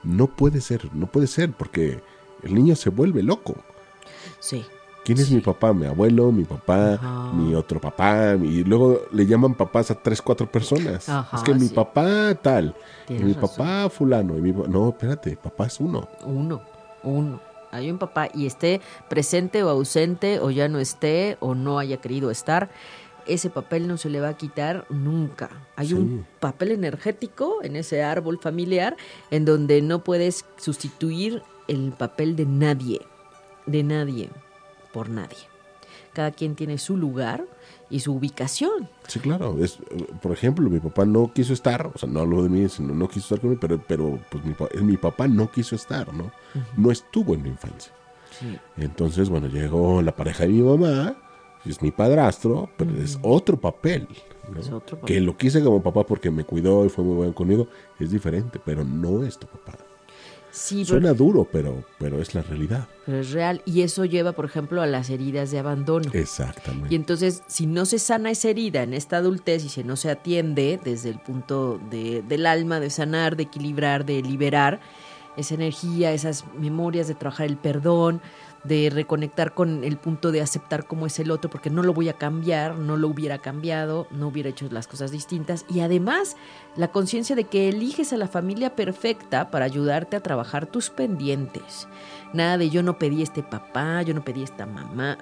No 0.04 0.28
puede 0.28 0.62
ser, 0.62 0.90
no 0.94 1.08
puede 1.08 1.28
ser, 1.28 1.52
porque 1.52 2.02
el 2.44 2.54
niño 2.54 2.76
se 2.76 2.90
vuelve 2.90 3.24
loco. 3.24 3.56
Sí. 4.40 4.66
¿Quién 5.04 5.20
es 5.20 5.32
mi 5.32 5.40
papá? 5.40 5.74
Mi 5.74 5.86
abuelo, 5.86 6.32
mi 6.34 6.44
papá, 6.44 6.96
Ajá. 6.96 7.32
mi 7.34 7.56
otro 7.56 7.80
papá. 7.80 8.36
Y 8.36 8.66
luego 8.66 9.04
le 9.12 9.26
llaman 9.26 9.54
papás 9.56 9.90
a 9.90 9.96
tres, 9.96 10.22
cuatro 10.22 10.52
personas. 10.52 11.08
Ajá, 11.08 11.38
es 11.38 11.44
que 11.44 11.54
mi 11.54 11.70
papá 11.70 12.36
tal. 12.42 12.76
Y 13.08 13.14
mi 13.14 13.32
razón. 13.32 13.50
papá 13.50 13.90
fulano. 13.90 14.38
Y 14.38 14.42
mi 14.42 14.52
no, 14.52 14.90
espérate, 14.90 15.38
papá 15.38 15.68
es 15.68 15.80
uno. 15.80 16.10
Uno, 16.26 16.62
uno. 17.04 17.40
Hay 17.72 17.90
un 17.90 17.98
papá 17.98 18.28
y 18.34 18.46
esté 18.48 18.82
presente 19.10 19.64
o 19.64 19.70
ausente 19.70 20.40
o 20.40 20.52
ya 20.52 20.68
no 20.68 20.80
esté 20.80 21.38
o 21.40 21.56
no 21.56 21.80
haya 21.80 21.98
querido 21.98 22.30
estar, 22.30 22.70
ese 23.28 23.50
papel 23.50 23.88
no 23.88 23.98
se 23.98 24.10
le 24.10 24.20
va 24.20 24.30
a 24.30 24.38
quitar 24.38 24.86
nunca. 24.90 25.50
Hay 25.76 25.88
Sí. 25.88 25.94
un 25.94 26.26
papel 26.40 26.72
energético 26.72 27.64
en 27.64 27.76
ese 27.76 28.04
árbol 28.04 28.40
familiar 28.40 28.96
en 29.32 29.46
donde 29.46 29.82
no 29.82 30.04
puedes 30.04 30.46
sustituir 30.58 31.42
el 31.68 31.92
papel 31.92 32.36
de 32.36 32.46
nadie, 32.46 33.02
de 33.66 33.84
nadie, 33.84 34.30
por 34.94 35.10
nadie. 35.10 35.38
Cada 36.14 36.32
quien 36.32 36.56
tiene 36.56 36.78
su 36.78 36.98
lugar 36.98 37.46
y 37.90 38.00
su 38.00 38.14
ubicación. 38.14 38.90
Sí, 39.08 39.20
claro. 39.20 39.56
Es, 39.64 39.78
por 40.22 40.32
ejemplo, 40.32 40.70
mi 40.70 40.80
papá 40.80 41.06
no 41.06 41.32
quiso 41.34 41.54
estar, 41.54 41.92
o 41.94 41.98
sea, 41.98 42.10
no 42.10 42.22
hablo 42.22 42.42
de 42.44 42.50
mí, 42.50 42.68
sino 42.70 42.94
no 42.96 43.08
quiso 43.08 43.26
estar 43.26 43.40
conmigo, 43.40 43.60
pero, 43.62 43.82
pero 43.88 44.20
pues 44.30 44.44
mi, 44.44 44.56
mi 44.84 44.98
papá 44.98 45.28
no 45.28 45.52
quiso 45.52 45.76
estar, 45.76 46.12
¿no? 46.14 46.32
No 46.76 46.92
estuvo 46.92 47.34
en 47.36 47.44
mi 47.44 47.50
infancia. 47.50 47.92
Sí. 48.40 48.58
Entonces, 48.78 49.30
bueno, 49.30 49.48
llegó 49.48 50.02
la 50.02 50.16
pareja 50.16 50.44
de 50.44 50.50
mi 50.50 50.62
mamá, 50.62 51.16
es 51.66 51.82
mi 51.82 51.92
padrastro, 51.92 52.70
pero 52.78 52.92
es 53.02 53.18
otro 53.22 53.58
papel. 53.60 54.08
¿no? 54.52 54.60
Es 54.60 54.68
otro 54.72 54.98
Que 54.98 55.02
papel. 55.02 55.24
lo 55.26 55.36
quise 55.38 55.62
como 55.64 55.82
papá 55.84 56.06
porque 56.06 56.32
me 56.32 56.44
cuidó 56.46 56.86
y 56.86 56.90
fue 56.90 57.04
muy 57.04 57.16
bueno 57.16 57.34
conmigo, 57.36 57.68
es 58.00 58.12
diferente, 58.12 58.60
pero 58.64 58.84
no 58.86 59.24
es 59.26 59.38
tu 59.38 59.48
papá. 59.48 59.74
Sí, 60.50 60.78
pero- 60.78 60.88
Suena 60.88 61.14
duro, 61.14 61.46
pero, 61.52 61.84
pero 62.00 62.20
es 62.22 62.34
la 62.34 62.42
realidad. 62.42 62.88
pero 63.06 63.20
es 63.20 63.32
real. 63.32 63.62
Y 63.66 63.82
eso 63.82 64.06
lleva, 64.06 64.32
por 64.32 64.46
ejemplo, 64.46 64.82
a 64.82 64.88
las 64.88 65.10
heridas 65.10 65.52
de 65.52 65.60
abandono. 65.60 66.10
Exactamente. 66.14 66.88
Y 66.92 66.96
entonces, 66.96 67.44
si 67.48 67.68
no 67.68 67.86
se 67.86 68.00
sana 68.00 68.32
esa 68.32 68.50
herida 68.50 68.82
en 68.84 68.94
esta 68.94 69.18
adultez 69.18 69.66
y 69.66 69.70
si 69.70 69.84
no 69.84 69.96
se 69.98 70.10
atiende 70.10 70.80
desde 70.84 71.10
el 71.10 71.20
punto 71.20 71.80
de- 71.92 72.24
del 72.24 72.46
alma, 72.48 72.80
de 72.80 72.90
sanar, 72.90 73.36
de 73.36 73.44
equilibrar, 73.44 74.06
de 74.06 74.22
liberar 74.24 74.80
esa 75.36 75.54
energía, 75.54 76.12
esas 76.14 76.46
memorias, 76.58 77.08
de 77.08 77.14
trabajar 77.16 77.46
el 77.46 77.58
perdón, 77.58 78.22
de 78.68 78.90
reconectar 78.90 79.54
con 79.54 79.84
el 79.84 79.98
punto 79.98 80.32
de 80.32 80.42
aceptar 80.42 80.86
cómo 80.86 81.06
es 81.06 81.20
el 81.20 81.32
otro, 81.32 81.50
porque 81.50 81.70
no 81.70 81.84
lo 81.84 81.94
voy 81.94 82.10
a 82.10 82.14
cambiar, 82.14 82.78
no 82.78 82.98
lo 82.98 83.08
hubiera 83.08 83.38
cambiado, 83.40 84.08
no 84.12 84.28
hubiera 84.28 84.50
hecho 84.50 84.68
las 84.72 84.88
cosas 84.88 85.12
distintas. 85.12 85.66
Y 85.70 85.80
además, 85.80 86.36
la 86.76 86.90
conciencia 86.90 87.36
de 87.36 87.46
que 87.46 87.70
eliges 87.70 88.14
a 88.14 88.18
la 88.18 88.28
familia 88.28 88.76
perfecta 88.76 89.50
para 89.50 89.66
ayudarte 89.66 90.16
a 90.16 90.22
trabajar 90.22 90.68
tus 90.68 90.90
pendientes. 90.90 91.88
Nada 92.34 92.58
de 92.58 92.70
yo 92.70 92.84
no 92.84 93.00
pedí 93.00 93.22
este 93.22 93.44
papá, 93.44 94.02
yo 94.02 94.14
no 94.14 94.24
pedí 94.24 94.44
esta 94.44 94.66
mamá 94.66 95.18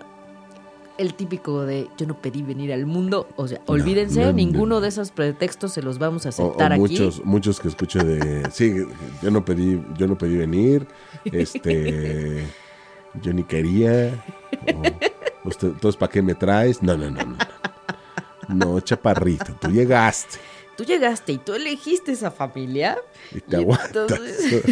el 0.98 1.14
típico 1.14 1.66
de 1.66 1.90
yo 1.98 2.08
no 2.08 2.22
pedí 2.22 2.42
venir 2.42 2.72
al 2.72 2.86
mundo. 2.86 3.28
O 3.36 3.48
sea, 3.48 3.62
olvídense, 3.66 4.22
no, 4.22 4.28
no. 4.28 4.34
ninguno 4.34 4.82
de 4.82 4.90
esos 4.90 5.12
pretextos 5.12 5.74
se 5.74 5.82
los 5.82 6.00
vamos 6.00 6.26
a 6.26 6.30
aceptar 6.30 6.72
o 6.72 6.76
aquí. 6.76 6.80
muchos, 6.82 7.26
muchos 7.26 7.60
que 7.60 7.68
escucho 7.68 8.00
de 8.00 8.50
sí, 8.52 8.74
yo 9.22 9.32
no 9.32 9.44
pedí, 9.44 9.84
yo 9.98 10.08
no 10.08 10.18
pedí 10.18 10.38
venir, 10.38 10.88
este 11.26 12.46
yo 13.22 13.34
ni 13.34 13.44
quería. 13.44 14.24
o, 15.44 15.48
usted, 15.50 15.70
entonces, 15.70 15.98
¿para 15.98 16.12
qué 16.12 16.22
me 16.22 16.36
traes? 16.36 16.82
No, 16.82 16.98
no, 16.98 17.10
no, 17.10 17.24
no. 17.26 17.38
No, 18.48 18.66
No, 18.74 18.80
chaparrito, 18.80 19.56
tú 19.60 19.70
llegaste 19.70 20.38
Tú 20.76 20.84
llegaste 20.84 21.32
y 21.32 21.38
tú 21.38 21.54
elegiste 21.54 22.12
esa 22.12 22.32
familia. 22.32 22.98
y 23.32 23.40
te 23.40 23.62
y 23.62 23.64
entonces, 23.64 24.66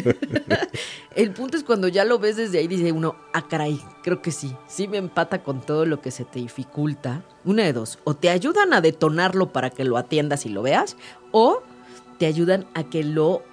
el 1.16 1.32
punto 1.32 1.56
es 1.56 1.64
cuando 1.64 1.88
ya 1.88 2.04
lo 2.04 2.20
ves 2.20 2.36
desde 2.36 2.60
ahí, 2.60 2.68
dice 2.68 2.92
uno, 2.92 3.16
ah, 3.32 3.48
caray, 3.48 3.82
creo 4.04 4.22
que 4.22 4.32
sí. 4.32 4.54
Sí 4.68 4.90
me 4.90 4.98
empata 4.98 5.44
con 5.44 5.62
todo 5.62 5.86
lo 5.86 6.02
que 6.02 6.12
se 6.12 6.26
te 6.26 6.40
dificulta. 6.40 7.24
Una 7.46 7.64
de 7.64 7.72
dos, 7.72 8.00
o 8.04 8.16
te 8.16 8.30
ayudan 8.30 8.74
a 8.74 8.82
detonarlo 8.82 9.54
para 9.54 9.70
que 9.70 9.86
lo 9.86 9.98
atiendas 9.98 10.46
y 10.46 10.50
lo 10.50 10.62
veas, 10.62 10.98
o 11.32 11.64
te 12.20 12.26
ayudan 12.26 12.66
a 12.74 12.84
que 12.84 13.04
lo 13.04 13.44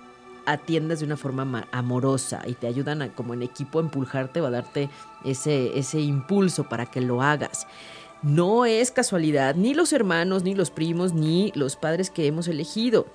atiendas 0.46 1.00
de 1.00 1.06
una 1.06 1.16
forma 1.16 1.44
ma- 1.44 1.68
amorosa 1.72 2.42
y 2.46 2.54
te 2.54 2.66
ayudan 2.66 3.02
a, 3.02 3.12
como 3.12 3.34
en 3.34 3.42
equipo 3.42 3.78
a 3.78 3.82
empujarte 3.82 4.40
o 4.40 4.46
a 4.46 4.50
darte 4.50 4.90
ese, 5.24 5.78
ese 5.78 6.00
impulso 6.00 6.68
para 6.68 6.86
que 6.86 7.00
lo 7.00 7.22
hagas. 7.22 7.66
No 8.22 8.66
es 8.66 8.90
casualidad, 8.90 9.54
ni 9.54 9.72
los 9.72 9.92
hermanos, 9.92 10.42
ni 10.42 10.54
los 10.54 10.70
primos, 10.70 11.14
ni 11.14 11.52
los 11.54 11.76
padres 11.76 12.10
que 12.10 12.26
hemos 12.26 12.48
elegido. 12.48 13.06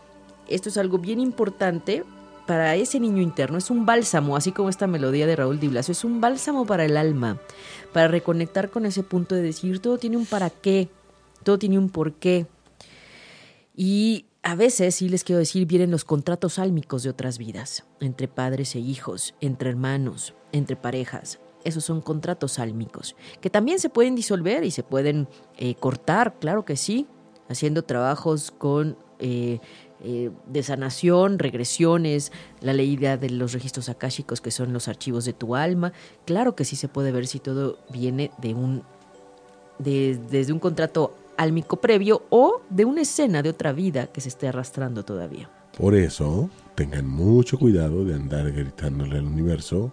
Esto 0.48 0.70
es 0.70 0.78
algo 0.78 0.98
bien 0.98 1.20
importante 1.20 2.04
para 2.48 2.76
ese 2.76 3.00
niño 3.00 3.22
interno. 3.22 3.58
Es 3.58 3.70
un 3.70 3.86
bálsamo, 3.86 4.36
así 4.36 4.52
como 4.52 4.70
esta 4.70 4.88
melodía 4.88 5.28
de 5.28 5.36
Raúl 5.36 5.60
Di 5.60 5.68
Blasio, 5.68 5.92
es 5.92 6.04
un 6.04 6.22
bálsamo 6.22 6.66
para 6.66 6.86
el 6.86 6.98
alma, 6.98 7.38
para 7.94 8.08
reconectar 8.08 8.70
con 8.70 8.86
ese 8.86 9.04
punto 9.04 9.36
de 9.36 9.42
decir, 9.42 9.80
todo 9.80 9.98
tiene 9.98 10.18
un 10.18 10.26
para 10.26 10.50
qué, 10.50 10.90
todo 11.44 11.60
tiene 11.60 11.78
un 11.78 11.90
por 11.90 12.14
qué. 12.14 12.48
Y 13.76 14.26
a 14.46 14.54
veces, 14.54 14.94
sí 14.94 15.10
les 15.10 15.24
quiero 15.24 15.40
decir, 15.40 15.66
vienen 15.66 15.90
los 15.90 16.06
contratos 16.06 16.60
álmicos 16.60 17.02
de 17.02 17.10
otras 17.10 17.40
vidas, 17.40 17.84
entre 18.00 18.28
padres 18.28 18.76
e 18.76 18.80
hijos, 18.80 19.34
entre 19.42 19.72
hermanos, 19.72 20.36
entre 20.52 20.76
parejas. 20.76 21.40
Esos 21.64 21.84
son 21.84 22.00
contratos 22.00 22.60
álmicos, 22.60 23.16
que 23.42 23.50
también 23.50 23.80
se 23.80 23.90
pueden 23.90 24.14
disolver 24.14 24.64
y 24.64 24.70
se 24.70 24.84
pueden 24.84 25.28
eh, 25.58 25.74
cortar, 25.74 26.36
claro 26.40 26.64
que 26.64 26.78
sí, 26.78 27.08
haciendo 27.50 27.82
trabajos 27.82 28.52
con 28.52 29.00
eh, 29.18 29.58
eh, 30.04 30.30
de 30.46 30.62
sanación, 30.62 31.40
regresiones, 31.40 32.32
la 32.62 32.74
leída 32.74 33.18
de 33.18 33.32
los 33.32 33.52
registros 33.52 33.90
akáshicos, 33.90 34.42
que 34.42 34.52
son 34.52 34.74
los 34.74 34.88
archivos 34.88 35.26
de 35.26 35.34
tu 35.34 35.56
alma. 35.56 35.92
Claro 36.26 36.56
que 36.56 36.66
sí 36.66 36.76
se 36.76 36.88
puede 36.88 37.12
ver 37.12 37.26
si 37.26 37.40
todo 37.40 37.80
viene 37.90 38.30
de 38.38 38.54
un 38.54 38.84
de- 39.80 40.20
desde 40.30 40.54
un 40.54 40.60
contrato 40.60 41.16
álmico 41.38 41.78
previo 41.78 42.24
o 42.30 42.62
de 42.70 42.86
una 42.86 43.02
escena 43.02 43.42
de 43.42 43.50
otra 43.50 43.72
vida 43.74 44.08
que 44.08 44.22
se 44.22 44.30
esté 44.30 44.48
arrastrando 44.48 45.04
todavía. 45.04 45.50
Por 45.78 45.94
eso, 45.96 46.50
tengan 46.76 47.08
mucho 47.08 47.58
cuidado 47.58 48.06
de 48.06 48.16
andar 48.16 48.52
gritándole 48.52 49.18
al 49.18 49.26
universo, 49.26 49.92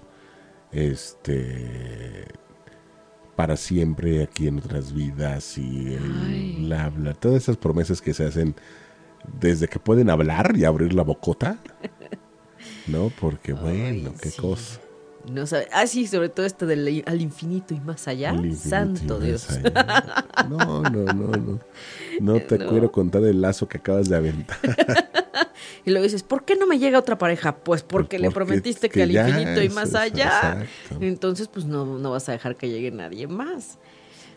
este, 0.71 2.27
para 3.37 3.57
siempre 3.57 4.23
aquí 4.23 4.47
en 4.49 4.59
otras 4.59 4.93
vidas 4.93 5.59
y 5.59 5.95
el 5.95 6.67
bla, 6.67 6.89
bla, 6.91 7.15
todas 7.15 7.43
esas 7.43 7.57
promesas 7.57 8.01
que 8.01 8.15
se 8.15 8.25
hacen 8.25 8.55
desde 9.41 9.69
que 9.69 9.79
pueden 9.79 10.11
hablar 10.11 10.55
y 10.57 10.65
abrir 10.65 10.93
la 10.93 11.03
bocota, 11.03 11.59
¿no? 12.87 13.11
Porque 13.21 13.53
bueno, 13.53 14.11
Ay, 14.13 14.19
qué 14.21 14.31
sí. 14.31 14.41
cosa. 14.41 14.81
No 15.31 15.47
sabe, 15.47 15.69
ah, 15.73 15.87
sí, 15.87 16.07
sobre 16.07 16.29
todo 16.29 16.45
esto 16.47 16.67
del 16.67 17.05
al 17.07 17.21
infinito 17.21 17.75
y 17.75 17.81
más 17.81 18.09
allá. 18.09 18.35
Santo 18.57 19.21
Dios. 19.21 19.49
allá. 19.51 20.27
No, 20.49 20.83
no, 20.83 21.05
no, 21.13 21.13
no. 21.37 21.61
No 22.21 22.41
te 22.41 22.59
No. 22.59 22.69
quiero 22.69 22.91
contar 22.91 23.23
el 23.25 23.41
lazo 23.41 23.69
que 23.69 23.79
acabas 23.79 24.09
de 24.09 24.17
aventar. 24.17 24.59
Y 25.85 25.91
luego 25.91 26.05
dices, 26.05 26.23
¿por 26.23 26.45
qué 26.45 26.55
no 26.55 26.67
me 26.69 26.79
llega 26.79 26.97
otra 26.99 27.19
pareja? 27.19 27.57
Pues 27.57 27.83
porque 27.83 28.17
le 28.19 28.31
porque- 28.31 28.35
prometiste 28.47 28.89
que, 28.89 28.95
que 28.95 29.03
al 29.03 29.11
infinito 29.29 29.63
y 29.63 29.69
más 29.69 29.95
allá. 29.97 30.27
exacto. 30.63 31.05
Entonces, 31.05 31.49
pues 31.49 31.65
no, 31.65 31.85
no 31.99 32.11
vas 32.13 32.29
a 32.29 32.33
dejar 32.33 32.55
que 32.57 32.69
llegue 32.69 32.93
nadie 32.93 33.27
más. 33.27 33.79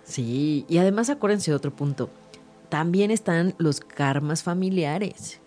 Sí, 0.03 0.65
y 0.67 0.77
además 0.79 1.09
acuérdense 1.11 1.51
de 1.51 1.55
otro 1.57 1.71
punto. 1.75 2.09
También 2.69 3.11
están 3.11 3.53
los 3.59 3.79
karmas 3.79 4.41
familiares. 4.41 5.39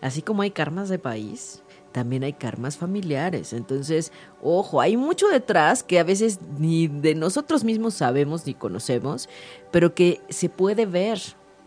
Así 0.00 0.22
como 0.22 0.42
hay 0.42 0.52
karmas 0.52 0.88
de 0.88 0.98
país, 1.00 1.60
también 1.92 2.24
hay 2.24 2.32
karmas 2.32 2.76
familiares. 2.76 3.52
Entonces, 3.52 4.12
ojo, 4.42 4.80
hay 4.80 4.96
mucho 4.96 5.28
detrás 5.28 5.82
que 5.82 5.98
a 5.98 6.04
veces 6.04 6.38
ni 6.58 6.88
de 6.88 7.14
nosotros 7.14 7.64
mismos 7.64 7.94
sabemos 7.94 8.46
ni 8.46 8.54
conocemos, 8.54 9.28
pero 9.70 9.94
que 9.94 10.20
se 10.28 10.48
puede 10.48 10.86
ver. 10.86 11.20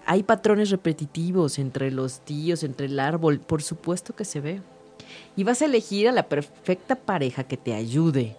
Hay 0.05 0.23
patrones 0.23 0.69
repetitivos 0.71 1.59
entre 1.59 1.91
los 1.91 2.21
tíos, 2.21 2.63
entre 2.63 2.87
el 2.87 2.99
árbol, 2.99 3.39
por 3.39 3.61
supuesto 3.61 4.15
que 4.15 4.25
se 4.25 4.41
ve. 4.41 4.61
Y 5.35 5.43
vas 5.43 5.61
a 5.61 5.65
elegir 5.65 6.07
a 6.07 6.11
la 6.11 6.27
perfecta 6.27 6.95
pareja 6.95 7.43
que 7.43 7.57
te 7.57 7.73
ayude 7.73 8.35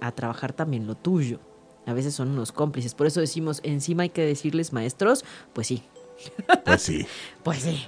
a 0.00 0.12
trabajar 0.12 0.52
también 0.52 0.86
lo 0.86 0.94
tuyo. 0.94 1.40
A 1.86 1.92
veces 1.92 2.14
son 2.14 2.28
unos 2.28 2.52
cómplices. 2.52 2.94
Por 2.94 3.06
eso 3.06 3.20
decimos, 3.20 3.60
encima 3.62 4.02
hay 4.02 4.10
que 4.10 4.22
decirles 4.22 4.72
maestros, 4.72 5.24
pues 5.52 5.68
sí, 5.68 5.82
Pues 6.64 6.82
sí. 6.82 7.06
Pues 7.48 7.62
sí. 7.62 7.86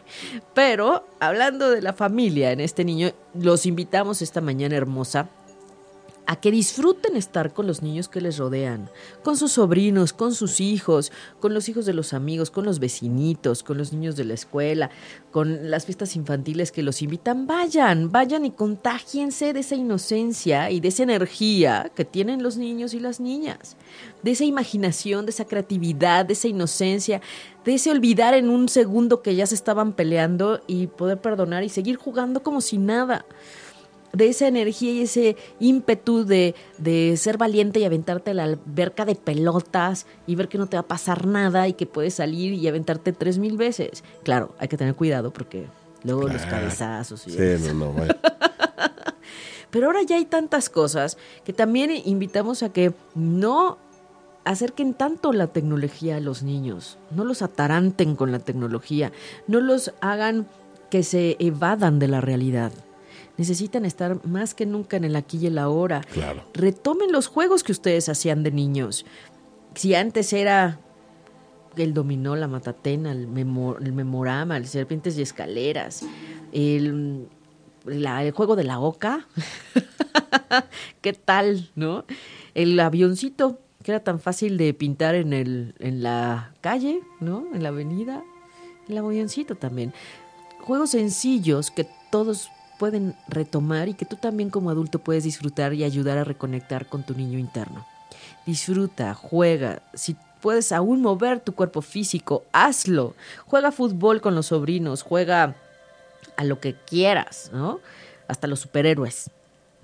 Pero 0.55 1.07
hablando 1.19 1.69
de 1.71 1.83
la 1.83 1.93
familia 1.93 2.51
en 2.53 2.61
este 2.61 2.83
niño, 2.83 3.11
los 3.35 3.67
invitamos 3.67 4.23
esta 4.23 4.41
mañana 4.41 4.75
hermosa 4.75 5.29
a 6.27 6.37
que 6.37 6.51
disfruten 6.51 7.17
estar 7.17 7.53
con 7.53 7.67
los 7.67 7.83
niños 7.83 8.09
que 8.09 8.21
les 8.21 8.39
rodean, 8.39 8.91
con 9.23 9.37
sus 9.37 9.53
sobrinos, 9.53 10.13
con 10.13 10.35
sus 10.35 10.61
hijos, 10.61 11.13
con 11.41 11.55
los 11.55 11.69
hijos 11.69 11.87
de 11.87 11.93
los 11.93 12.13
amigos, 12.13 12.51
con 12.51 12.65
los 12.65 12.79
vecinitos, 12.79 13.63
con 13.63 13.79
los 13.79 13.93
niños 13.93 14.17
de 14.17 14.25
la 14.25 14.35
escuela, 14.35 14.91
con 15.33 15.71
las 15.71 15.87
fiestas 15.87 16.17
infantiles 16.17 16.73
que 16.73 16.83
los 16.83 17.03
invitan. 17.03 17.47
Vayan, 17.47 18.13
vayan 18.13 18.45
y 18.45 18.51
contagiense 18.51 19.53
de 19.53 19.61
esa 19.61 19.75
inocencia 19.75 20.71
y 20.71 20.81
de 20.81 20.89
esa 20.89 21.03
energía 21.03 21.91
que 21.95 22.05
tienen 22.05 22.43
los 22.43 22.57
niños 22.57 22.95
y 22.95 23.01
las 23.01 23.21
niñas, 23.21 23.77
de 24.23 24.31
esa 24.31 24.45
imaginación, 24.45 25.27
de 25.27 25.31
esa 25.31 25.47
creatividad, 25.47 26.27
de 26.27 26.35
esa 26.35 26.49
inocencia, 26.49 27.21
de 27.65 27.75
ese 27.75 27.91
olvidar 27.91 28.35
en 28.35 28.49
un 28.49 28.69
segundo 28.69 29.23
que 29.23 29.35
ya 29.35 29.47
se 29.47 29.55
estaban 29.55 29.93
peleando 29.93 30.61
y 30.67 30.87
poder 30.87 31.21
perdonar 31.21 31.65
y 31.65 31.69
seguir 31.69 31.97
jugando 31.97 32.43
como 32.43 32.61
si 32.61 32.79
nada 32.79 33.25
de 34.13 34.29
esa 34.29 34.49
energía 34.49 34.93
y 34.93 35.03
ese 35.03 35.37
ímpetu 35.59 36.25
de, 36.25 36.55
de, 36.79 37.17
ser 37.17 37.39
valiente 37.39 37.81
y 37.81 37.85
aventarte 37.85 38.33
a 38.33 38.35
la 38.35 38.45
alberca 38.45 39.05
de 39.05 39.15
pelotas 39.15 40.07
y 40.27 40.35
ver 40.35 40.49
que 40.49 40.59
no 40.59 40.67
te 40.67 40.77
va 40.77 40.83
a 40.83 40.89
pasar 40.89 41.27
nada 41.27 41.69
y 41.69 41.75
que 41.75 41.87
puedes 41.87 42.15
salir 42.15 42.55
y 42.55 42.67
aventarte 42.67 43.13
tres 43.13 43.39
mil 43.39 43.57
veces. 43.57 44.05
Claro, 44.25 44.55
hay 44.59 44.69
que 44.69 44.77
tener 44.77 44.95
cuidado 44.95 45.33
porque 45.33 45.67
luego 46.03 46.29
los 46.29 46.43
cabezazos 46.43 47.27
y 47.27 47.31
Sí, 47.31 47.67
no, 47.67 47.75
no, 47.75 47.93
bueno. 47.93 48.15
Pero 49.71 49.87
ahora 49.87 50.03
ya 50.03 50.17
hay 50.17 50.25
tantas 50.25 50.69
cosas 50.69 51.17
que 51.45 51.53
también 51.53 51.93
invitamos 52.05 52.65
a 52.65 52.73
que 52.73 52.93
no 53.15 53.79
acerquen 54.45 54.95
tanto 54.95 55.33
la 55.33 55.47
tecnología 55.47 56.17
a 56.17 56.21
los 56.21 56.43
niños, 56.43 56.99
no 57.13 57.25
los 57.25 57.43
ataranten 57.43 58.17
con 58.17 58.33
la 58.33 58.41
tecnología, 58.41 59.13
no 59.47 59.61
los 59.61 59.93
hagan 60.01 60.49
que 60.91 61.05
se 61.05 61.37
evadan 61.39 62.01
de 62.01 62.09
la 62.09 62.21
realidad 62.21 62.73
necesitan 63.41 63.87
estar 63.87 64.23
más 64.27 64.53
que 64.55 64.67
nunca 64.67 64.99
en 64.99 65.05
el 65.05 65.17
aquí 65.17 65.39
y 65.39 65.47
el 65.47 65.57
ahora. 65.57 66.03
Claro. 66.13 66.45
Retomen 66.53 67.11
los 67.11 67.27
juegos 67.27 67.65
que 67.65 67.73
ustedes 67.73 68.11
hacían 68.11 68.43
de 68.43 68.51
niños. 68.51 69.07
Si 69.75 69.95
antes 69.95 70.35
era 70.35 70.79
el 71.75 71.95
dominó, 71.95 72.37
la 72.37 72.49
matatena, 72.49 73.13
el, 73.13 73.29
memor, 73.29 73.83
el 73.83 73.95
memorama, 73.95 74.59
el 74.59 74.67
serpientes 74.67 75.17
y 75.17 75.23
escaleras, 75.23 76.05
el, 76.53 77.29
la, 77.87 78.23
el 78.23 78.33
juego 78.33 78.57
de 78.57 78.65
la 78.65 78.79
oca, 78.79 79.27
¿qué 81.01 81.15
tal, 81.15 81.71
no? 81.75 82.05
El 82.55 82.79
avioncito, 82.79 83.59
que 83.83 83.93
era 83.93 84.05
tan 84.05 84.21
fácil 84.21 84.59
de 84.59 84.75
pintar 84.75 85.15
en, 85.15 85.33
el, 85.33 85.75
en 85.79 86.03
la 86.03 86.53
calle, 86.61 87.01
¿no? 87.21 87.47
En 87.55 87.63
la 87.63 87.71
avenida. 87.71 88.23
El 88.87 88.99
avioncito 88.99 89.55
también. 89.55 89.95
Juegos 90.61 90.91
sencillos 90.91 91.71
que 91.71 91.89
todos 92.11 92.51
pueden 92.81 93.15
retomar 93.29 93.91
y 93.91 93.95
que 93.95 94.07
tú 94.07 94.17
también 94.17 94.49
como 94.49 94.71
adulto 94.71 95.01
puedes 95.01 95.23
disfrutar 95.23 95.75
y 95.75 95.85
ayudar 95.85 96.17
a 96.17 96.25
reconectar 96.25 96.87
con 96.87 97.03
tu 97.03 97.15
niño 97.15 97.39
interno. 97.39 97.87
Disfruta, 98.47 99.13
juega, 99.13 99.83
si 99.93 100.17
puedes 100.41 100.73
aún 100.73 101.03
mover 101.03 101.41
tu 101.41 101.55
cuerpo 101.55 101.83
físico, 101.83 102.43
hazlo. 102.53 103.15
Juega 103.45 103.71
fútbol 103.71 104.23
con 104.23 104.35
los 104.35 104.47
sobrinos, 104.47 105.03
juega 105.03 105.57
a 106.39 106.45
lo 106.45 106.59
que 106.59 106.75
quieras, 106.75 107.51
¿no? 107.53 107.81
Hasta 108.29 108.47
los 108.47 108.61
superhéroes. 108.61 109.31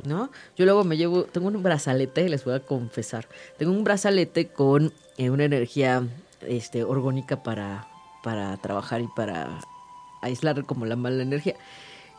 ¿No? 0.05 0.31
Yo 0.57 0.65
luego 0.65 0.85
me 0.85 0.97
llevo, 0.97 1.25
tengo 1.25 1.49
un 1.49 1.63
brazalete, 1.63 2.29
les 2.29 2.45
voy 2.45 2.55
a 2.55 2.61
confesar, 2.61 3.27
tengo 3.57 3.73
un 3.73 3.83
brazalete 3.83 4.49
con 4.49 4.93
eh, 5.17 5.31
una 5.31 5.45
energía 5.45 6.07
este, 6.43 6.85
orgónica 6.85 7.43
para, 7.43 7.89
para 8.23 8.57
trabajar 8.59 9.01
y 9.01 9.09
para 9.17 9.59
aislar 10.21 10.65
como 10.65 10.85
la 10.85 10.97
mala 10.97 11.23
energía. 11.23 11.57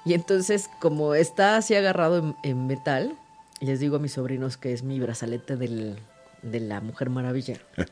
Y 0.07 0.13
entonces, 0.13 0.69
como 0.79 1.15
está 1.15 1.57
así 1.57 1.75
agarrado 1.75 2.19
en, 2.19 2.35
en, 2.43 2.65
metal, 2.65 3.17
les 3.59 3.81
digo 3.81 3.97
a 3.97 3.99
mis 3.99 4.13
sobrinos 4.13 4.55
que 4.55 4.71
es 4.71 4.81
mi 4.83 5.01
brazalete 5.01 5.57
del, 5.57 5.97
de 6.41 6.61
la 6.61 6.79
Mujer 6.79 7.09
Maravilla. 7.09 7.57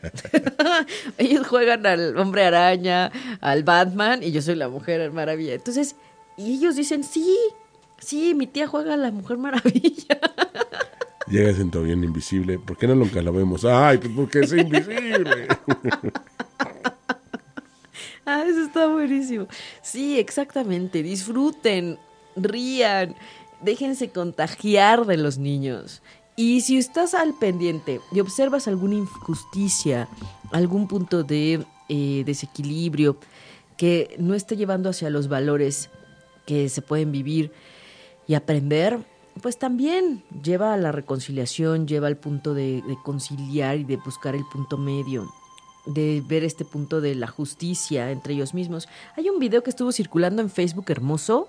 Ellos 1.18 1.45
juegan 1.45 1.86
al 1.86 2.18
Hombre 2.18 2.45
Araña, 2.45 3.11
al 3.41 3.63
Batman, 3.63 4.24
y 4.24 4.32
yo 4.32 4.41
soy 4.41 4.55
la 4.55 4.70
Mujer 4.70 5.11
Maravilla. 5.11 5.55
Entonces, 5.55 5.97
y 6.38 6.55
ellos 6.55 6.78
dicen, 6.78 7.03
sí, 7.03 7.38
sí, 7.99 8.34
mi 8.34 8.47
tía 8.47 8.66
juega 8.68 8.93
a 8.93 8.97
la 8.97 9.11
Mujer 9.11 9.38
Maravilla. 9.38 10.20
Llegas 11.28 11.59
en 11.59 11.72
avión 11.76 12.01
invisible. 12.03 12.59
¿Por 12.59 12.78
qué 12.78 12.88
no 12.88 12.95
nunca 12.95 13.22
lo 13.22 13.34
vemos? 13.34 13.66
Ay, 13.66 13.97
pues 13.97 14.13
porque 14.16 14.39
es 14.39 14.53
invisible. 14.53 15.47
Ah, 18.28 18.43
eso 18.47 18.61
está 18.61 18.88
buenísimo. 18.88 19.47
Sí, 19.82 20.20
exactamente. 20.20 21.03
Disfruten, 21.03 21.97
rían, 22.36 23.16
déjense 23.62 24.10
contagiar 24.10 25.06
de 25.06 25.18
los 25.18 25.38
niños. 25.38 26.02
Y 26.36 26.62
si 26.62 26.78
estás 26.78 27.14
al 27.14 27.34
pendiente 27.34 28.02
y 28.12 28.20
observas 28.20 28.68
alguna 28.68 28.96
injusticia, 28.96 30.10
algún 30.52 30.88
punto 30.88 31.24
de 31.24 31.66
eh, 31.88 32.24
desequilibrio 32.26 33.18
que 33.78 34.16
no 34.20 34.34
esté 34.34 34.58
llevando 34.58 34.90
hacia 34.90 35.10
los 35.10 35.28
valores 35.28 35.90
que 36.46 36.68
se 36.70 36.82
pueden 36.82 37.12
vivir 37.12 37.52
y 38.28 38.34
aprender, 38.34 39.00
pues 39.42 39.58
también 39.58 40.24
lleva 40.44 40.74
a 40.74 40.78
la 40.78 40.92
reconciliación, 40.92 41.88
lleva 41.88 42.08
al 42.08 42.18
punto 42.18 42.54
de, 42.54 42.82
de 42.86 42.98
conciliar 43.04 43.78
y 43.78 43.84
de 43.84 43.98
buscar 43.98 44.36
el 44.36 44.46
punto 44.46 44.78
medio 44.78 45.32
de 45.86 46.24
ver 46.26 46.44
este 46.44 46.66
punto 46.66 47.00
de 47.00 47.16
la 47.16 47.28
justicia 47.28 48.12
entre 48.12 48.34
ellos 48.34 48.54
mismos. 48.54 48.88
Hay 49.16 49.30
un 49.30 49.40
video 49.40 49.64
que 49.64 49.70
estuvo 49.70 49.92
circulando 49.92 50.42
en 50.42 50.50
Facebook 50.50 50.86
hermoso 50.88 51.48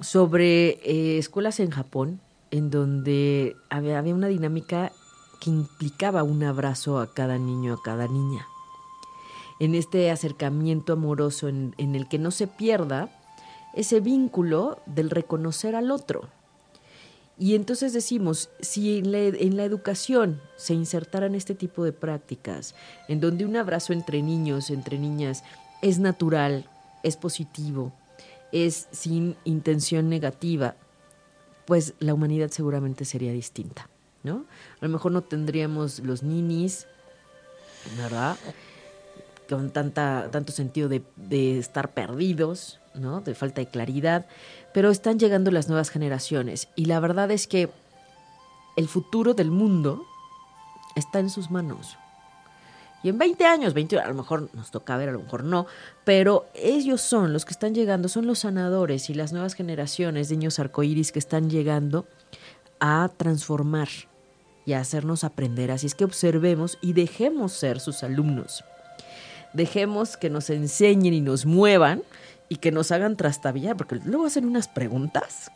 sobre 0.00 0.78
eh, 0.82 1.18
escuelas 1.18 1.60
en 1.60 1.70
Japón, 1.70 2.20
en 2.50 2.70
donde 2.70 3.56
había, 3.70 3.98
había, 3.98 4.14
una 4.14 4.28
dinámica 4.28 4.92
que 5.40 5.50
implicaba 5.50 6.22
un 6.22 6.42
abrazo 6.44 7.00
a 7.00 7.12
cada 7.12 7.38
niño, 7.38 7.74
a 7.74 7.82
cada 7.82 8.06
niña. 8.06 8.46
En 9.58 9.74
este 9.74 10.10
acercamiento 10.10 10.92
amoroso 10.92 11.48
en, 11.48 11.74
en 11.78 11.94
el 11.94 12.08
que 12.08 12.18
no 12.18 12.30
se 12.30 12.46
pierda 12.46 13.10
ese 13.74 14.00
vínculo 14.00 14.80
del 14.86 15.10
reconocer 15.10 15.74
al 15.74 15.90
otro. 15.90 16.28
Y 17.38 17.54
entonces 17.54 17.92
decimos, 17.92 18.48
si 18.60 18.98
en 18.98 19.12
la, 19.12 19.18
en 19.18 19.56
la, 19.56 19.64
educación 19.64 20.40
se 20.56 20.72
insertaran 20.72 21.34
este 21.34 21.54
tipo 21.54 21.84
de 21.84 21.92
prácticas, 21.92 22.74
en 23.08 23.20
donde 23.20 23.44
un 23.44 23.56
abrazo 23.56 23.92
entre 23.92 24.22
niños, 24.22 24.70
entre 24.70 24.98
niñas, 24.98 25.44
es 25.82 25.98
natural, 25.98 26.66
es 27.02 27.18
positivo, 27.18 27.92
es 28.52 28.88
sin 28.92 29.36
intención 29.44 30.08
negativa, 30.08 30.76
pues 31.66 31.94
la 31.98 32.14
humanidad 32.14 32.50
seguramente 32.50 33.04
sería 33.04 33.32
distinta, 33.32 33.88
¿no? 34.22 34.44
A 34.80 34.86
lo 34.86 34.88
mejor 34.88 35.12
no 35.12 35.22
tendríamos 35.22 35.98
los 36.00 36.22
ninis, 36.22 36.86
¿verdad? 37.96 38.36
Con 39.48 39.70
tanta, 39.70 40.28
tanto 40.30 40.52
sentido 40.52 40.88
de, 40.88 41.02
de 41.16 41.58
estar 41.58 41.92
perdidos, 41.92 42.80
¿no? 42.94 43.20
De 43.20 43.34
falta 43.34 43.60
de 43.60 43.68
claridad, 43.68 44.26
pero 44.72 44.90
están 44.90 45.18
llegando 45.18 45.50
las 45.50 45.68
nuevas 45.68 45.90
generaciones 45.90 46.68
y 46.76 46.86
la 46.86 47.00
verdad 47.00 47.30
es 47.30 47.46
que 47.46 47.70
el 48.76 48.88
futuro 48.88 49.34
del 49.34 49.50
mundo 49.50 50.04
está 50.94 51.18
en 51.18 51.30
sus 51.30 51.50
manos. 51.50 51.96
Y 53.02 53.08
en 53.08 53.18
20 53.18 53.44
años, 53.44 53.72
20 53.74 54.00
a 54.00 54.08
lo 54.08 54.14
mejor 54.14 54.48
nos 54.54 54.70
toca 54.70 54.96
ver, 54.96 55.10
a 55.10 55.12
lo 55.12 55.20
mejor 55.20 55.44
no, 55.44 55.66
pero 56.04 56.46
ellos 56.54 57.00
son 57.00 57.32
los 57.32 57.44
que 57.44 57.52
están 57.52 57.74
llegando, 57.74 58.08
son 58.08 58.26
los 58.26 58.40
sanadores 58.40 59.10
y 59.10 59.14
las 59.14 59.32
nuevas 59.32 59.54
generaciones 59.54 60.28
de 60.28 60.36
niños 60.36 60.58
arcoíris 60.58 61.12
que 61.12 61.18
están 61.20 61.48
llegando 61.50 62.06
a 62.80 63.10
transformar 63.16 63.88
y 64.64 64.72
a 64.72 64.80
hacernos 64.80 65.22
aprender. 65.22 65.70
Así 65.70 65.86
es 65.86 65.94
que 65.94 66.04
observemos 66.04 66.78
y 66.80 66.94
dejemos 66.94 67.52
ser 67.52 67.78
sus 67.78 68.02
alumnos. 68.02 68.64
Dejemos 69.52 70.16
que 70.16 70.28
nos 70.28 70.50
enseñen 70.50 71.14
y 71.14 71.20
nos 71.20 71.46
muevan 71.46 72.02
y 72.48 72.56
que 72.56 72.72
nos 72.72 72.90
hagan 72.90 73.16
trastabillar, 73.16 73.76
porque 73.76 73.96
luego 74.04 74.26
hacen 74.26 74.44
unas 74.46 74.66
preguntas 74.68 75.50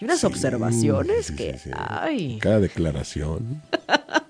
y 0.00 0.04
unas 0.06 0.20
Sí, 0.20 0.26
observaciones 0.26 1.26
sí, 1.26 1.32
sí, 1.32 1.36
que, 1.36 1.58
sí. 1.58 1.70
ay, 1.74 2.38
Cada 2.40 2.60
declaración. 2.60 3.60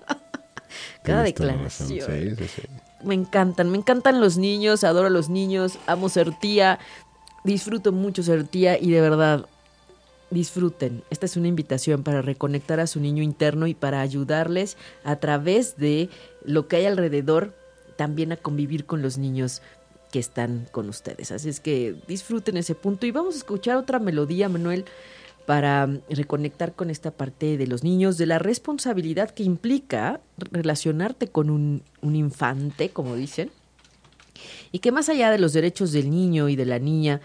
cada 1.09 1.23
Tienes 1.23 1.35
toda 1.35 1.47
la 1.47 1.53
declaración. 1.53 1.99
razón. 1.99 2.37
Sí, 2.37 2.47
sí, 2.47 2.61
sí. 2.61 2.67
Me 3.03 3.15
encantan, 3.15 3.69
me 3.69 3.77
encantan 3.77 4.19
los 4.19 4.37
niños, 4.37 4.83
adoro 4.83 5.07
a 5.07 5.09
los 5.09 5.29
niños, 5.29 5.77
amo 5.87 6.09
ser 6.09 6.37
tía, 6.39 6.79
disfruto 7.43 7.91
mucho 7.91 8.23
ser 8.23 8.45
tía 8.45 8.77
y 8.77 8.91
de 8.91 9.01
verdad, 9.01 9.45
disfruten. 10.31 11.03
Esta 11.09 11.25
es 11.25 11.37
una 11.37 11.47
invitación 11.47 12.03
para 12.03 12.21
reconectar 12.21 12.79
a 12.79 12.87
su 12.87 12.99
niño 12.99 13.23
interno 13.23 13.67
y 13.67 13.73
para 13.73 14.01
ayudarles 14.01 14.77
a 15.03 15.15
través 15.17 15.77
de 15.77 16.09
lo 16.43 16.67
que 16.67 16.77
hay 16.77 16.85
alrededor 16.85 17.55
también 17.95 18.31
a 18.31 18.37
convivir 18.37 18.85
con 18.85 19.01
los 19.01 19.17
niños 19.17 19.61
que 20.11 20.19
están 20.19 20.67
con 20.71 20.89
ustedes. 20.89 21.31
Así 21.31 21.49
es 21.49 21.59
que 21.59 21.95
disfruten 22.07 22.57
ese 22.57 22.75
punto 22.75 23.05
y 23.05 23.11
vamos 23.11 23.35
a 23.35 23.37
escuchar 23.39 23.77
otra 23.77 23.99
melodía, 23.99 24.49
Manuel, 24.49 24.85
para 25.49 25.89
reconectar 26.11 26.75
con 26.75 26.91
esta 26.91 27.09
parte 27.09 27.57
de 27.57 27.65
los 27.65 27.83
niños, 27.83 28.19
de 28.19 28.27
la 28.27 28.37
responsabilidad 28.37 29.31
que 29.31 29.41
implica 29.41 30.21
relacionarte 30.37 31.29
con 31.29 31.49
un, 31.49 31.81
un 32.03 32.15
infante, 32.15 32.89
como 32.89 33.15
dicen, 33.15 33.49
Y 34.71 34.77
que 34.77 34.91
más 34.91 35.09
allá 35.09 35.31
de 35.31 35.39
los 35.39 35.53
derechos 35.53 35.91
del 35.91 36.11
niño 36.11 36.49
y 36.49 36.55
de 36.55 36.67
la 36.67 36.77
niña, 36.77 37.21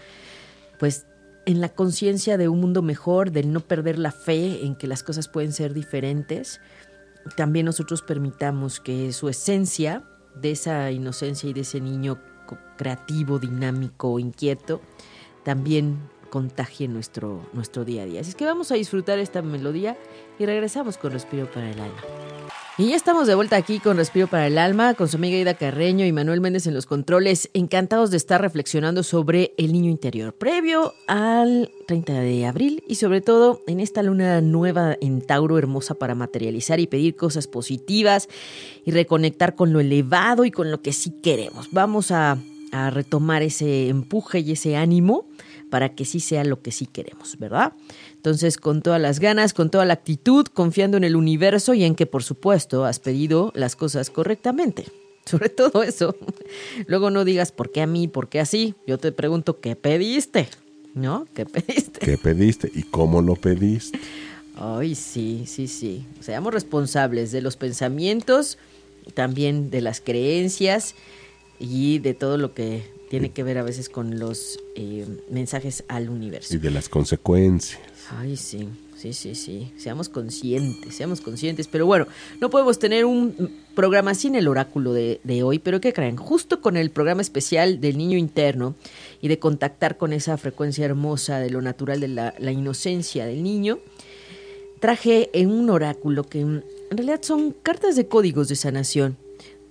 pues 0.79 1.05
en 1.45 1.61
la 1.61 1.69
conciencia 1.69 2.35
de 2.35 2.47
un 2.49 2.61
mundo 2.61 2.81
mejor, 2.81 3.29
del 3.29 3.53
no 3.53 3.59
perder 3.59 3.99
la 3.99 4.11
fe 4.11 4.65
en 4.65 4.75
que 4.75 4.87
las 4.87 5.03
cosas 5.03 5.27
pueden 5.27 5.53
ser 5.53 5.75
diferentes, 5.75 6.61
también 7.37 7.67
nosotros 7.67 8.01
permitamos 8.01 8.79
que 8.79 9.13
su 9.13 9.29
esencia 9.29 10.01
de 10.33 10.49
esa 10.49 10.89
inocencia 10.89 11.47
y 11.47 11.53
de 11.53 11.61
ese 11.61 11.79
niño 11.79 12.19
creativo, 12.75 13.37
dinámico, 13.37 14.17
inquieto, 14.17 14.81
también 15.43 15.99
contagie 16.35 16.89
nuestro, 16.89 17.47
nuestro 17.53 17.85
día 17.85 18.03
a 18.03 18.05
día. 18.05 18.19
Así 18.19 18.31
es 18.31 18.35
que 18.35 18.43
vamos 18.43 18.69
a 18.69 18.75
disfrutar 18.75 19.19
esta 19.19 19.41
melodía 19.41 19.95
y 20.37 20.45
regresamos 20.45 20.97
con 20.97 21.13
Respiro 21.13 21.49
para 21.49 21.71
el 21.71 21.79
Alma. 21.79 22.01
Y 22.77 22.89
ya 22.89 22.97
estamos 22.97 23.25
de 23.25 23.35
vuelta 23.35 23.55
aquí 23.55 23.79
con 23.79 23.95
Respiro 23.95 24.27
para 24.27 24.47
el 24.47 24.57
Alma, 24.57 24.95
con 24.95 25.07
su 25.07 25.15
amiga 25.15 25.37
Ida 25.37 25.53
Carreño 25.53 26.05
y 26.05 26.11
Manuel 26.11 26.41
Méndez 26.41 26.67
en 26.67 26.73
los 26.73 26.87
controles, 26.87 27.49
encantados 27.53 28.11
de 28.11 28.17
estar 28.17 28.41
reflexionando 28.41 29.01
sobre 29.03 29.53
el 29.57 29.71
niño 29.71 29.89
interior, 29.89 30.33
previo 30.33 30.93
al 31.07 31.71
30 31.87 32.11
de 32.11 32.45
abril 32.45 32.83
y 32.85 32.95
sobre 32.95 33.21
todo 33.21 33.61
en 33.65 33.79
esta 33.79 34.03
luna 34.03 34.41
nueva 34.41 34.97
en 34.99 35.21
Tauro 35.21 35.57
hermosa 35.57 35.93
para 35.93 36.15
materializar 36.15 36.81
y 36.81 36.87
pedir 36.87 37.15
cosas 37.15 37.47
positivas 37.47 38.27
y 38.83 38.91
reconectar 38.91 39.55
con 39.55 39.71
lo 39.71 39.79
elevado 39.79 40.43
y 40.43 40.51
con 40.51 40.69
lo 40.69 40.81
que 40.81 40.91
sí 40.91 41.13
queremos. 41.23 41.69
Vamos 41.71 42.11
a, 42.11 42.37
a 42.73 42.89
retomar 42.89 43.41
ese 43.41 43.87
empuje 43.87 44.39
y 44.39 44.51
ese 44.51 44.75
ánimo 44.75 45.29
para 45.69 45.95
que 45.95 46.05
sí 46.05 46.19
sea 46.19 46.43
lo 46.43 46.61
que 46.61 46.71
sí 46.71 46.85
queremos, 46.85 47.37
¿verdad? 47.37 47.73
Entonces, 48.15 48.57
con 48.57 48.81
todas 48.81 49.01
las 49.01 49.19
ganas, 49.19 49.53
con 49.53 49.69
toda 49.69 49.85
la 49.85 49.93
actitud, 49.93 50.45
confiando 50.47 50.97
en 50.97 51.03
el 51.03 51.15
universo 51.15 51.73
y 51.73 51.83
en 51.83 51.95
que, 51.95 52.05
por 52.05 52.23
supuesto, 52.23 52.85
has 52.85 52.99
pedido 52.99 53.51
las 53.55 53.75
cosas 53.75 54.09
correctamente. 54.09 54.85
Sobre 55.25 55.49
todo 55.49 55.83
eso. 55.83 56.15
Luego 56.87 57.09
no 57.09 57.25
digas, 57.25 57.51
¿por 57.51 57.71
qué 57.71 57.81
a 57.81 57.87
mí? 57.87 58.07
¿Por 58.07 58.29
qué 58.29 58.39
así? 58.39 58.75
Yo 58.85 58.97
te 58.97 59.11
pregunto, 59.11 59.59
¿qué 59.59 59.75
pediste? 59.75 60.47
¿No? 60.93 61.27
¿Qué 61.33 61.45
pediste? 61.45 61.99
¿Qué 61.99 62.17
pediste? 62.17 62.71
¿Y 62.73 62.83
cómo 62.83 63.21
lo 63.21 63.35
pediste? 63.35 63.99
Ay, 64.55 64.95
sí, 64.95 65.43
sí, 65.47 65.67
sí. 65.67 66.05
Seamos 66.21 66.53
responsables 66.53 67.31
de 67.31 67.41
los 67.41 67.57
pensamientos, 67.57 68.57
también 69.13 69.69
de 69.71 69.81
las 69.81 69.99
creencias 69.99 70.95
y 71.59 71.99
de 71.99 72.13
todo 72.13 72.37
lo 72.37 72.53
que 72.53 72.83
tiene 73.09 73.31
que 73.31 73.43
ver 73.43 73.57
a 73.57 73.63
veces 73.63 73.89
con 73.89 74.19
los 74.19 74.59
eh, 74.75 75.05
mensajes 75.29 75.83
al 75.87 76.09
universo. 76.09 76.55
Y 76.55 76.57
de 76.57 76.71
las 76.71 76.89
consecuencias. 76.89 77.81
Ay, 78.09 78.35
sí, 78.35 78.67
sí, 78.97 79.13
sí, 79.13 79.35
sí. 79.35 79.71
Seamos 79.77 80.09
conscientes, 80.09 80.95
seamos 80.95 81.21
conscientes. 81.21 81.67
Pero 81.67 81.85
bueno, 81.85 82.07
no 82.41 82.49
podemos 82.49 82.79
tener 82.79 83.05
un 83.05 83.51
programa 83.73 84.15
sin 84.15 84.35
el 84.35 84.47
oráculo 84.47 84.93
de, 84.93 85.19
hoy, 85.43 85.59
pero 85.59 85.79
¿qué 85.79 85.93
creen? 85.93 86.17
Justo 86.17 86.61
con 86.61 86.77
el 86.77 86.91
programa 86.91 87.21
especial 87.21 87.79
del 87.79 87.97
niño 87.97 88.17
interno 88.17 88.75
y 89.21 89.27
de 89.27 89.39
contactar 89.39 89.97
con 89.97 90.11
esa 90.13 90.37
frecuencia 90.37 90.85
hermosa 90.85 91.39
de 91.39 91.49
lo 91.51 91.61
natural, 91.61 91.99
de 91.99 92.07
la, 92.07 92.33
la 92.37 92.51
inocencia 92.51 93.25
del 93.25 93.43
niño, 93.43 93.79
traje 94.79 95.29
en 95.33 95.51
un 95.51 95.69
oráculo 95.69 96.23
que 96.23 96.41
en 96.41 96.63
realidad 96.91 97.21
son 97.21 97.51
cartas 97.51 97.95
de 97.95 98.07
códigos 98.07 98.49
de 98.49 98.55
sanación, 98.55 99.17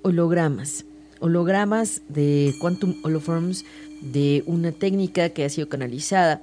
hologramas 0.02 0.84
hologramas 1.20 2.02
de 2.08 2.54
Quantum 2.60 2.96
Holoforms 3.02 3.64
de 4.00 4.42
una 4.46 4.72
técnica 4.72 5.30
que 5.30 5.44
ha 5.44 5.48
sido 5.48 5.68
canalizada 5.68 6.42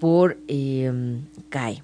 por 0.00 0.36
eh, 0.48 0.92
Kai. 1.48 1.82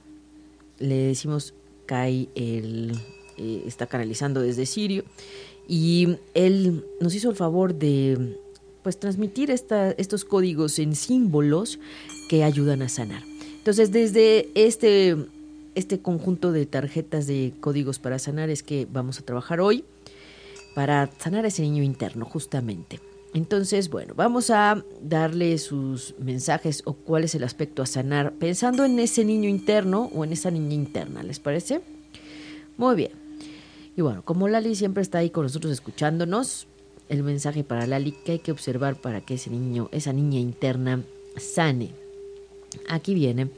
Le 0.79 0.95
decimos 0.95 1.55
Kai, 1.87 2.29
él 2.35 2.93
eh, 3.39 3.63
está 3.67 3.87
canalizando 3.87 4.41
desde 4.41 4.67
Sirio 4.67 5.05
y 5.69 6.17
él 6.35 6.85
nos 7.01 7.15
hizo 7.15 7.31
el 7.31 7.37
favor 7.37 7.75
de 7.75 8.37
pues 8.83 8.99
transmitir 8.99 9.51
estos 9.51 10.25
códigos 10.25 10.79
en 10.79 10.95
símbolos 10.95 11.79
que 12.29 12.45
ayudan 12.45 12.83
a 12.83 12.89
sanar. 12.89 13.23
Entonces, 13.59 13.93
desde 13.93 14.49
este, 14.55 15.17
este 15.75 16.01
conjunto 16.01 16.51
de 16.51 16.65
tarjetas 16.65 17.27
de 17.27 17.53
códigos 17.61 17.99
para 17.99 18.19
sanar 18.19 18.49
es 18.49 18.63
que 18.63 18.87
vamos 18.91 19.19
a 19.19 19.23
trabajar 19.23 19.61
hoy 19.61 19.85
para 20.81 21.11
sanar 21.19 21.45
ese 21.45 21.61
niño 21.61 21.83
interno, 21.83 22.25
justamente. 22.25 23.01
Entonces, 23.35 23.91
bueno, 23.91 24.15
vamos 24.17 24.49
a 24.49 24.83
darle 25.03 25.59
sus 25.59 26.15
mensajes 26.19 26.81
o 26.87 26.95
cuál 26.95 27.25
es 27.25 27.35
el 27.35 27.45
aspecto 27.45 27.83
a 27.83 27.87
sanar, 27.87 28.33
pensando 28.33 28.87
en 28.87 28.99
ese 28.99 29.27
niño 29.27 29.47
interno 29.47 30.11
o 30.15 30.25
en 30.25 30.33
esa 30.33 30.51
niña 30.51 30.73
interna, 30.73 31.23
¿les 31.23 31.39
parece? 31.39 31.83
Muy 32.79 32.97
bien. 32.97 33.11
Y 33.95 34.01
bueno, 34.01 34.23
como 34.25 34.49
Lali 34.49 34.75
siempre 34.75 35.03
está 35.03 35.19
ahí 35.19 35.29
con 35.29 35.43
nosotros 35.43 35.71
escuchándonos, 35.71 36.67
el 37.11 37.25
mensaje 37.25 37.63
para 37.63 37.87
Lali 37.87 38.13
que 38.13 38.33
hay 38.33 38.39
que 38.39 38.53
observar 38.53 38.97
para 38.97 39.21
que 39.21 39.35
ese 39.35 39.51
niño, 39.51 39.91
esa 39.93 40.15
niña 40.15 40.41
interna 40.41 41.05
sane. 41.37 41.91
Aquí 42.89 43.13
viene. 43.13 43.51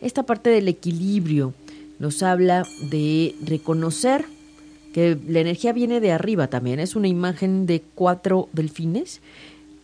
Esta 0.00 0.22
parte 0.22 0.48
del 0.48 0.66
equilibrio 0.66 1.52
nos 1.98 2.22
habla 2.22 2.66
de 2.90 3.34
reconocer 3.44 4.24
que 4.92 5.18
la 5.28 5.40
energía 5.40 5.72
viene 5.72 6.00
de 6.00 6.12
arriba 6.12 6.48
también. 6.48 6.80
Es 6.80 6.96
una 6.96 7.08
imagen 7.08 7.66
de 7.66 7.82
cuatro 7.94 8.48
delfines 8.52 9.20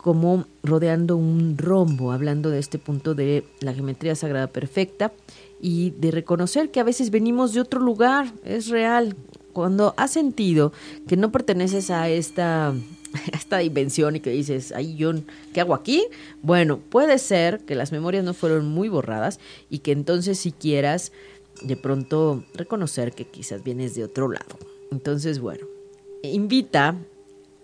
como 0.06 0.46
rodeando 0.62 1.16
un 1.16 1.58
rombo, 1.58 2.12
hablando 2.12 2.50
de 2.50 2.60
este 2.60 2.78
punto 2.78 3.16
de 3.16 3.44
la 3.60 3.74
geometría 3.74 4.14
sagrada 4.14 4.46
perfecta 4.46 5.12
y 5.60 5.90
de 5.98 6.12
reconocer 6.12 6.70
que 6.70 6.78
a 6.78 6.84
veces 6.84 7.10
venimos 7.10 7.52
de 7.52 7.60
otro 7.60 7.80
lugar, 7.80 8.32
es 8.44 8.68
real. 8.68 9.16
Cuando 9.52 9.94
has 9.96 10.12
sentido 10.12 10.72
que 11.08 11.16
no 11.16 11.32
perteneces 11.32 11.90
a 11.90 12.08
esta, 12.08 12.72
esta 13.32 13.58
dimensión 13.58 14.14
y 14.14 14.20
que 14.20 14.30
dices, 14.30 14.72
ay, 14.76 14.94
yo, 14.94 15.12
¿qué 15.52 15.60
hago 15.60 15.74
aquí? 15.74 16.06
Bueno, 16.40 16.78
puede 16.78 17.18
ser 17.18 17.60
que 17.60 17.74
las 17.74 17.90
memorias 17.90 18.24
no 18.24 18.32
fueron 18.32 18.68
muy 18.68 18.88
borradas 18.88 19.40
y 19.70 19.80
que 19.80 19.90
entonces 19.90 20.38
si 20.38 20.52
quieras 20.52 21.10
de 21.62 21.76
pronto 21.76 22.44
reconocer 22.54 23.12
que 23.12 23.24
quizás 23.24 23.64
vienes 23.64 23.96
de 23.96 24.04
otro 24.04 24.28
lado. 24.28 24.56
Entonces, 24.90 25.40
bueno, 25.40 25.66
invita 26.22 26.96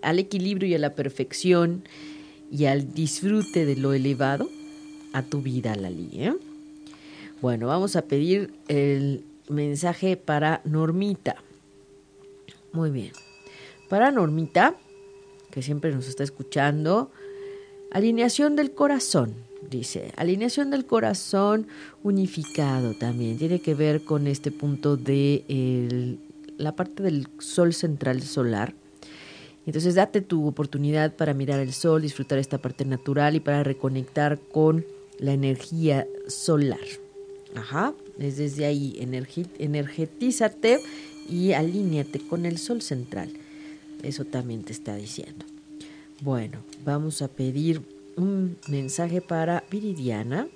al 0.02 0.18
equilibrio 0.18 0.68
y 0.68 0.74
a 0.74 0.78
la 0.78 0.94
perfección 0.94 1.84
y 2.50 2.66
al 2.66 2.92
disfrute 2.92 3.64
de 3.64 3.76
lo 3.76 3.92
elevado 3.92 4.48
a 5.12 5.22
tu 5.22 5.40
vida, 5.40 5.74
Lali. 5.74 6.10
¿eh? 6.12 6.34
Bueno, 7.40 7.68
vamos 7.68 7.96
a 7.96 8.02
pedir 8.02 8.52
el 8.68 9.24
mensaje 9.48 10.16
para 10.16 10.60
Normita. 10.64 11.36
Muy 12.72 12.90
bien. 12.90 13.12
Para 13.88 14.10
Normita, 14.10 14.76
que 15.50 15.62
siempre 15.62 15.92
nos 15.92 16.08
está 16.08 16.24
escuchando, 16.24 17.10
alineación 17.90 18.56
del 18.56 18.72
corazón, 18.72 19.34
dice. 19.70 20.12
Alineación 20.16 20.70
del 20.70 20.86
corazón 20.86 21.66
unificado 22.02 22.94
también. 22.94 23.38
Tiene 23.38 23.60
que 23.60 23.74
ver 23.74 24.04
con 24.04 24.26
este 24.26 24.50
punto 24.50 24.96
de 24.96 25.44
el 25.48 26.18
la 26.62 26.76
parte 26.76 27.02
del 27.02 27.28
sol 27.38 27.74
central 27.74 28.22
solar. 28.22 28.74
Entonces 29.66 29.94
date 29.94 30.20
tu 30.20 30.46
oportunidad 30.46 31.14
para 31.14 31.34
mirar 31.34 31.60
el 31.60 31.72
sol, 31.72 32.02
disfrutar 32.02 32.38
esta 32.38 32.58
parte 32.58 32.84
natural 32.84 33.36
y 33.36 33.40
para 33.40 33.62
reconectar 33.62 34.38
con 34.38 34.84
la 35.18 35.32
energía 35.32 36.06
solar. 36.26 36.80
Ajá, 37.54 37.94
es 38.18 38.38
desde 38.38 38.64
ahí, 38.64 38.96
energetízate 39.58 40.80
y 41.28 41.52
alíñate 41.52 42.18
con 42.26 42.46
el 42.46 42.58
sol 42.58 42.82
central. 42.82 43.30
Eso 44.02 44.24
también 44.24 44.64
te 44.64 44.72
está 44.72 44.96
diciendo. 44.96 45.44
Bueno, 46.22 46.58
vamos 46.84 47.22
a 47.22 47.28
pedir 47.28 47.82
un 48.16 48.56
mensaje 48.68 49.20
para 49.20 49.64
Viridiana. 49.70 50.48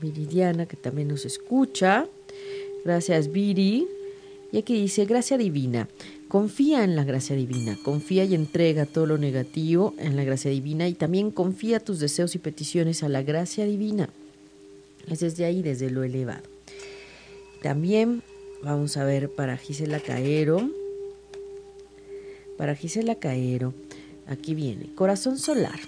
Viridiana 0.00 0.66
que 0.66 0.76
también 0.76 1.08
nos 1.08 1.24
escucha. 1.24 2.06
Gracias, 2.84 3.30
Viri. 3.32 3.86
Y 4.54 4.58
aquí 4.58 4.80
dice, 4.80 5.04
gracia 5.04 5.36
divina. 5.36 5.88
Confía 6.28 6.84
en 6.84 6.94
la 6.94 7.02
gracia 7.02 7.34
divina, 7.34 7.76
confía 7.82 8.22
y 8.22 8.36
entrega 8.36 8.86
todo 8.86 9.04
lo 9.04 9.18
negativo 9.18 9.94
en 9.98 10.14
la 10.14 10.22
gracia 10.22 10.48
divina 10.48 10.86
y 10.86 10.94
también 10.94 11.32
confía 11.32 11.80
tus 11.80 11.98
deseos 11.98 12.36
y 12.36 12.38
peticiones 12.38 13.02
a 13.02 13.08
la 13.08 13.24
gracia 13.24 13.64
divina. 13.64 14.08
Es 15.08 15.18
desde 15.18 15.44
ahí, 15.44 15.60
desde 15.60 15.90
lo 15.90 16.04
elevado. 16.04 16.44
También 17.64 18.22
vamos 18.62 18.96
a 18.96 19.04
ver 19.04 19.28
para 19.28 19.56
Gisela 19.56 19.98
Caero. 19.98 20.70
Para 22.56 22.76
Gisela 22.76 23.16
Caero, 23.16 23.74
aquí 24.28 24.54
viene, 24.54 24.94
corazón 24.94 25.36
solar. 25.36 25.80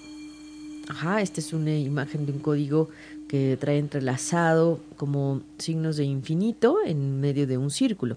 Ajá, 0.88 1.22
esta 1.22 1.40
es 1.40 1.52
una 1.52 1.78
imagen 1.78 2.26
de 2.26 2.32
un 2.32 2.40
código 2.40 2.88
que 3.28 3.56
trae 3.60 3.78
entrelazado 3.78 4.80
como 4.96 5.42
signos 5.58 5.96
de 5.98 6.04
infinito 6.04 6.78
en 6.84 7.20
medio 7.20 7.46
de 7.46 7.58
un 7.58 7.70
círculo 7.70 8.16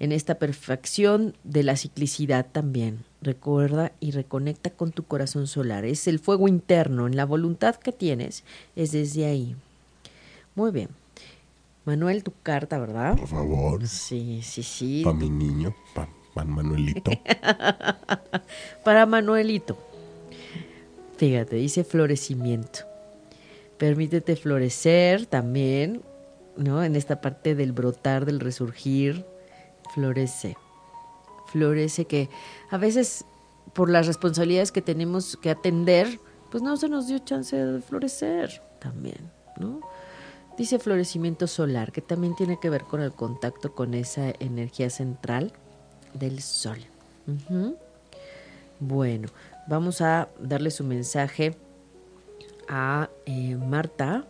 en 0.00 0.12
esta 0.12 0.36
perfección 0.36 1.34
de 1.44 1.62
la 1.62 1.76
ciclicidad 1.76 2.46
también. 2.50 3.04
Recuerda 3.22 3.92
y 4.00 4.10
reconecta 4.10 4.70
con 4.70 4.92
tu 4.92 5.04
corazón 5.04 5.46
solar. 5.46 5.84
Es 5.84 6.06
el 6.08 6.18
fuego 6.18 6.48
interno, 6.48 7.06
en 7.06 7.16
la 7.16 7.24
voluntad 7.24 7.76
que 7.76 7.92
tienes, 7.92 8.44
es 8.76 8.92
desde 8.92 9.26
ahí. 9.26 9.56
Muy 10.54 10.70
bien. 10.70 10.88
Manuel, 11.84 12.22
tu 12.24 12.32
carta, 12.42 12.78
¿verdad? 12.78 13.16
Por 13.16 13.28
favor. 13.28 13.86
Sí, 13.86 14.40
sí, 14.42 14.62
sí. 14.62 15.02
Para 15.04 15.16
mi 15.16 15.28
niño, 15.28 15.74
para 15.94 16.08
Manuelito. 16.34 17.10
para 18.84 19.06
Manuelito. 19.06 19.78
Fíjate, 21.16 21.56
dice 21.56 21.84
florecimiento. 21.84 22.80
Permítete 23.78 24.36
florecer 24.36 25.26
también, 25.26 26.02
¿no? 26.56 26.82
En 26.82 26.96
esta 26.96 27.20
parte 27.20 27.54
del 27.54 27.72
brotar, 27.72 28.24
del 28.24 28.40
resurgir, 28.40 29.24
florece. 29.94 30.56
Florece 31.46 32.06
que 32.06 32.28
a 32.70 32.78
veces 32.78 33.24
por 33.72 33.90
las 33.90 34.06
responsabilidades 34.06 34.72
que 34.72 34.82
tenemos 34.82 35.36
que 35.36 35.50
atender, 35.50 36.20
pues 36.50 36.62
no 36.62 36.76
se 36.76 36.88
nos 36.88 37.06
dio 37.06 37.18
chance 37.18 37.56
de 37.56 37.80
florecer 37.80 38.62
también, 38.80 39.30
¿no? 39.58 39.80
Dice 40.56 40.78
florecimiento 40.78 41.46
solar, 41.46 41.90
que 41.90 42.00
también 42.00 42.36
tiene 42.36 42.60
que 42.60 42.70
ver 42.70 42.84
con 42.84 43.00
el 43.00 43.12
contacto 43.12 43.74
con 43.74 43.94
esa 43.94 44.32
energía 44.38 44.88
central 44.90 45.52
del 46.12 46.40
sol. 46.40 46.78
Bueno, 48.78 49.28
vamos 49.66 50.00
a 50.00 50.28
darle 50.38 50.70
su 50.70 50.84
mensaje 50.84 51.56
a 52.68 53.08
eh, 53.26 53.56
Marta, 53.56 54.24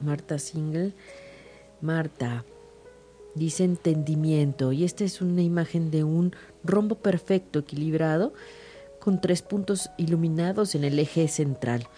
Marta 0.00 0.38
Single. 0.38 0.92
Marta, 1.80 2.44
dice 3.34 3.64
entendimiento, 3.64 4.72
y 4.72 4.84
esta 4.84 5.04
es 5.04 5.20
una 5.20 5.42
imagen 5.42 5.90
de 5.90 6.04
un 6.04 6.34
rombo 6.64 6.96
perfecto, 6.96 7.60
equilibrado, 7.60 8.32
con 9.00 9.20
tres 9.20 9.42
puntos 9.42 9.90
iluminados 9.98 10.74
en 10.74 10.84
el 10.84 10.98
eje 10.98 11.26
central. 11.28 11.88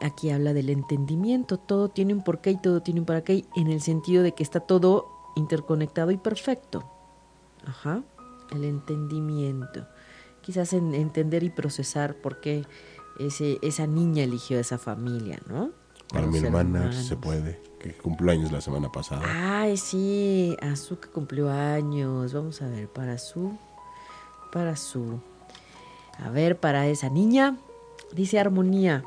Aquí 0.00 0.30
habla 0.30 0.54
del 0.54 0.70
entendimiento, 0.70 1.58
todo 1.58 1.88
tiene 1.88 2.14
un 2.14 2.22
porqué 2.22 2.52
y 2.52 2.56
todo 2.56 2.80
tiene 2.82 3.00
un 3.00 3.06
para 3.06 3.22
qué, 3.22 3.44
en 3.56 3.68
el 3.68 3.80
sentido 3.80 4.22
de 4.22 4.32
que 4.32 4.42
está 4.42 4.60
todo 4.60 5.06
interconectado 5.36 6.10
y 6.10 6.16
perfecto. 6.16 6.84
Ajá, 7.66 8.02
el 8.52 8.64
entendimiento. 8.64 9.86
Quizás 10.40 10.72
en 10.72 10.94
entender 10.94 11.42
y 11.42 11.50
procesar 11.50 12.16
por 12.16 12.40
qué 12.40 12.64
ese, 13.18 13.58
esa 13.62 13.86
niña 13.86 14.24
eligió 14.24 14.58
esa 14.58 14.78
familia, 14.78 15.38
¿no? 15.48 15.72
Para 16.12 16.26
mi 16.26 16.38
hermana 16.38 16.92
se 16.92 17.16
puede, 17.16 17.60
que 17.80 17.92
cumplió 17.94 18.30
años 18.30 18.52
la 18.52 18.60
semana 18.60 18.90
pasada. 18.92 19.22
Ay, 19.26 19.76
sí, 19.76 20.56
Azu 20.60 21.00
que 21.00 21.08
cumplió 21.08 21.50
años. 21.50 22.32
Vamos 22.32 22.62
a 22.62 22.68
ver, 22.68 22.88
para 22.88 23.18
su, 23.18 23.56
para 24.52 24.76
su. 24.76 25.20
A 26.18 26.30
ver, 26.30 26.58
para 26.58 26.86
esa 26.86 27.08
niña, 27.08 27.56
dice 28.12 28.38
armonía, 28.38 29.04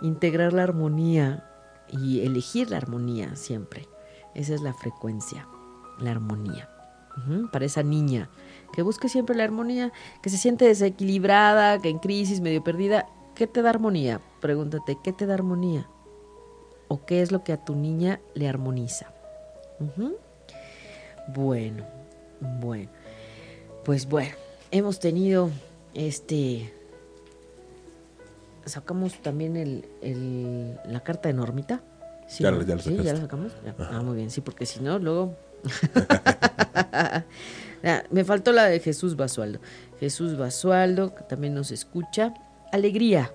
integrar 0.00 0.52
la 0.52 0.62
armonía 0.62 1.44
y 1.90 2.20
elegir 2.20 2.70
la 2.70 2.76
armonía 2.76 3.36
siempre. 3.36 3.88
Esa 4.34 4.54
es 4.54 4.62
la 4.62 4.72
frecuencia, 4.72 5.46
la 5.98 6.12
armonía. 6.12 6.68
para 7.50 7.64
esa 7.64 7.82
niña 7.82 8.28
que 8.72 8.82
busque 8.82 9.08
siempre 9.08 9.34
la 9.34 9.44
armonía, 9.44 9.90
que 10.22 10.28
se 10.28 10.36
siente 10.36 10.66
desequilibrada, 10.66 11.78
que 11.80 11.88
en 11.88 11.98
crisis, 11.98 12.40
medio 12.40 12.62
perdida, 12.62 13.06
¿Qué 13.36 13.46
te 13.46 13.60
da 13.60 13.68
armonía? 13.68 14.22
Pregúntate, 14.40 14.96
¿qué 15.04 15.12
te 15.12 15.26
da 15.26 15.34
armonía? 15.34 15.86
¿O 16.88 17.04
qué 17.04 17.22
es 17.22 17.32
lo 17.32 17.42
que 17.42 17.52
a 17.52 17.64
tu 17.64 17.74
niña 17.74 18.20
le 18.34 18.48
armoniza? 18.48 19.12
Bueno, 21.28 21.84
bueno. 22.40 22.88
Pues 23.84 24.06
bueno, 24.06 24.34
hemos 24.70 24.98
tenido 25.00 25.50
este... 25.94 26.72
Sacamos 28.64 29.14
también 29.22 29.56
el, 29.56 30.78
la 30.86 31.00
carta 31.00 31.28
de 31.28 31.34
Normita. 31.34 31.82
Sí, 32.26 32.42
ya, 32.42 32.50
ya, 32.64 32.78
¿Sí? 32.78 32.96
¿Ya 32.96 33.12
la 33.12 33.20
sacamos? 33.20 33.52
Ah, 33.78 34.02
muy 34.02 34.16
bien, 34.16 34.30
sí, 34.30 34.40
porque 34.40 34.66
si 34.66 34.80
no, 34.80 34.98
luego... 34.98 35.36
Me 38.10 38.24
faltó 38.24 38.52
la 38.52 38.64
de 38.64 38.80
Jesús 38.80 39.16
Basualdo. 39.16 39.60
Jesús 40.00 40.36
Basualdo, 40.36 41.14
que 41.14 41.22
también 41.24 41.54
nos 41.54 41.70
escucha 41.70 42.34
alegría. 42.72 43.30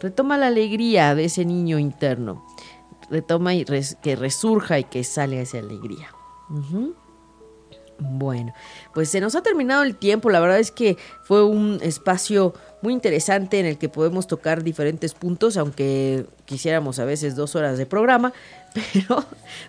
Retoma 0.00 0.38
la 0.38 0.48
alegría 0.48 1.14
de 1.14 1.26
ese 1.26 1.44
niño 1.44 1.78
interno. 1.78 2.44
Retoma 3.12 3.54
y 3.54 3.64
que 4.02 4.16
resurja 4.16 4.78
y 4.78 4.84
que 4.84 5.04
salga 5.04 5.40
esa 5.40 5.58
alegría. 5.58 6.08
Bueno, 7.98 8.52
pues 8.94 9.10
se 9.10 9.20
nos 9.20 9.34
ha 9.34 9.42
terminado 9.42 9.82
el 9.82 9.96
tiempo. 9.96 10.30
La 10.30 10.40
verdad 10.40 10.58
es 10.58 10.72
que 10.72 10.96
fue 11.22 11.44
un 11.44 11.78
espacio 11.82 12.54
muy 12.80 12.94
interesante 12.94 13.60
en 13.60 13.66
el 13.66 13.78
que 13.78 13.88
podemos 13.88 14.26
tocar 14.26 14.64
diferentes 14.64 15.14
puntos, 15.14 15.56
aunque 15.56 16.26
quisiéramos 16.46 16.98
a 16.98 17.04
veces 17.04 17.36
dos 17.36 17.54
horas 17.54 17.78
de 17.78 17.86
programa. 17.86 18.32
Pero, 18.74 19.22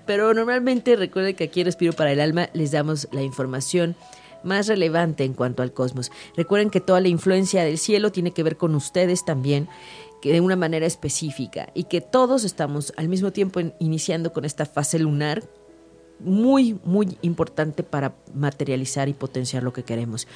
pero 0.06 0.34
normalmente 0.34 0.96
recuerden 0.96 1.36
que 1.36 1.44
aquí 1.44 1.60
en 1.60 1.66
Respiro 1.66 1.92
para 1.92 2.14
el 2.14 2.22
Alma 2.22 2.48
les 2.54 2.72
damos 2.72 3.10
la 3.12 3.22
información 3.22 3.98
más 4.44 4.68
relevante 4.68 5.24
en 5.24 5.34
cuanto 5.34 5.64
al 5.64 5.74
cosmos. 5.74 6.10
Recuerden 6.38 6.70
que 6.70 6.80
toda 6.80 7.02
la 7.02 7.08
influencia 7.08 7.64
del 7.64 7.78
cielo 7.78 8.14
tiene 8.14 8.32
que 8.32 8.44
ver 8.44 8.56
con 8.56 8.76
ustedes 8.76 9.26
también 9.26 9.68
que 10.24 10.32
de 10.32 10.40
una 10.40 10.56
manera 10.56 10.86
específica 10.86 11.68
y 11.74 11.84
que 11.84 12.00
todos 12.00 12.46
estamos 12.46 12.94
al 12.96 13.10
mismo 13.10 13.34
tiempo 13.34 13.60
iniciando 13.80 14.32
con 14.32 14.46
esta 14.46 14.66
fase 14.66 14.98
lunar 14.98 15.44
muy, 16.22 16.80
muy 16.86 17.18
importante 17.22 17.84
para 17.84 18.16
materializar 18.34 19.10
y 19.10 19.14
potenciar 19.14 19.64
lo 19.64 19.74
que 19.74 19.84
queremos. 19.84 20.30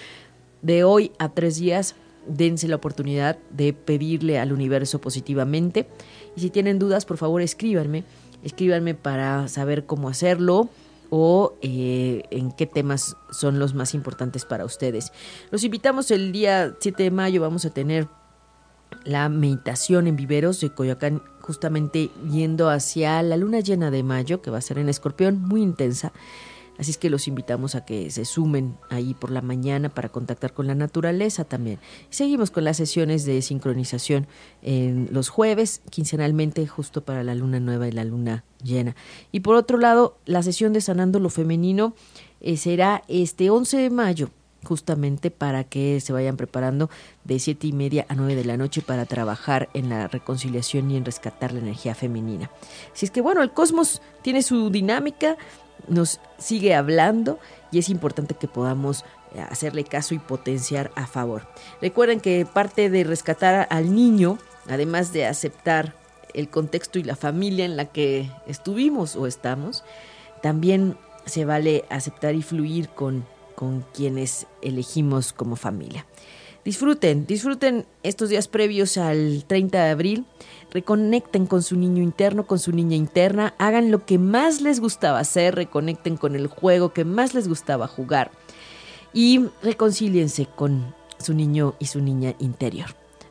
De 0.61 0.83
hoy 0.83 1.13
a 1.19 1.29
tres 1.29 1.55
días, 1.55 1.95
dense 2.27 2.67
la 2.67 2.75
oportunidad 2.75 3.37
de 3.49 3.71
pedirle 3.71 4.39
al 4.39 4.51
universo 4.51 4.99
positivamente. 4.99 5.87
Y 6.35 6.41
si 6.41 6.49
tienen 6.49 6.79
dudas, 6.79 7.05
por 7.05 7.15
favor, 7.15 7.41
escríbanme. 7.41 8.03
Escríbanme 8.43 8.93
para 8.93 9.47
saber 9.47 9.85
cómo 9.85 10.09
hacerlo, 10.09 10.69
o 11.09 11.53
eh, 11.61 12.23
en 12.29 12.51
qué 12.51 12.65
temas 12.65 13.15
son 13.31 13.57
los 13.57 13.73
más 13.73 13.93
importantes 13.93 14.43
para 14.43 14.65
ustedes. 14.65 15.13
Los 15.49 15.63
invitamos 15.63 16.11
el 16.11 16.33
día 16.33 16.75
7 16.77 17.03
de 17.03 17.11
mayo, 17.11 17.41
vamos 17.41 17.63
a 17.63 17.69
tener 17.69 18.09
la 19.03 19.29
meditación 19.29 20.07
en 20.07 20.15
viveros 20.15 20.59
de 20.59 20.73
Coyoacán, 20.73 21.21
justamente 21.41 22.09
yendo 22.29 22.69
hacia 22.69 23.21
la 23.23 23.37
luna 23.37 23.59
llena 23.61 23.91
de 23.91 24.03
mayo, 24.03 24.41
que 24.41 24.51
va 24.51 24.57
a 24.57 24.61
ser 24.61 24.79
en 24.79 24.89
escorpión, 24.89 25.41
muy 25.41 25.61
intensa. 25.61 26.11
Así 26.77 26.91
es 26.91 26.97
que 26.97 27.09
los 27.09 27.27
invitamos 27.27 27.73
a 27.73 27.85
que 27.85 28.11
se 28.11 28.23
sumen 28.23 28.77
ahí 28.89 29.15
por 29.15 29.31
la 29.31 29.41
mañana 29.41 29.89
para 29.89 30.09
contactar 30.09 30.53
con 30.53 30.67
la 30.67 30.75
naturaleza 30.75 31.43
también. 31.43 31.79
Seguimos 32.11 32.51
con 32.51 32.63
las 32.65 32.77
sesiones 32.77 33.25
de 33.25 33.41
sincronización 33.41 34.27
en 34.61 35.07
los 35.11 35.29
jueves, 35.29 35.81
quincenalmente, 35.89 36.67
justo 36.67 37.03
para 37.03 37.23
la 37.23 37.33
luna 37.33 37.59
nueva 37.59 37.87
y 37.87 37.91
la 37.91 38.03
luna 38.03 38.43
llena. 38.63 38.95
Y 39.31 39.39
por 39.39 39.55
otro 39.55 39.79
lado, 39.79 40.19
la 40.25 40.43
sesión 40.43 40.71
de 40.73 40.81
Sanando 40.81 41.19
lo 41.19 41.29
Femenino 41.29 41.95
eh, 42.41 42.57
será 42.57 43.03
este 43.07 43.49
11 43.49 43.77
de 43.77 43.89
mayo 43.89 44.29
justamente 44.67 45.31
para 45.31 45.63
que 45.63 45.99
se 46.01 46.13
vayan 46.13 46.37
preparando 46.37 46.89
de 47.23 47.39
siete 47.39 47.67
y 47.67 47.73
media 47.73 48.05
a 48.09 48.15
9 48.15 48.35
de 48.35 48.45
la 48.45 48.57
noche 48.57 48.81
para 48.81 49.05
trabajar 49.05 49.69
en 49.73 49.89
la 49.89 50.07
reconciliación 50.07 50.91
y 50.91 50.97
en 50.97 51.05
rescatar 51.05 51.53
la 51.53 51.59
energía 51.59 51.95
femenina. 51.95 52.51
Si 52.93 53.05
es 53.05 53.11
que 53.11 53.21
bueno, 53.21 53.41
el 53.41 53.51
cosmos 53.51 54.01
tiene 54.21 54.43
su 54.43 54.69
dinámica, 54.69 55.37
nos 55.87 56.19
sigue 56.37 56.75
hablando 56.75 57.39
y 57.71 57.79
es 57.79 57.89
importante 57.89 58.35
que 58.35 58.47
podamos 58.47 59.05
eh, 59.33 59.41
hacerle 59.41 59.83
caso 59.83 60.13
y 60.13 60.19
potenciar 60.19 60.91
a 60.95 61.07
favor. 61.07 61.47
Recuerden 61.81 62.19
que 62.19 62.45
parte 62.45 62.89
de 62.89 63.03
rescatar 63.03 63.67
al 63.69 63.95
niño, 63.95 64.37
además 64.69 65.13
de 65.13 65.25
aceptar 65.25 65.95
el 66.33 66.49
contexto 66.49 66.99
y 66.99 67.03
la 67.03 67.15
familia 67.15 67.65
en 67.65 67.77
la 67.77 67.85
que 67.85 68.29
estuvimos 68.45 69.15
o 69.15 69.27
estamos, 69.27 69.83
también 70.41 70.97
se 71.25 71.45
vale 71.45 71.85
aceptar 71.89 72.35
y 72.35 72.41
fluir 72.41 72.89
con, 72.89 73.25
con 73.57 73.83
quienes 73.91 74.45
elegimos 74.61 75.33
como 75.33 75.55
familia. 75.55 76.05
Disfruten, 76.63 77.25
disfruten 77.25 77.87
estos 78.03 78.29
días 78.29 78.47
previos 78.47 78.99
al 78.99 79.45
30 79.47 79.83
de 79.83 79.89
abril, 79.89 80.25
reconecten 80.69 81.47
con 81.47 81.63
su 81.63 81.75
niño 81.75 82.03
interno, 82.03 82.45
con 82.45 82.59
su 82.59 82.71
niña 82.71 82.95
interna, 82.95 83.55
hagan 83.57 83.89
lo 83.89 84.05
que 84.05 84.19
más 84.19 84.61
les 84.61 84.79
gustaba 84.79 85.17
hacer, 85.17 85.55
reconecten 85.55 86.17
con 86.17 86.35
el 86.35 86.45
juego 86.45 86.93
que 86.93 87.03
más 87.03 87.33
les 87.33 87.47
gustaba 87.47 87.87
jugar 87.87 88.29
y 89.11 89.45
reconcíliense 89.63 90.45
con 90.45 90.93
su 91.17 91.33
niño 91.33 91.73
y 91.79 91.87
su 91.87 91.99
niña 91.99 92.35
interior. 92.37 92.89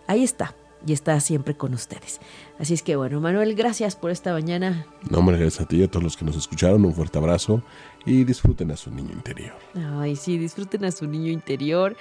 Ahí 0.08 0.24
está, 0.24 0.56
y 0.84 0.92
está 0.92 1.20
siempre 1.20 1.56
con 1.56 1.72
ustedes. 1.72 2.18
Así 2.58 2.72
es 2.74 2.82
que 2.82 2.96
bueno, 2.96 3.20
Manuel, 3.20 3.54
gracias 3.54 3.96
por 3.96 4.10
esta 4.10 4.32
mañana. 4.32 4.86
No, 5.10 5.18
hombre, 5.18 5.36
gracias 5.36 5.62
a 5.62 5.68
ti 5.68 5.76
y 5.76 5.82
a 5.82 5.88
todos 5.88 6.02
los 6.02 6.16
que 6.16 6.24
nos 6.24 6.36
escucharon. 6.36 6.84
Un 6.84 6.94
fuerte 6.94 7.18
abrazo 7.18 7.62
y 8.06 8.24
disfruten 8.24 8.70
a 8.70 8.76
su 8.76 8.90
niño 8.90 9.12
interior. 9.12 9.54
Ay, 9.74 10.16
sí, 10.16 10.38
disfruten 10.38 10.84
a 10.84 10.90
su 10.90 11.06
niño 11.06 11.30
interior. 11.30 11.96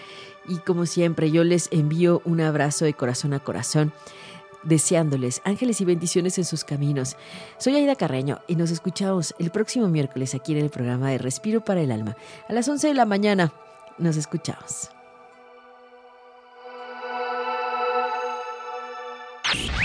Y 0.48 0.58
como 0.60 0.86
siempre, 0.86 1.30
yo 1.32 1.44
les 1.44 1.70
envío 1.72 2.22
un 2.24 2.40
abrazo 2.40 2.86
de 2.86 2.94
corazón 2.94 3.34
a 3.34 3.40
corazón 3.40 3.92
deseándoles 4.64 5.42
ángeles 5.46 5.80
y 5.80 5.86
bendiciones 5.86 6.38
en 6.38 6.46
sus 6.46 6.64
caminos. 6.64 7.16
Soy 7.58 7.76
Aida 7.76 7.96
Carreño 7.96 8.40
y 8.48 8.56
nos 8.56 8.72
escuchamos 8.72 9.36
el 9.40 9.52
próximo 9.52 9.88
miércoles 9.88 10.36
aquí 10.36 10.54
en 10.54 10.60
el 10.60 10.70
programa 10.70 11.12
de 11.12 11.20
Respiro 11.20 11.64
para 11.64 11.82
el 11.82 11.92
Alma. 11.92 12.18
A 12.50 12.54
las 12.54 12.68
11 12.68 12.88
de 12.88 12.94
la 12.94 13.06
mañana 13.06 13.54
nos 13.98 14.18
escuchamos. 14.18 14.95